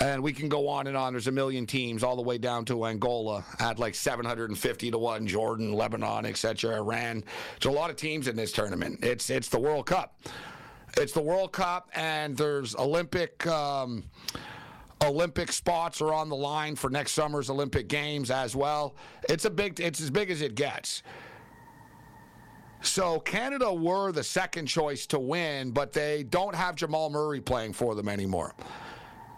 And 0.00 0.22
we 0.22 0.32
can 0.32 0.48
go 0.48 0.68
on 0.68 0.88
and 0.88 0.96
on. 0.96 1.12
There's 1.12 1.28
a 1.28 1.32
million 1.32 1.66
teams 1.66 2.02
all 2.02 2.16
the 2.16 2.22
way 2.22 2.36
down 2.36 2.64
to 2.66 2.86
Angola 2.86 3.44
at 3.60 3.78
like 3.78 3.94
750 3.94 4.90
to 4.90 4.98
1, 4.98 5.26
Jordan, 5.26 5.72
Lebanon, 5.72 6.26
etc., 6.26 6.76
Iran. 6.76 7.22
There's 7.60 7.72
a 7.72 7.78
lot 7.78 7.90
of 7.90 7.96
teams 7.96 8.26
in 8.26 8.34
this 8.34 8.50
tournament. 8.50 9.04
It's 9.04 9.30
it's 9.30 9.48
the 9.48 9.60
World 9.60 9.86
Cup. 9.86 10.16
It's 10.96 11.12
the 11.12 11.22
World 11.22 11.52
Cup 11.52 11.88
and 11.94 12.36
there's 12.36 12.74
Olympic 12.74 13.46
um, 13.46 14.04
Olympic 15.02 15.50
spots 15.50 16.00
are 16.00 16.12
on 16.12 16.28
the 16.28 16.36
line 16.36 16.76
for 16.76 16.90
next 16.90 17.12
summer's 17.12 17.50
Olympic 17.50 17.88
Games 17.88 18.30
as 18.30 18.54
well. 18.54 18.94
It's 19.28 19.44
a 19.44 19.50
big 19.50 19.80
it's 19.80 20.00
as 20.00 20.10
big 20.10 20.30
as 20.30 20.42
it 20.42 20.54
gets. 20.54 21.02
So 22.82 23.20
Canada 23.20 23.72
were 23.72 24.10
the 24.12 24.24
second 24.24 24.66
choice 24.66 25.06
to 25.06 25.18
win, 25.18 25.70
but 25.70 25.92
they 25.92 26.24
don't 26.24 26.54
have 26.54 26.74
Jamal 26.74 27.10
Murray 27.10 27.40
playing 27.40 27.72
for 27.72 27.94
them 27.94 28.08
anymore. 28.08 28.54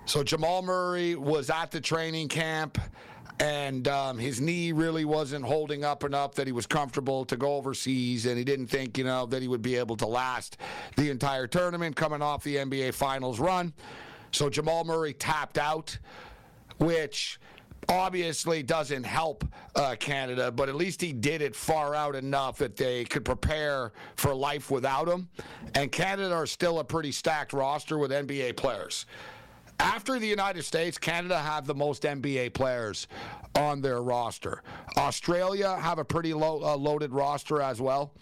So 0.06 0.22
Jamal 0.22 0.60
Murray 0.62 1.14
was 1.14 1.48
at 1.48 1.70
the 1.70 1.80
training 1.80 2.28
camp, 2.28 2.78
and 3.40 3.88
um, 3.88 4.18
his 4.18 4.38
knee 4.38 4.72
really 4.72 5.06
wasn't 5.06 5.44
holding 5.46 5.82
up 5.82 6.04
enough 6.04 6.34
that 6.34 6.46
he 6.46 6.52
was 6.52 6.66
comfortable 6.66 7.24
to 7.24 7.36
go 7.36 7.56
overseas, 7.56 8.26
and 8.26 8.36
he 8.36 8.44
didn't 8.44 8.66
think, 8.66 8.98
you 8.98 9.04
know, 9.04 9.24
that 9.26 9.40
he 9.40 9.48
would 9.48 9.62
be 9.62 9.76
able 9.76 9.96
to 9.96 10.06
last 10.06 10.58
the 10.96 11.10
entire 11.10 11.46
tournament 11.46 11.96
coming 11.96 12.20
off 12.20 12.44
the 12.44 12.56
NBA 12.56 12.92
Finals 12.92 13.40
run. 13.40 13.72
So 14.30 14.50
Jamal 14.50 14.84
Murray 14.84 15.14
tapped 15.14 15.56
out, 15.56 15.96
which 16.78 17.40
obviously 17.88 18.62
doesn't 18.62 19.04
help 19.04 19.44
uh, 19.74 19.96
Canada, 19.98 20.52
but 20.52 20.68
at 20.68 20.74
least 20.74 21.00
he 21.00 21.12
did 21.12 21.40
it 21.40 21.56
far 21.56 21.94
out 21.94 22.14
enough 22.14 22.58
that 22.58 22.76
they 22.76 23.04
could 23.04 23.24
prepare 23.24 23.92
for 24.16 24.34
life 24.34 24.70
without 24.70 25.08
him. 25.08 25.28
And 25.74 25.90
Canada 25.90 26.34
are 26.34 26.46
still 26.46 26.78
a 26.78 26.84
pretty 26.84 27.12
stacked 27.12 27.52
roster 27.52 27.98
with 27.98 28.10
NBA 28.10 28.56
players. 28.56 29.06
After 29.80 30.18
the 30.18 30.26
United 30.26 30.62
States, 30.64 30.98
Canada 30.98 31.38
have 31.38 31.66
the 31.66 31.74
most 31.74 32.02
NBA 32.02 32.54
players 32.54 33.08
on 33.54 33.80
their 33.80 34.02
roster. 34.02 34.62
Australia 34.96 35.76
have 35.76 35.98
a 35.98 36.04
pretty 36.04 36.32
low, 36.34 36.62
uh, 36.62 36.76
loaded 36.76 37.12
roster 37.12 37.60
as 37.60 37.80
well. 37.80 38.12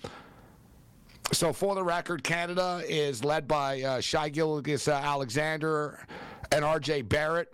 So, 1.33 1.53
for 1.53 1.75
the 1.75 1.83
record, 1.83 2.23
Canada 2.23 2.83
is 2.87 3.25
led 3.25 3.49
by 3.49 3.81
uh, 3.83 4.01
Shai 4.01 4.29
Gilgeous 4.29 4.89
uh, 4.89 4.93
Alexander 4.93 6.05
and 6.51 6.65
RJ 6.65 7.09
Barrett. 7.09 7.53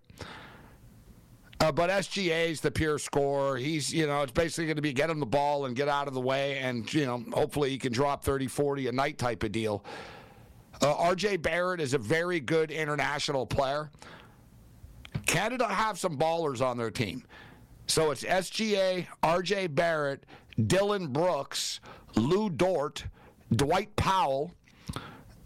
Uh, 1.60 1.72
but 1.72 1.90
SGA 1.90 2.50
is 2.50 2.60
the 2.60 2.70
pure 2.70 2.98
scorer. 2.98 3.56
He's, 3.56 3.92
you 3.92 4.06
know, 4.06 4.22
it's 4.22 4.32
basically 4.32 4.66
going 4.66 4.76
to 4.76 4.82
be 4.82 4.92
get 4.92 5.10
him 5.10 5.18
the 5.18 5.26
ball 5.26 5.66
and 5.66 5.74
get 5.74 5.88
out 5.88 6.06
of 6.06 6.14
the 6.14 6.20
way, 6.20 6.58
and, 6.58 6.92
you 6.94 7.04
know, 7.04 7.24
hopefully 7.32 7.70
he 7.70 7.78
can 7.78 7.92
drop 7.92 8.22
30, 8.24 8.46
40 8.46 8.86
a 8.86 8.92
night 8.92 9.18
type 9.18 9.42
of 9.42 9.50
deal. 9.50 9.84
Uh, 10.80 10.94
RJ 10.94 11.42
Barrett 11.42 11.80
is 11.80 11.94
a 11.94 11.98
very 11.98 12.40
good 12.40 12.70
international 12.70 13.46
player. 13.46 13.90
Canada 15.26 15.66
have 15.66 15.98
some 15.98 16.16
ballers 16.16 16.64
on 16.64 16.76
their 16.76 16.90
team. 16.90 17.24
So 17.86 18.10
it's 18.10 18.22
SGA, 18.22 19.06
RJ 19.22 19.74
Barrett, 19.74 20.24
Dillon 20.66 21.08
Brooks, 21.08 21.80
Lu 22.16 22.50
Dort, 22.50 23.04
Dwight 23.54 23.94
Powell, 23.96 24.52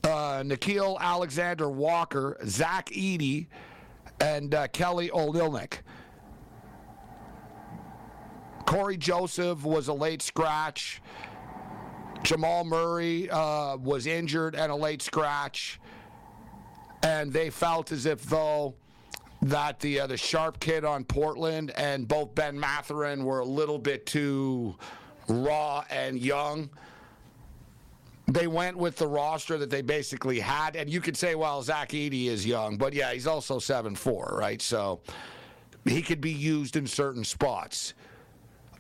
uh, 0.04 0.42
Nickeil 0.42 0.98
Alexander 0.98 1.68
Walker, 1.68 2.36
Zach 2.46 2.86
Edey, 2.90 3.46
and 4.20 4.54
uh, 4.54 4.68
Kelly 4.68 5.08
Olynyk. 5.10 5.78
Cory 8.66 8.96
Joseph 8.96 9.64
was 9.64 9.88
a 9.88 9.92
late 9.92 10.22
scratch. 10.22 11.02
Jamal 12.22 12.64
Murray 12.64 13.28
uh, 13.30 13.76
was 13.76 14.06
injured 14.06 14.54
and 14.54 14.70
a 14.70 14.76
late 14.76 15.02
scratch, 15.02 15.80
and 17.02 17.32
they 17.32 17.50
felt 17.50 17.90
as 17.92 18.06
if 18.06 18.22
though 18.22 18.74
that 19.42 19.80
the 19.80 20.00
uh, 20.00 20.06
the 20.06 20.16
sharp 20.16 20.60
kid 20.60 20.84
on 20.84 21.04
Portland 21.04 21.72
and 21.76 22.06
both 22.06 22.34
Ben 22.34 22.58
Mathurin 22.58 23.24
were 23.24 23.40
a 23.40 23.44
little 23.44 23.78
bit 23.78 24.06
too 24.06 24.76
raw 25.28 25.84
and 25.90 26.18
young. 26.18 26.70
They 28.28 28.46
went 28.46 28.76
with 28.76 28.96
the 28.96 29.06
roster 29.06 29.58
that 29.58 29.68
they 29.68 29.82
basically 29.82 30.38
had, 30.38 30.76
and 30.76 30.88
you 30.88 31.00
could 31.00 31.16
say, 31.16 31.34
well, 31.34 31.60
Zach 31.60 31.90
Edey 31.90 32.26
is 32.26 32.46
young, 32.46 32.76
but 32.76 32.92
yeah, 32.92 33.12
he's 33.12 33.26
also 33.26 33.58
seven 33.58 33.96
four, 33.96 34.36
right? 34.38 34.62
So 34.62 35.00
he 35.84 36.02
could 36.02 36.20
be 36.20 36.32
used 36.32 36.76
in 36.76 36.86
certain 36.86 37.24
spots. 37.24 37.94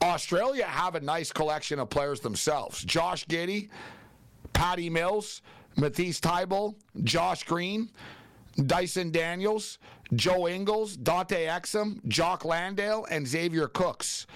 Australia 0.02 0.64
have 0.64 0.94
a 0.94 1.00
nice 1.00 1.32
collection 1.32 1.78
of 1.78 1.88
players 1.88 2.20
themselves. 2.20 2.82
Josh 2.84 3.26
Giddey, 3.26 3.70
Patty 4.52 4.90
Mills, 4.90 5.42
Matisse 5.76 6.20
Thybulle, 6.20 6.74
Josh 7.04 7.44
Green, 7.44 7.90
Dyson 8.66 9.10
Daniels, 9.10 9.78
Joe 10.14 10.48
Ingles, 10.48 10.96
Dante 10.96 11.46
Exum, 11.46 12.04
Jock 12.08 12.44
Landale, 12.44 13.06
and 13.10 13.26
Xavier 13.26 13.68
Cooks. 13.68 14.26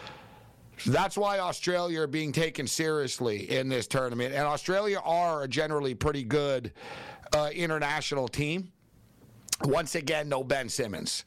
That's 0.86 1.16
why 1.16 1.38
Australia 1.38 2.02
are 2.02 2.06
being 2.06 2.32
taken 2.32 2.66
seriously 2.66 3.50
in 3.50 3.68
this 3.68 3.86
tournament. 3.86 4.34
And 4.34 4.44
Australia 4.44 5.00
are 5.04 5.42
a 5.42 5.48
generally 5.48 5.94
pretty 5.94 6.22
good 6.22 6.72
uh, 7.34 7.50
international 7.52 8.28
team. 8.28 8.72
Once 9.64 9.94
again, 9.94 10.28
no 10.28 10.44
Ben 10.44 10.68
Simmons. 10.68 11.24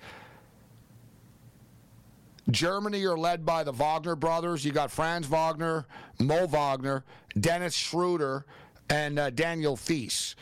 Germany 2.52 3.04
are 3.06 3.18
led 3.18 3.46
by 3.46 3.64
the 3.64 3.72
Wagner 3.72 4.16
brothers. 4.16 4.66
You 4.66 4.72
got 4.72 4.92
Franz 4.92 5.28
Wagner, 5.28 5.86
Mo 6.20 6.48
Wagner, 6.48 7.04
Dennis 7.40 7.74
Schroeder, 7.74 8.46
and 8.90 9.20
uh, 9.20 9.30
Daniel 9.30 9.76
Theis. 9.76 10.36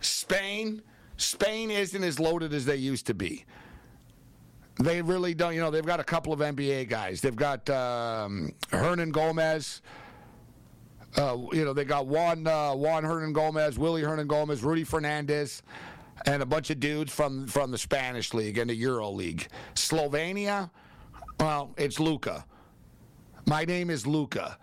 Spain, 0.00 0.82
Spain 1.16 1.70
isn't 1.70 2.02
as 2.02 2.18
loaded 2.18 2.52
as 2.54 2.64
they 2.64 2.76
used 2.76 3.06
to 3.06 3.14
be. 3.14 3.44
They 4.80 5.02
really 5.02 5.34
don't. 5.34 5.54
You 5.54 5.60
know, 5.60 5.70
they've 5.70 5.86
got 5.86 6.00
a 6.00 6.04
couple 6.04 6.32
of 6.32 6.40
NBA 6.40 6.88
guys. 6.88 7.20
They've 7.20 7.36
got 7.36 7.68
um, 7.70 8.52
Hernangomez. 8.70 9.80
Uh, 11.16 11.38
you 11.52 11.64
know, 11.64 11.72
they 11.72 11.84
got 11.84 12.06
Juan 12.06 12.46
uh, 12.46 12.74
Juan 12.74 13.04
Hernangomez, 13.04 13.78
Willie 13.78 14.02
Hernangomez, 14.02 14.64
Rudy 14.64 14.82
Fernandez, 14.82 15.62
and 16.26 16.42
a 16.42 16.46
bunch 16.46 16.70
of 16.70 16.80
dudes 16.80 17.12
from 17.12 17.46
from 17.46 17.70
the 17.70 17.78
Spanish 17.78 18.34
league 18.34 18.58
and 18.58 18.68
the 18.68 18.74
Euro 18.74 19.10
League. 19.10 19.46
Slovenia, 19.76 20.70
well, 21.40 21.74
it's 21.76 21.98
Luka. 22.00 22.44
My 23.46 23.64
name 23.64 23.90
is 23.90 24.06
Luka. 24.06 24.58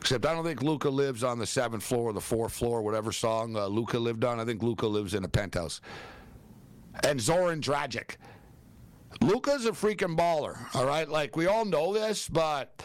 Except 0.00 0.24
I 0.24 0.32
don't 0.32 0.44
think 0.44 0.62
Luka 0.62 0.88
lives 0.88 1.22
on 1.22 1.38
the 1.38 1.46
seventh 1.46 1.82
floor 1.82 2.10
or 2.10 2.12
the 2.12 2.20
fourth 2.20 2.52
floor, 2.52 2.80
whatever 2.80 3.12
song 3.12 3.54
uh, 3.54 3.66
Luka 3.66 3.98
lived 3.98 4.24
on. 4.24 4.40
I 4.40 4.44
think 4.44 4.62
Luka 4.62 4.86
lives 4.86 5.14
in 5.14 5.24
a 5.24 5.28
penthouse. 5.28 5.80
And 7.04 7.20
Zoran 7.20 7.60
Dragic. 7.60 8.16
Luka's 9.20 9.66
a 9.66 9.72
freaking 9.72 10.16
baller, 10.16 10.56
all 10.74 10.86
right? 10.86 11.08
Like, 11.08 11.36
we 11.36 11.46
all 11.46 11.64
know 11.64 11.92
this, 11.92 12.28
but 12.28 12.82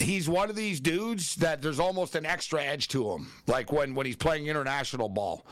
he's 0.00 0.28
one 0.28 0.50
of 0.50 0.56
these 0.56 0.80
dudes 0.80 1.36
that 1.36 1.62
there's 1.62 1.78
almost 1.78 2.16
an 2.16 2.26
extra 2.26 2.62
edge 2.62 2.88
to 2.88 3.10
him, 3.12 3.30
like 3.46 3.70
when, 3.70 3.94
when 3.94 4.06
he's 4.06 4.16
playing 4.16 4.46
international 4.46 5.08
ball. 5.08 5.46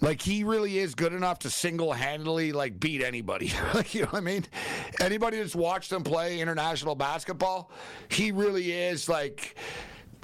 Like 0.00 0.20
he 0.20 0.44
really 0.44 0.78
is 0.78 0.94
good 0.94 1.12
enough 1.12 1.38
to 1.40 1.50
single-handedly 1.50 2.52
like 2.52 2.78
beat 2.78 3.02
anybody. 3.02 3.52
like 3.74 3.94
you 3.94 4.02
know 4.02 4.08
what 4.08 4.18
I 4.18 4.20
mean? 4.20 4.44
Anybody 5.00 5.38
that's 5.38 5.54
watched 5.56 5.92
him 5.92 6.02
play 6.04 6.40
international 6.40 6.94
basketball, 6.94 7.70
he 8.08 8.30
really 8.30 8.72
is 8.72 9.08
like 9.08 9.56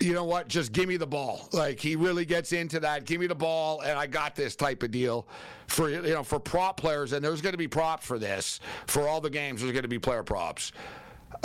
you 0.01 0.15
know 0.15 0.25
what? 0.25 0.49
Just 0.49 0.73
give 0.73 0.89
me 0.89 0.97
the 0.97 1.07
ball. 1.07 1.49
Like 1.53 1.79
he 1.79 1.97
really 1.97 2.25
gets 2.25 2.53
into 2.53 2.81
that. 2.81 3.05
Give 3.05 3.21
me 3.21 3.27
the 3.27 3.35
ball, 3.35 3.81
and 3.81 3.99
I 3.99 4.07
got 4.07 4.35
this 4.35 4.57
type 4.57 4.83
of 4.83 4.91
deal 4.91 5.27
for 5.69 5.89
you 5.89 6.03
know 6.03 6.23
for 6.23 6.41
prop 6.41 6.77
players. 6.77 7.13
And 7.13 7.25
there's 7.25 7.41
going 7.41 7.53
to 7.53 7.59
be 7.59 7.69
props 7.69 8.05
for 8.05 8.19
this 8.19 8.61
for 8.87 9.09
all 9.09 9.21
the 9.21 9.31
games. 9.31 9.61
There's 9.61 9.73
going 9.73 9.83
to 9.83 9.89
be 9.89 9.99
player 9.99 10.23
props. 10.23 10.73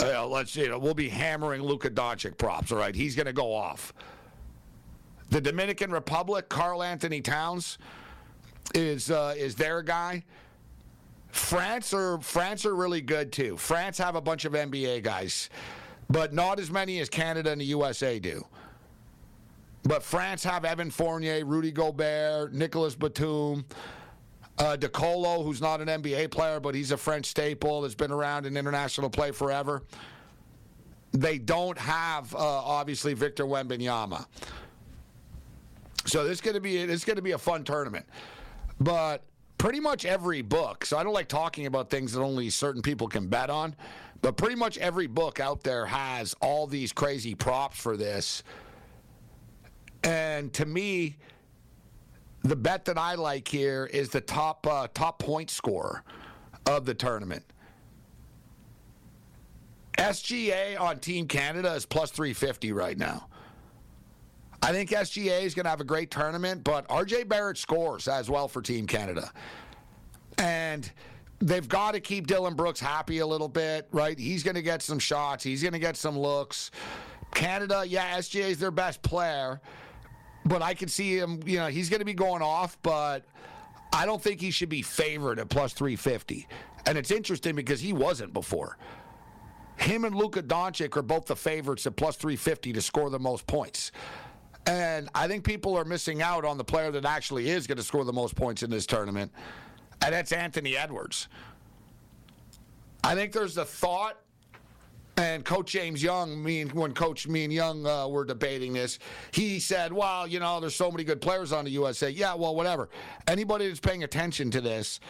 Uh, 0.00 0.26
let's 0.26 0.54
you 0.56 0.68
know 0.68 0.78
we'll 0.78 0.94
be 0.94 1.08
hammering 1.08 1.62
Luka 1.62 1.90
Doncic 1.90 2.36
props. 2.36 2.72
All 2.72 2.78
right, 2.78 2.94
he's 2.94 3.14
going 3.14 3.26
to 3.26 3.32
go 3.32 3.54
off. 3.54 3.92
The 5.30 5.40
Dominican 5.42 5.90
Republic, 5.90 6.48
Karl-Anthony 6.48 7.20
Towns 7.20 7.76
is 8.74 9.10
uh, 9.10 9.34
is 9.36 9.54
their 9.54 9.82
guy. 9.82 10.24
France 11.30 11.92
are 11.92 12.18
France 12.20 12.64
are 12.64 12.74
really 12.74 13.00
good 13.00 13.32
too. 13.32 13.56
France 13.56 13.98
have 13.98 14.16
a 14.16 14.20
bunch 14.20 14.44
of 14.44 14.52
NBA 14.52 15.02
guys, 15.02 15.50
but 16.08 16.32
not 16.32 16.58
as 16.58 16.70
many 16.70 17.00
as 17.00 17.08
Canada 17.08 17.50
and 17.52 17.60
the 17.60 17.66
USA 17.66 18.18
do. 18.18 18.44
But 19.84 20.02
France 20.02 20.44
have 20.44 20.64
Evan 20.64 20.90
Fournier, 20.90 21.44
Rudy 21.44 21.70
Gobert, 21.70 22.52
Nicolas 22.52 22.94
Batum, 22.94 23.64
uh, 24.58 24.76
DeColo, 24.76 25.44
who's 25.44 25.60
not 25.60 25.80
an 25.80 25.88
NBA 25.88 26.30
player, 26.30 26.60
but 26.60 26.74
he's 26.74 26.90
a 26.90 26.96
French 26.96 27.26
staple 27.26 27.82
that's 27.82 27.94
been 27.94 28.10
around 28.10 28.44
in 28.44 28.56
international 28.56 29.08
play 29.08 29.30
forever. 29.30 29.82
They 31.12 31.38
don't 31.38 31.78
have 31.78 32.34
uh, 32.34 32.38
obviously 32.38 33.14
Victor 33.14 33.44
Wembanyama. 33.44 34.26
So 36.04 36.24
this 36.24 36.34
is 36.34 36.40
going 36.40 36.54
to 36.54 36.60
be 36.60 36.76
is 36.76 37.04
going 37.04 37.16
to 37.16 37.22
be 37.22 37.32
a 37.32 37.38
fun 37.38 37.64
tournament. 37.64 38.06
But 38.80 39.24
pretty 39.58 39.80
much 39.80 40.04
every 40.04 40.42
book, 40.42 40.84
so 40.84 40.96
I 40.96 41.02
don't 41.02 41.12
like 41.12 41.28
talking 41.28 41.66
about 41.66 41.90
things 41.90 42.12
that 42.12 42.20
only 42.20 42.50
certain 42.50 42.82
people 42.82 43.08
can 43.08 43.26
bet 43.26 43.50
on, 43.50 43.74
but 44.22 44.36
pretty 44.36 44.54
much 44.54 44.78
every 44.78 45.06
book 45.06 45.40
out 45.40 45.62
there 45.62 45.86
has 45.86 46.34
all 46.40 46.66
these 46.66 46.92
crazy 46.92 47.34
props 47.34 47.78
for 47.78 47.96
this. 47.96 48.42
And 50.04 50.52
to 50.54 50.64
me, 50.64 51.16
the 52.42 52.56
bet 52.56 52.84
that 52.84 52.98
I 52.98 53.14
like 53.14 53.48
here 53.48 53.86
is 53.92 54.10
the 54.10 54.20
top 54.20 54.66
uh, 54.66 54.86
top 54.94 55.18
point 55.18 55.50
scorer 55.50 56.04
of 56.66 56.84
the 56.84 56.94
tournament. 56.94 57.44
SGA 59.98 60.80
on 60.80 61.00
Team 61.00 61.26
Canada 61.26 61.74
is 61.74 61.84
plus 61.84 62.10
350 62.12 62.72
right 62.72 62.96
now. 62.96 63.26
I 64.62 64.72
think 64.72 64.90
SGA 64.90 65.42
is 65.42 65.54
going 65.54 65.64
to 65.64 65.70
have 65.70 65.80
a 65.80 65.84
great 65.84 66.10
tournament, 66.10 66.64
but 66.64 66.88
RJ 66.88 67.28
Barrett 67.28 67.58
scores 67.58 68.08
as 68.08 68.28
well 68.28 68.48
for 68.48 68.60
Team 68.60 68.86
Canada. 68.86 69.30
And 70.36 70.90
they've 71.38 71.68
got 71.68 71.92
to 71.92 72.00
keep 72.00 72.26
Dillon 72.26 72.54
Brooks 72.54 72.80
happy 72.80 73.18
a 73.18 73.26
little 73.26 73.48
bit, 73.48 73.88
right? 73.92 74.18
He's 74.18 74.42
going 74.42 74.56
to 74.56 74.62
get 74.62 74.82
some 74.82 74.98
shots, 74.98 75.44
he's 75.44 75.62
going 75.62 75.72
to 75.72 75.78
get 75.78 75.96
some 75.96 76.18
looks. 76.18 76.70
Canada, 77.34 77.84
yeah, 77.86 78.16
SGA 78.18 78.48
is 78.48 78.58
their 78.58 78.70
best 78.70 79.02
player, 79.02 79.60
but 80.44 80.62
I 80.62 80.74
can 80.74 80.88
see 80.88 81.16
him, 81.16 81.40
you 81.44 81.58
know, 81.58 81.68
he's 81.68 81.88
going 81.88 82.00
to 82.00 82.06
be 82.06 82.14
going 82.14 82.42
off, 82.42 82.78
but 82.82 83.24
I 83.92 84.06
don't 84.06 84.22
think 84.22 84.40
he 84.40 84.50
should 84.50 84.68
be 84.68 84.82
favored 84.82 85.38
at 85.38 85.48
plus 85.48 85.72
350. 85.72 86.48
And 86.86 86.96
it's 86.96 87.10
interesting 87.10 87.54
because 87.54 87.80
he 87.80 87.92
wasn't 87.92 88.32
before. 88.32 88.78
Him 89.76 90.04
and 90.04 90.14
Luka 90.14 90.42
Doncic 90.42 90.96
are 90.96 91.02
both 91.02 91.26
the 91.26 91.36
favorites 91.36 91.86
at 91.86 91.96
plus 91.96 92.16
350 92.16 92.72
to 92.72 92.82
score 92.82 93.10
the 93.10 93.18
most 93.18 93.46
points. 93.46 93.92
And 94.68 95.08
I 95.14 95.26
think 95.28 95.44
people 95.44 95.78
are 95.78 95.84
missing 95.86 96.20
out 96.20 96.44
on 96.44 96.58
the 96.58 96.64
player 96.64 96.90
that 96.90 97.06
actually 97.06 97.48
is 97.48 97.66
going 97.66 97.78
to 97.78 97.82
score 97.82 98.04
the 98.04 98.12
most 98.12 98.36
points 98.36 98.62
in 98.62 98.68
this 98.68 98.84
tournament, 98.84 99.32
and 100.02 100.12
that's 100.12 100.30
Anthony 100.30 100.76
Edwards. 100.76 101.28
I 103.02 103.14
think 103.14 103.32
there's 103.32 103.56
a 103.56 103.64
thought, 103.64 104.18
and 105.16 105.42
Coach 105.42 105.72
James 105.72 106.02
Young, 106.02 106.44
me 106.44 106.60
and, 106.60 106.72
when 106.72 106.92
Coach 106.92 107.26
me 107.26 107.44
and 107.44 107.52
Young 107.52 107.86
uh, 107.86 108.08
were 108.08 108.26
debating 108.26 108.74
this, 108.74 108.98
he 109.30 109.58
said, 109.58 109.90
"Well, 109.90 110.26
you 110.26 110.38
know, 110.38 110.60
there's 110.60 110.76
so 110.76 110.90
many 110.90 111.02
good 111.02 111.22
players 111.22 111.50
on 111.50 111.64
the 111.64 111.70
USA." 111.70 112.10
Yeah, 112.10 112.34
well, 112.34 112.54
whatever. 112.54 112.90
Anybody 113.26 113.68
that's 113.68 113.80
paying 113.80 114.04
attention 114.04 114.50
to 114.50 114.60
this 114.60 115.00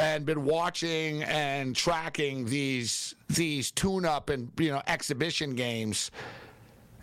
and 0.00 0.24
been 0.24 0.44
watching 0.44 1.24
and 1.24 1.74
tracking 1.74 2.44
these 2.44 3.16
these 3.28 3.72
tune-up 3.72 4.30
and 4.30 4.52
you 4.56 4.70
know 4.70 4.82
exhibition 4.86 5.56
games 5.56 6.12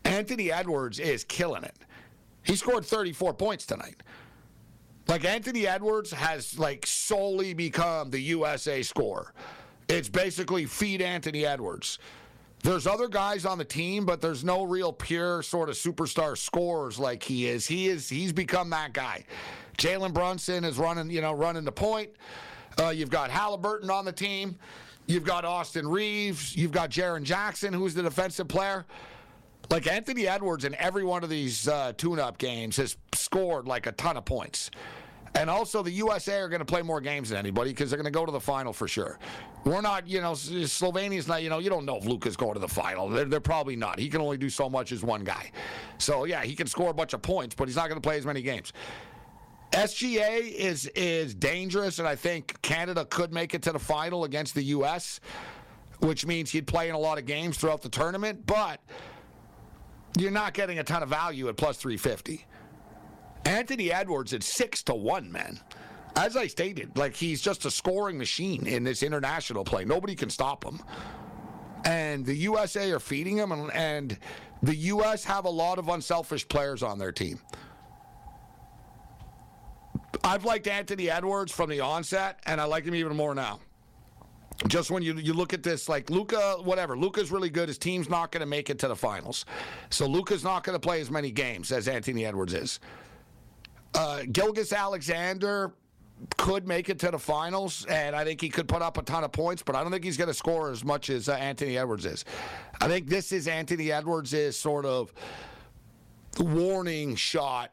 Anthony 0.05 0.51
Edwards 0.51 0.99
is 0.99 1.23
killing 1.23 1.63
it. 1.63 1.75
He 2.43 2.55
scored 2.55 2.85
34 2.85 3.33
points 3.33 3.65
tonight. 3.65 4.01
Like 5.07 5.25
Anthony 5.25 5.67
Edwards 5.67 6.11
has 6.11 6.57
like 6.57 6.85
solely 6.85 7.53
become 7.53 8.09
the 8.09 8.19
USA 8.19 8.81
scorer. 8.81 9.33
It's 9.87 10.09
basically 10.09 10.65
feed 10.65 11.01
Anthony 11.01 11.45
Edwards. 11.45 11.99
There's 12.63 12.87
other 12.87 13.07
guys 13.07 13.45
on 13.45 13.59
the 13.59 13.65
team, 13.65 14.05
but 14.05 14.21
there's 14.21 14.43
no 14.43 14.63
real 14.63 14.91
pure 14.91 15.43
sort 15.43 15.69
of 15.69 15.75
superstar 15.75 16.35
scorers 16.35 16.97
like 16.97 17.21
he 17.21 17.47
is. 17.47 17.67
He 17.67 17.87
is 17.87 18.09
he's 18.09 18.33
become 18.33 18.71
that 18.71 18.93
guy. 18.93 19.25
Jalen 19.77 20.13
Brunson 20.13 20.63
is 20.63 20.79
running, 20.79 21.11
you 21.11 21.21
know, 21.21 21.33
running 21.33 21.65
the 21.65 21.71
point. 21.71 22.09
Uh, 22.79 22.89
you've 22.89 23.11
got 23.11 23.29
Halliburton 23.29 23.91
on 23.91 24.05
the 24.05 24.11
team. 24.11 24.57
You've 25.05 25.23
got 25.23 25.45
Austin 25.45 25.87
Reaves. 25.87 26.55
You've 26.55 26.71
got 26.71 26.89
Jaren 26.89 27.23
Jackson, 27.23 27.71
who's 27.71 27.93
the 27.93 28.01
defensive 28.01 28.47
player. 28.47 28.85
Like 29.69 29.87
Anthony 29.87 30.27
Edwards 30.27 30.65
in 30.65 30.75
every 30.75 31.03
one 31.03 31.23
of 31.23 31.29
these 31.29 31.67
uh, 31.67 31.93
tune-up 31.97 32.37
games 32.37 32.77
has 32.77 32.97
scored 33.13 33.67
like 33.67 33.87
a 33.87 33.91
ton 33.93 34.17
of 34.17 34.25
points. 34.25 34.71
And 35.35 35.49
also, 35.49 35.83
the 35.83 35.91
USA 35.91 36.39
are 36.39 36.47
going 36.47 36.59
to 36.59 36.65
play 36.65 36.81
more 36.81 37.01
games 37.01 37.29
than 37.29 37.37
anybody 37.37 37.71
because 37.71 37.89
they're 37.89 37.97
going 37.97 38.05
to 38.05 38.17
go 38.17 38.25
to 38.25 38.31
the 38.31 38.39
final 38.39 38.71
for 38.71 38.87
sure. 38.87 39.19
We're 39.65 39.81
not, 39.81 40.07
you 40.07 40.21
know, 40.21 40.31
Slovenia's 40.31 41.27
not, 41.27 41.43
you 41.43 41.49
know, 41.49 41.59
you 41.59 41.69
don't 41.69 41.83
know 41.83 41.97
if 41.97 42.05
Luka's 42.05 42.37
going 42.37 42.53
to 42.53 42.59
the 42.59 42.69
final. 42.69 43.09
They're, 43.09 43.25
they're, 43.25 43.41
probably 43.41 43.75
not. 43.75 43.99
He 43.99 44.07
can 44.07 44.21
only 44.21 44.37
do 44.37 44.49
so 44.49 44.69
much 44.69 44.93
as 44.93 45.03
one 45.03 45.25
guy. 45.25 45.51
So, 45.97 46.23
yeah, 46.23 46.43
he 46.43 46.55
can 46.55 46.67
score 46.67 46.89
a 46.89 46.93
bunch 46.93 47.13
of 47.13 47.21
points, 47.21 47.53
but 47.53 47.67
he's 47.67 47.75
not 47.75 47.89
going 47.89 47.99
to 47.99 48.07
play 48.07 48.17
as 48.17 48.25
many 48.25 48.41
games. 48.41 48.71
SGA 49.71 50.53
is 50.53 50.85
is 50.95 51.35
dangerous, 51.35 51.99
and 51.99 52.07
I 52.07 52.15
think 52.15 52.61
Canada 52.61 53.03
could 53.03 53.33
make 53.33 53.53
it 53.53 53.61
to 53.63 53.73
the 53.73 53.79
final 53.79 54.23
against 54.23 54.55
the 54.55 54.63
U.S., 54.63 55.19
which 55.99 56.25
means 56.25 56.49
he'd 56.49 56.67
play 56.67 56.87
in 56.87 56.95
a 56.95 56.99
lot 56.99 57.17
of 57.17 57.25
games 57.25 57.57
throughout 57.57 57.81
the 57.81 57.89
tournament. 57.89 58.45
But 58.45 58.79
you're 60.17 60.31
not 60.31 60.53
getting 60.53 60.79
a 60.79 60.83
ton 60.83 61.03
of 61.03 61.09
value 61.09 61.47
at 61.49 61.57
plus 61.57 61.77
350. 61.77 62.45
Anthony 63.45 63.91
Edwards 63.91 64.33
at 64.33 64.43
six 64.43 64.81
to 64.83 64.95
one, 64.95 65.31
man. 65.31 65.59
As 66.15 66.37
I 66.37 66.47
stated, 66.47 66.97
like 66.97 67.15
he's 67.15 67.41
just 67.41 67.65
a 67.65 67.71
scoring 67.71 68.17
machine 68.17 68.65
in 68.67 68.83
this 68.83 69.03
international 69.03 69.63
play. 69.63 69.83
Nobody 69.85 70.15
can 70.15 70.29
stop 70.29 70.63
him. 70.63 70.79
And 71.83 72.25
the 72.25 72.35
USA 72.35 72.91
are 72.91 72.99
feeding 72.99 73.37
him, 73.37 73.51
and, 73.51 73.71
and 73.73 74.17
the 74.63 74.75
US 74.75 75.23
have 75.25 75.45
a 75.45 75.49
lot 75.49 75.77
of 75.77 75.89
unselfish 75.89 76.47
players 76.47 76.81
on 76.81 76.97
their 76.97 77.11
team. 77.11 77.39
I've 80.23 80.45
liked 80.45 80.67
Anthony 80.67 81.11
Edwards 81.11 81.51
from 81.51 81.69
the 81.69 81.81
onset, 81.81 82.39
and 82.45 82.59
I 82.59 82.63
like 82.63 82.85
him 82.85 82.95
even 82.95 83.15
more 83.15 83.35
now 83.35 83.59
just 84.67 84.91
when 84.91 85.03
you 85.03 85.15
you 85.15 85.33
look 85.33 85.53
at 85.53 85.63
this, 85.63 85.87
like 85.89 86.09
Luka, 86.09 86.57
whatever, 86.63 86.97
Luka's 86.97 87.31
really 87.31 87.49
good. 87.49 87.67
His 87.67 87.77
team's 87.77 88.09
not 88.09 88.31
going 88.31 88.41
to 88.41 88.47
make 88.47 88.69
it 88.69 88.79
to 88.79 88.87
the 88.87 88.95
finals, 88.95 89.45
so 89.89 90.05
Luka's 90.05 90.43
not 90.43 90.63
going 90.63 90.75
to 90.75 90.79
play 90.79 91.01
as 91.01 91.11
many 91.11 91.31
games 91.31 91.71
as 91.71 91.87
Anthony 91.87 92.25
Edwards 92.25 92.53
is. 92.53 92.79
Uh, 93.93 94.23
Gilgeous 94.31 94.73
Alexander, 94.73 95.73
could 96.37 96.67
make 96.67 96.89
it 96.89 96.99
to 96.99 97.11
the 97.11 97.19
finals, 97.19 97.85
and 97.85 98.15
I 98.15 98.23
think 98.23 98.41
he 98.41 98.49
could 98.49 98.67
put 98.67 98.81
up 98.81 98.97
a 98.97 99.01
ton 99.01 99.23
of 99.23 99.31
points, 99.31 99.61
but 99.63 99.75
I 99.75 99.83
don't 99.83 99.91
think 99.91 100.03
he's 100.03 100.17
going 100.17 100.29
to 100.29 100.33
score 100.33 100.71
as 100.71 100.83
much 100.83 101.09
as 101.09 101.29
uh, 101.29 101.33
Anthony 101.33 101.77
Edwards 101.77 102.05
is. 102.05 102.25
I 102.81 102.87
think 102.87 103.07
this 103.07 103.31
is 103.31 103.47
Anthony 103.47 103.91
Edwards' 103.91 104.55
sort 104.55 104.85
of 104.85 105.13
warning 106.39 107.15
shot 107.15 107.71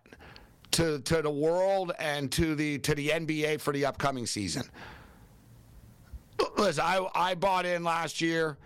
to 0.72 1.00
to 1.00 1.22
the 1.22 1.30
world 1.30 1.92
and 1.98 2.30
to 2.32 2.54
the 2.54 2.78
to 2.78 2.94
the 2.94 3.08
NBA 3.08 3.60
for 3.60 3.72
the 3.72 3.84
upcoming 3.84 4.26
season. 4.26 4.64
Listen, 6.56 6.84
I 6.84 7.06
I 7.14 7.34
bought 7.34 7.66
in 7.66 7.84
last 7.84 8.20
year. 8.20 8.56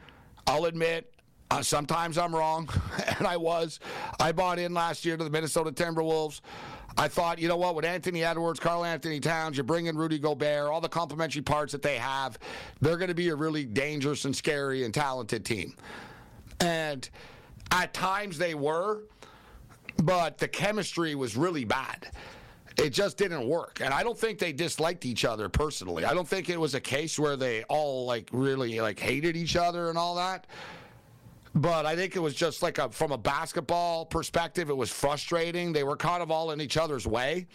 I'll 0.46 0.66
admit 0.66 1.12
uh, 1.50 1.62
sometimes 1.62 2.18
I'm 2.18 2.34
wrong, 2.34 2.68
and 3.18 3.26
I 3.26 3.36
was. 3.36 3.80
I 4.20 4.32
bought 4.32 4.58
in 4.58 4.74
last 4.74 5.04
year 5.04 5.16
to 5.16 5.24
the 5.24 5.30
Minnesota 5.30 5.72
Timberwolves. 5.72 6.40
I 6.98 7.08
thought, 7.08 7.38
you 7.38 7.46
know 7.46 7.58
what, 7.58 7.74
with 7.74 7.84
Anthony 7.84 8.24
Edwards, 8.24 8.58
Karl-Anthony 8.58 9.20
Towns, 9.20 9.58
you 9.58 9.62
bring 9.62 9.84
in 9.84 9.98
Rudy 9.98 10.18
Gobert, 10.18 10.70
all 10.70 10.80
the 10.80 10.88
complementary 10.88 11.42
parts 11.42 11.72
that 11.72 11.82
they 11.82 11.96
have, 11.96 12.38
they're 12.80 12.96
going 12.96 13.08
to 13.08 13.14
be 13.14 13.28
a 13.28 13.34
really 13.34 13.66
dangerous 13.66 14.24
and 14.24 14.34
scary 14.34 14.82
and 14.82 14.94
talented 14.94 15.44
team. 15.44 15.74
And 16.60 17.08
at 17.70 17.92
times 17.92 18.38
they 18.38 18.54
were, 18.54 19.02
but 20.02 20.38
the 20.38 20.48
chemistry 20.48 21.14
was 21.14 21.36
really 21.36 21.66
bad. 21.66 22.10
It 22.78 22.90
just 22.90 23.16
didn't 23.16 23.48
work. 23.48 23.80
And 23.82 23.94
I 23.94 24.02
don't 24.02 24.18
think 24.18 24.38
they 24.38 24.52
disliked 24.52 25.06
each 25.06 25.24
other 25.24 25.48
personally. 25.48 26.04
I 26.04 26.12
don't 26.12 26.28
think 26.28 26.50
it 26.50 26.60
was 26.60 26.74
a 26.74 26.80
case 26.80 27.18
where 27.18 27.36
they 27.36 27.62
all 27.64 28.04
like 28.06 28.28
really 28.32 28.80
like 28.80 28.98
hated 29.00 29.36
each 29.36 29.56
other 29.56 29.88
and 29.88 29.96
all 29.96 30.14
that. 30.16 30.46
But 31.54 31.86
I 31.86 31.96
think 31.96 32.16
it 32.16 32.20
was 32.20 32.34
just 32.34 32.62
like 32.62 32.76
a, 32.76 32.90
from 32.90 33.12
a 33.12 33.18
basketball 33.18 34.04
perspective, 34.04 34.68
it 34.68 34.76
was 34.76 34.90
frustrating. 34.90 35.72
They 35.72 35.84
were 35.84 35.96
kind 35.96 36.22
of 36.22 36.30
all 36.30 36.50
in 36.50 36.60
each 36.60 36.76
other's 36.76 37.06
way. 37.06 37.46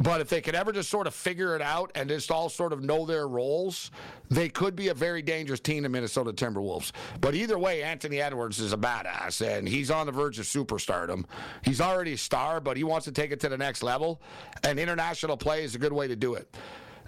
But 0.00 0.22
if 0.22 0.30
they 0.30 0.40
could 0.40 0.54
ever 0.54 0.72
just 0.72 0.88
sort 0.88 1.06
of 1.06 1.14
figure 1.14 1.54
it 1.54 1.60
out 1.60 1.92
and 1.94 2.08
just 2.08 2.30
all 2.30 2.48
sort 2.48 2.72
of 2.72 2.82
know 2.82 3.04
their 3.04 3.28
roles, 3.28 3.90
they 4.30 4.48
could 4.48 4.74
be 4.74 4.88
a 4.88 4.94
very 4.94 5.20
dangerous 5.20 5.60
team, 5.60 5.82
the 5.82 5.90
Minnesota 5.90 6.32
Timberwolves. 6.32 6.92
But 7.20 7.34
either 7.34 7.58
way, 7.58 7.82
Anthony 7.82 8.20
Edwards 8.20 8.60
is 8.60 8.72
a 8.72 8.78
badass, 8.78 9.46
and 9.46 9.68
he's 9.68 9.90
on 9.90 10.06
the 10.06 10.12
verge 10.12 10.38
of 10.38 10.46
superstardom. 10.46 11.26
He's 11.62 11.82
already 11.82 12.14
a 12.14 12.18
star, 12.18 12.60
but 12.60 12.78
he 12.78 12.84
wants 12.84 13.04
to 13.04 13.12
take 13.12 13.30
it 13.30 13.40
to 13.40 13.50
the 13.50 13.58
next 13.58 13.82
level, 13.82 14.22
and 14.64 14.78
international 14.78 15.36
play 15.36 15.64
is 15.64 15.74
a 15.74 15.78
good 15.78 15.92
way 15.92 16.08
to 16.08 16.16
do 16.16 16.34
it. 16.34 16.56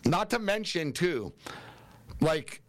Not 0.04 0.28
to 0.30 0.38
mention, 0.38 0.92
too, 0.92 1.32
like 2.20 2.60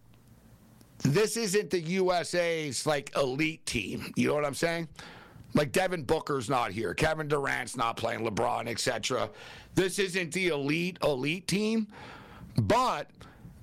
this 1.00 1.36
isn't 1.36 1.70
the 1.70 1.82
USA's 1.82 2.86
like 2.86 3.12
elite 3.18 3.66
team. 3.66 4.14
You 4.16 4.30
know 4.30 4.36
what 4.36 4.46
I'm 4.46 4.54
saying? 4.54 4.88
Like 5.54 5.72
Devin 5.72 6.04
Booker's 6.04 6.50
not 6.50 6.72
here, 6.72 6.94
Kevin 6.94 7.28
Durant's 7.28 7.78
not 7.78 7.96
playing, 7.96 8.26
LeBron, 8.26 8.68
etc. 8.68 9.30
This 9.76 10.00
isn't 10.00 10.32
the 10.34 10.48
elite 10.48 10.98
elite 11.04 11.48
team, 11.48 11.88
but 12.58 13.10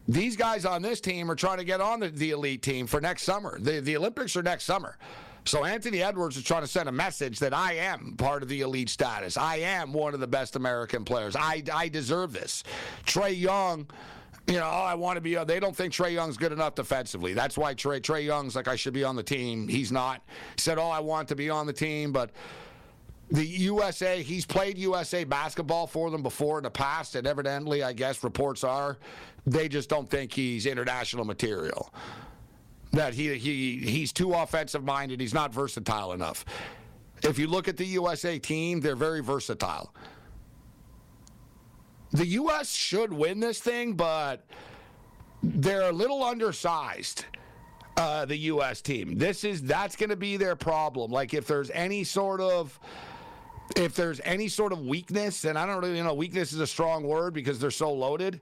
these 0.09 0.37
guys 0.37 0.65
on 0.65 0.83
this 0.83 1.01
team 1.01 1.31
are 1.31 1.37
trying 1.37 1.59
to 1.59 1.65
get 1.65 1.81
on 1.81 2.01
the, 2.01 2.09
the 2.09 2.31
elite 2.31 2.63
team 2.63 2.87
for 2.87 3.01
next 3.01 3.23
summer. 3.23 3.59
The 3.61 3.81
the 3.81 3.97
Olympics 3.97 4.37
are 4.37 4.43
next 4.43 4.65
summer. 4.65 4.97
So 5.45 5.65
Anthony 5.65 6.03
Edwards 6.03 6.37
is 6.37 6.45
trying 6.45 6.63
to 6.63 6.69
send 6.69 6.89
a 6.89 6.93
message 6.93 7.39
that 7.39 7.55
I 7.55 7.75
am 7.75 8.15
part 8.17 8.43
of 8.43 8.49
the 8.49 8.61
elite 8.61 8.91
status. 8.91 9.37
I 9.37 9.57
am 9.57 9.93
one 9.93 10.13
of 10.13 10.21
the 10.21 10.27
best 10.27 10.55
American 10.55 11.05
players. 11.05 11.35
I 11.35 11.63
I 11.73 11.89
deserve 11.89 12.33
this. 12.33 12.63
Trae 13.05 13.39
Young 13.39 13.87
you 14.51 14.59
know, 14.59 14.67
oh, 14.67 14.83
I 14.83 14.95
want 14.95 15.17
to 15.17 15.21
be. 15.21 15.37
Uh, 15.37 15.45
they 15.45 15.61
don't 15.61 15.77
think 15.77 15.93
Trae 15.93 16.13
Young's 16.13 16.37
good 16.37 16.51
enough 16.51 16.75
defensively. 16.75 17.35
That's 17.35 17.57
why 17.57 17.73
Trey 17.75 18.01
Trae 18.01 18.25
Young's 18.25 18.57
like 18.57 18.67
I 18.67 18.75
should 18.75 18.93
be 18.93 19.05
on 19.05 19.15
the 19.15 19.23
team. 19.23 19.69
He's 19.69 19.93
not. 19.93 20.23
He 20.57 20.61
said, 20.61 20.77
"Oh, 20.77 20.89
I 20.89 20.99
want 20.99 21.29
to 21.29 21.37
be 21.37 21.49
on 21.49 21.67
the 21.67 21.73
team," 21.73 22.11
but 22.11 22.31
the 23.31 23.47
USA, 23.47 24.23
he's 24.23 24.45
played 24.45 24.77
USA 24.77 25.23
basketball 25.23 25.87
for 25.87 26.11
them 26.11 26.23
before 26.23 26.59
in 26.59 26.65
the 26.65 26.71
past, 26.71 27.15
and 27.15 27.29
evidently, 27.29 27.85
I 27.85 27.93
guess 27.93 28.25
reports 28.25 28.65
are 28.65 28.99
they 29.47 29.69
just 29.69 29.89
don't 29.89 30.11
think 30.11 30.33
he's 30.33 30.67
international 30.67 31.25
material. 31.25 31.95
That 32.93 33.15
he 33.15 33.39
he 33.39 33.79
he's 33.79 34.13
too 34.13 34.35
offensive 34.35 34.83
minded. 34.83 35.21
He's 35.21 35.35
not 35.35 35.55
versatile 35.55 36.13
enough. 36.13 36.45
If 37.23 37.39
you 37.39 37.47
look 37.47 37.69
at 37.69 37.77
the 37.77 37.87
USA 37.87 38.39
team, 38.39 38.81
they're 38.81 38.97
very 38.97 39.21
versatile 39.21 39.95
the 42.13 42.27
U.S. 42.27 42.75
should 42.75 43.13
win 43.13 43.41
this 43.41 43.61
thing, 43.61 43.95
but 43.95 44.45
they're 45.43 45.89
a 45.89 45.93
little 45.93 46.23
undersized. 46.23 47.25
Uh, 47.97 48.25
the 48.25 48.37
U.S. 48.37 48.81
team. 48.81 49.19
This 49.19 49.45
is 49.45 49.61
that's 49.61 49.95
going 49.95 50.09
to 50.09 50.17
be 50.17 50.39
their 50.39 50.57
problem. 50.57 51.11
Like 51.11 51.35
if 51.35 51.47
there's 51.47 51.71
any 51.71 52.03
sort 52.03 52.41
of 52.41 52.79
if 53.77 53.95
there's 53.95 54.21
any 54.25 54.49
sort 54.49 54.73
of 54.73 54.87
weakness, 54.87 55.45
and 55.45 55.59
I 55.59 55.67
don't 55.67 55.83
really 55.83 56.01
know 56.01 56.15
weakness 56.15 56.53
is 56.53 56.61
a 56.61 56.67
strong 56.67 57.03
word 57.03 57.35
because 57.35 57.59
they're 57.59 57.71
so 57.71 57.93
loaded. 57.93 58.41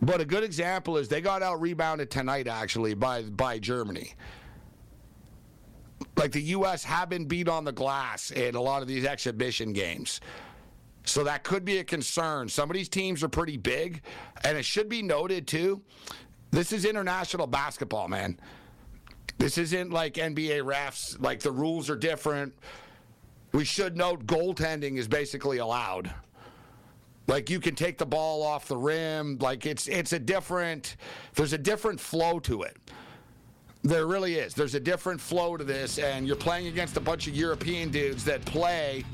But 0.00 0.20
a 0.20 0.24
good 0.24 0.42
example 0.42 0.96
is 0.96 1.08
they 1.08 1.20
got 1.20 1.42
out 1.42 1.60
rebounded 1.60 2.10
tonight 2.10 2.48
actually 2.48 2.94
by 2.94 3.22
by 3.22 3.58
Germany. 3.58 4.14
Like 6.16 6.32
the 6.32 6.42
U.S. 6.42 6.82
have 6.84 7.08
been 7.08 7.26
beat 7.26 7.48
on 7.48 7.64
the 7.64 7.72
glass 7.72 8.30
in 8.30 8.54
a 8.54 8.60
lot 8.60 8.82
of 8.82 8.88
these 8.88 9.04
exhibition 9.04 9.72
games. 9.72 10.20
So 11.08 11.24
that 11.24 11.42
could 11.42 11.64
be 11.64 11.78
a 11.78 11.84
concern. 11.84 12.48
Some 12.48 12.70
of 12.70 12.74
these 12.76 12.88
teams 12.88 13.22
are 13.22 13.28
pretty 13.28 13.56
big, 13.56 14.02
and 14.44 14.58
it 14.58 14.64
should 14.64 14.88
be 14.88 15.02
noted 15.02 15.46
too. 15.46 15.82
This 16.50 16.72
is 16.72 16.84
international 16.84 17.46
basketball, 17.46 18.08
man. 18.08 18.38
This 19.38 19.56
isn't 19.56 19.90
like 19.90 20.14
NBA 20.14 20.62
refs. 20.62 21.20
Like 21.20 21.40
the 21.40 21.52
rules 21.52 21.88
are 21.88 21.96
different. 21.96 22.52
We 23.52 23.64
should 23.64 23.96
note 23.96 24.26
goaltending 24.26 24.98
is 24.98 25.08
basically 25.08 25.58
allowed. 25.58 26.12
Like 27.26 27.48
you 27.48 27.60
can 27.60 27.74
take 27.74 27.98
the 27.98 28.06
ball 28.06 28.42
off 28.42 28.68
the 28.68 28.76
rim. 28.76 29.38
Like 29.40 29.64
it's 29.64 29.86
it's 29.88 30.12
a 30.12 30.18
different. 30.18 30.96
There's 31.34 31.52
a 31.52 31.58
different 31.58 32.00
flow 32.00 32.38
to 32.40 32.62
it. 32.62 32.76
There 33.82 34.06
really 34.06 34.34
is. 34.34 34.54
There's 34.54 34.74
a 34.74 34.80
different 34.80 35.20
flow 35.20 35.56
to 35.56 35.64
this, 35.64 35.98
and 35.98 36.26
you're 36.26 36.36
playing 36.36 36.66
against 36.66 36.96
a 36.96 37.00
bunch 37.00 37.26
of 37.28 37.34
European 37.34 37.90
dudes 37.90 38.24
that 38.24 38.44
play 38.44 39.04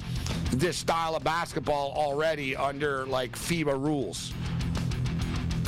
this 0.52 0.76
style 0.76 1.14
of 1.16 1.22
basketball 1.22 1.92
already 1.92 2.56
under 2.56 3.04
like 3.06 3.36
FIBA 3.36 3.80
rules. 3.80 4.32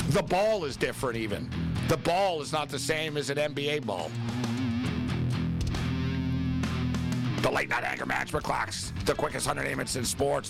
The 0.09 0.23
ball 0.23 0.65
is 0.65 0.75
different, 0.75 1.17
even. 1.17 1.49
The 1.89 1.97
ball 1.97 2.41
is 2.41 2.51
not 2.51 2.69
the 2.69 2.79
same 2.79 3.17
as 3.17 3.29
an 3.29 3.37
NBA 3.37 3.85
ball. 3.85 4.09
The 7.41 7.51
late 7.51 7.69
night 7.69 7.83
anger 7.83 8.05
management 8.05 8.43
clocks, 8.43 8.93
the 9.05 9.13
quickest 9.13 9.45
100 9.45 9.69
minutes 9.69 9.95
in 9.95 10.05
sports. 10.05 10.49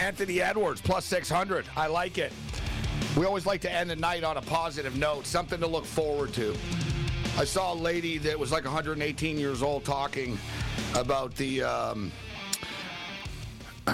Anthony 0.00 0.40
Edwards 0.40 0.80
plus 0.80 1.04
600. 1.04 1.66
I 1.76 1.86
like 1.86 2.16
it. 2.16 2.32
We 3.18 3.26
always 3.26 3.44
like 3.44 3.60
to 3.60 3.72
end 3.72 3.90
the 3.90 3.96
night 3.96 4.24
on 4.24 4.38
a 4.38 4.42
positive 4.42 4.96
note, 4.96 5.26
something 5.26 5.60
to 5.60 5.66
look 5.66 5.84
forward 5.84 6.32
to. 6.34 6.56
I 7.36 7.44
saw 7.44 7.74
a 7.74 7.76
lady 7.76 8.16
that 8.18 8.38
was 8.38 8.50
like 8.50 8.64
118 8.64 9.38
years 9.38 9.62
old 9.62 9.84
talking 9.84 10.38
about 10.94 11.34
the 11.34 11.62
um, 11.62 12.12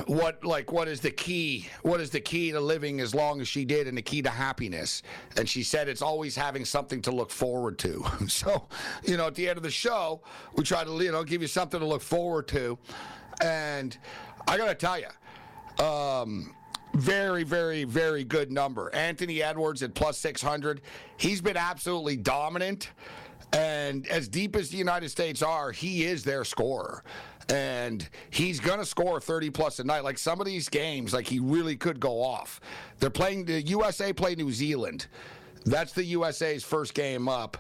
what 0.07 0.45
like 0.45 0.71
what 0.71 0.87
is 0.87 1.01
the 1.01 1.11
key 1.11 1.69
what 1.83 2.01
is 2.01 2.11
the 2.11 2.21
key 2.21 2.53
to 2.53 2.61
living 2.61 3.01
as 3.01 3.15
long 3.15 3.41
as 3.41 3.49
she 3.49 3.65
did 3.65 3.87
and 3.89 3.97
the 3.97 4.03
key 4.03 4.21
to 4.21 4.29
happiness 4.31 5.03
and 5.37 5.49
she 5.49 5.63
said 5.63 5.89
it's 5.89 6.03
always 6.03 6.37
having 6.37 6.65
something 6.65 7.01
to 7.01 7.11
look 7.11 7.31
forward 7.31 7.79
to 7.79 8.05
so 8.29 8.67
you 9.05 9.17
know 9.17 9.29
at 9.29 9.35
the 9.35 9.49
end 9.49 9.57
of 9.57 9.63
the 9.63 9.71
show 9.71 10.21
we 10.55 10.65
try 10.65 10.85
to 10.85 10.91
you 11.03 11.13
know 11.13 11.25
give 11.25 11.41
you 11.41 11.49
something 11.49 11.81
to 11.81 11.87
look 11.87 12.03
forward 12.03 12.47
to 12.49 12.77
and 13.43 13.97
i 14.49 14.57
gotta 14.59 14.75
tell 14.75 14.99
you 14.99 15.07
um 15.79 16.55
very, 16.97 17.45
very, 17.45 17.85
very 17.85 18.25
good 18.25 18.51
number. 18.51 18.93
Anthony 18.95 19.43
Edwards 19.43 19.83
at 19.83 19.95
plus 19.95 20.19
600. 20.19 20.81
He's 21.19 21.41
been 21.41 21.57
absolutely 21.57 22.17
dominant. 22.17 22.91
And 23.53 24.07
as 24.09 24.29
deep 24.29 24.57
as 24.57 24.71
the 24.71 24.79
United 24.79 25.11
States 25.11 25.43
are, 25.43 25.73
he 25.73 26.05
is 26.05 26.25
their 26.25 26.45
scorer. 26.45 27.05
And 27.49 28.09
he's 28.31 28.59
going 28.59 28.79
to 28.79 28.85
score 28.87 29.21
30 29.21 29.51
plus 29.51 29.79
a 29.79 29.85
night. 29.85 30.05
Like 30.05 30.19
some 30.19 30.41
of 30.41 30.47
these 30.47 30.69
games, 30.69 31.13
like 31.13 31.27
he 31.27 31.39
really 31.39 31.77
could 31.77 32.01
go 32.01 32.23
off. 32.23 32.61
They're 32.99 33.11
playing, 33.11 33.45
the 33.45 33.63
USA 33.63 34.13
play 34.13 34.35
New 34.35 34.51
Zealand. 34.51 35.07
That's 35.65 35.93
the 35.93 36.05
USA's 36.05 36.65
first 36.65 36.95
game 36.95 37.29
up. 37.29 37.59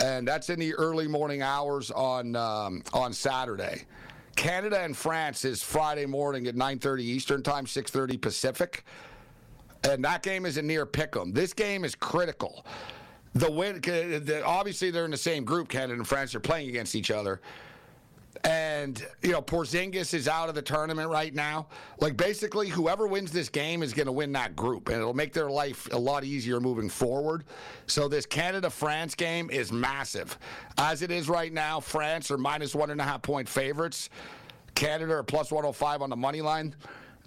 And 0.00 0.26
that's 0.26 0.50
in 0.50 0.58
the 0.58 0.74
early 0.74 1.08
morning 1.08 1.40
hours 1.40 1.90
on 1.90 2.34
um, 2.36 2.82
on 2.92 3.12
Saturday. 3.12 3.84
Canada 4.34 4.80
and 4.80 4.96
France 4.96 5.44
is 5.44 5.62
Friday 5.62 6.06
morning 6.06 6.46
at 6.46 6.54
9:30 6.54 7.02
Eastern 7.02 7.42
Time, 7.42 7.66
6:30 7.66 8.16
Pacific. 8.16 8.84
And 9.82 10.04
that 10.04 10.22
game 10.22 10.46
is 10.46 10.56
a 10.56 10.62
near 10.62 10.86
pick'em. 10.86 11.34
This 11.34 11.52
game 11.52 11.84
is 11.84 11.94
critical. 11.94 12.64
The 13.34 13.50
win, 13.50 13.80
uh, 13.86 14.42
obviously 14.46 14.90
they're 14.90 15.04
in 15.04 15.10
the 15.10 15.16
same 15.16 15.44
group. 15.44 15.68
Canada 15.68 15.94
and 15.94 16.06
France 16.06 16.34
are 16.34 16.40
playing 16.40 16.68
against 16.68 16.94
each 16.94 17.10
other, 17.10 17.40
and 18.42 19.06
you 19.22 19.32
know 19.32 19.40
Porzingis 19.40 20.12
is 20.12 20.26
out 20.26 20.48
of 20.48 20.54
the 20.54 20.62
tournament 20.62 21.08
right 21.08 21.32
now. 21.32 21.68
Like 22.00 22.16
basically, 22.16 22.68
whoever 22.68 23.06
wins 23.06 23.30
this 23.30 23.48
game 23.48 23.82
is 23.82 23.94
going 23.94 24.06
to 24.06 24.12
win 24.12 24.32
that 24.32 24.56
group, 24.56 24.88
and 24.88 24.98
it'll 24.98 25.14
make 25.14 25.32
their 25.32 25.50
life 25.50 25.88
a 25.92 25.98
lot 25.98 26.24
easier 26.24 26.60
moving 26.60 26.88
forward. 26.88 27.44
So 27.86 28.08
this 28.08 28.26
Canada 28.26 28.70
France 28.70 29.14
game 29.14 29.50
is 29.50 29.70
massive, 29.72 30.38
as 30.78 31.02
it 31.02 31.10
is 31.10 31.28
right 31.28 31.52
now. 31.52 31.80
France 31.80 32.30
are 32.30 32.38
minus 32.38 32.74
one 32.74 32.90
and 32.90 33.00
a 33.00 33.04
half 33.04 33.22
point 33.22 33.48
favorites. 33.48 34.10
Canada 34.74 35.14
are 35.14 35.22
plus 35.22 35.52
105 35.52 36.02
on 36.02 36.10
the 36.10 36.16
money 36.16 36.40
line. 36.40 36.74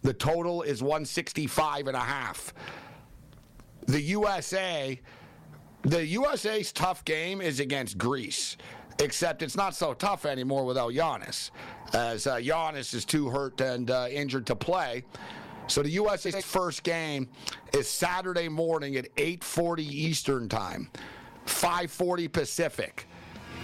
The 0.02 0.14
total 0.14 0.62
is 0.62 0.84
165 0.84 1.88
and 1.88 1.96
a 1.96 2.02
half. 2.02 2.54
The 3.88 4.02
USA 4.02 5.00
the 5.84 6.06
USA's 6.06 6.72
tough 6.72 7.06
game 7.06 7.40
is 7.40 7.60
against 7.60 7.98
Greece, 7.98 8.58
except 9.00 9.42
it's 9.42 9.56
not 9.56 9.76
so 9.76 9.94
tough 9.94 10.26
anymore 10.26 10.66
without 10.66 10.94
Giannis, 10.94 11.52
as 11.94 12.28
uh, 12.28 12.38
Giannis 12.38 12.94
is 12.94 13.06
too 13.06 13.30
hurt 13.30 13.62
and 13.62 13.92
uh, 13.92 14.08
injured 14.10 14.46
to 14.48 14.56
play. 14.56 15.04
So 15.68 15.84
the 15.84 15.90
USA's 15.92 16.46
first 16.46 16.84
game 16.84 17.28
is 17.74 17.90
Saturday 17.90 18.48
morning 18.48 18.96
at 18.96 19.14
8:40 19.16 19.80
Eastern 19.80 20.50
Time, 20.50 20.90
5:40 21.46 22.32
Pacific. 22.32 23.08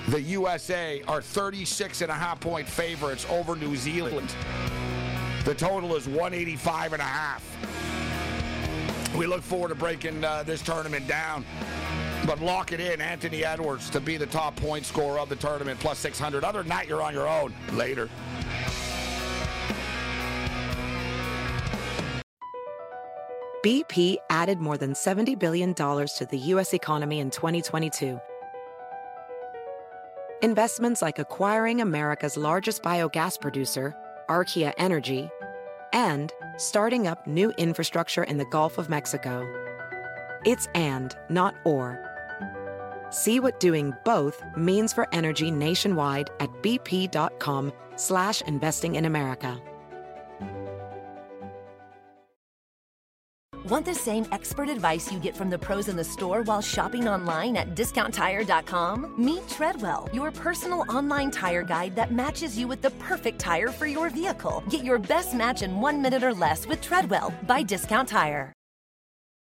The 0.10 0.22
USA 0.22 1.02
are 1.08 1.22
36 1.22 2.02
and 2.02 2.12
a 2.12 2.14
half 2.14 2.42
point 2.42 2.68
favorites 2.68 3.26
over 3.30 3.56
New 3.56 3.78
Zealand. 3.78 4.36
The 5.46 5.56
total 5.56 5.96
is 5.96 6.08
185 6.08 6.94
and 6.94 7.02
a 7.02 7.06
half. 7.06 7.44
We 9.16 9.28
look 9.28 9.42
forward 9.42 9.70
to 9.70 9.76
breaking 9.76 10.24
uh, 10.24 10.44
this 10.44 10.62
tournament 10.62 11.08
down. 11.08 11.46
But 12.26 12.40
lock 12.40 12.72
it 12.72 12.80
in, 12.80 13.02
Anthony 13.02 13.44
Edwards 13.44 13.90
to 13.90 14.00
be 14.00 14.18
the 14.18 14.26
top 14.26 14.56
point 14.56 14.86
scorer 14.86 15.20
of 15.20 15.30
the 15.30 15.36
tournament, 15.36 15.80
plus 15.80 16.00
600. 16.00 16.44
Other 16.44 16.60
than 16.60 16.70
that, 16.70 16.88
you're 16.88 17.02
on 17.02 17.14
your 17.14 17.28
own 17.28 17.54
later. 17.74 18.10
BP 23.64 24.18
added 24.30 24.60
more 24.60 24.78
than 24.78 24.92
$70 24.92 25.40
billion 25.40 25.74
to 25.74 26.28
the 26.30 26.38
U.S. 26.38 26.74
economy 26.74 27.20
in 27.20 27.30
2022. 27.30 28.20
Investments 30.42 31.02
like 31.02 31.20
acquiring 31.20 31.80
America's 31.80 32.36
largest 32.36 32.84
biogas 32.84 33.40
producer, 33.40 33.96
Archaea 34.30 34.74
Energy, 34.78 35.30
and 35.94 36.34
starting 36.58 37.08
up 37.08 37.26
new 37.26 37.52
infrastructure 37.52 38.24
in 38.24 38.36
the 38.38 38.46
Gulf 38.46 38.78
of 38.78 38.90
Mexico. 38.90 39.48
It's 40.44 40.68
and, 40.76 41.16
not 41.30 41.56
or. 41.64 42.13
See 43.14 43.40
what 43.40 43.60
doing 43.60 43.94
both 44.04 44.44
means 44.58 44.92
for 44.92 45.08
energy 45.12 45.52
nationwide 45.52 46.32
at 46.40 46.50
bp.com 46.64 47.72
slash 47.96 48.42
investing 48.42 48.96
in 48.96 49.06
America. 49.06 49.62
Want 53.66 53.86
the 53.86 53.94
same 53.94 54.26
expert 54.32 54.68
advice 54.68 55.12
you 55.12 55.20
get 55.20 55.38
from 55.38 55.50
the 55.50 55.58
pros 55.58 55.88
in 55.88 55.96
the 55.96 56.04
store 56.04 56.42
while 56.42 56.60
shopping 56.60 57.08
online 57.08 57.56
at 57.56 57.76
discounttire.com? 57.76 59.14
Meet 59.18 59.48
Treadwell, 59.48 60.10
your 60.12 60.32
personal 60.32 60.84
online 60.90 61.32
tire 61.32 61.64
guide 61.64 61.96
that 61.96 62.12
matches 62.12 62.58
you 62.58 62.68
with 62.68 62.82
the 62.82 62.92
perfect 62.92 63.40
tire 63.40 63.70
for 63.70 63.86
your 63.86 64.10
vehicle. 64.10 64.64
Get 64.70 64.84
your 64.84 65.00
best 65.00 65.36
match 65.36 65.62
in 65.62 65.80
one 65.80 66.02
minute 66.02 66.24
or 66.24 66.34
less 66.34 66.68
with 66.68 66.82
Treadwell 66.82 67.32
by 67.44 67.62
Discount 67.64 68.10
Tire. 68.10 68.52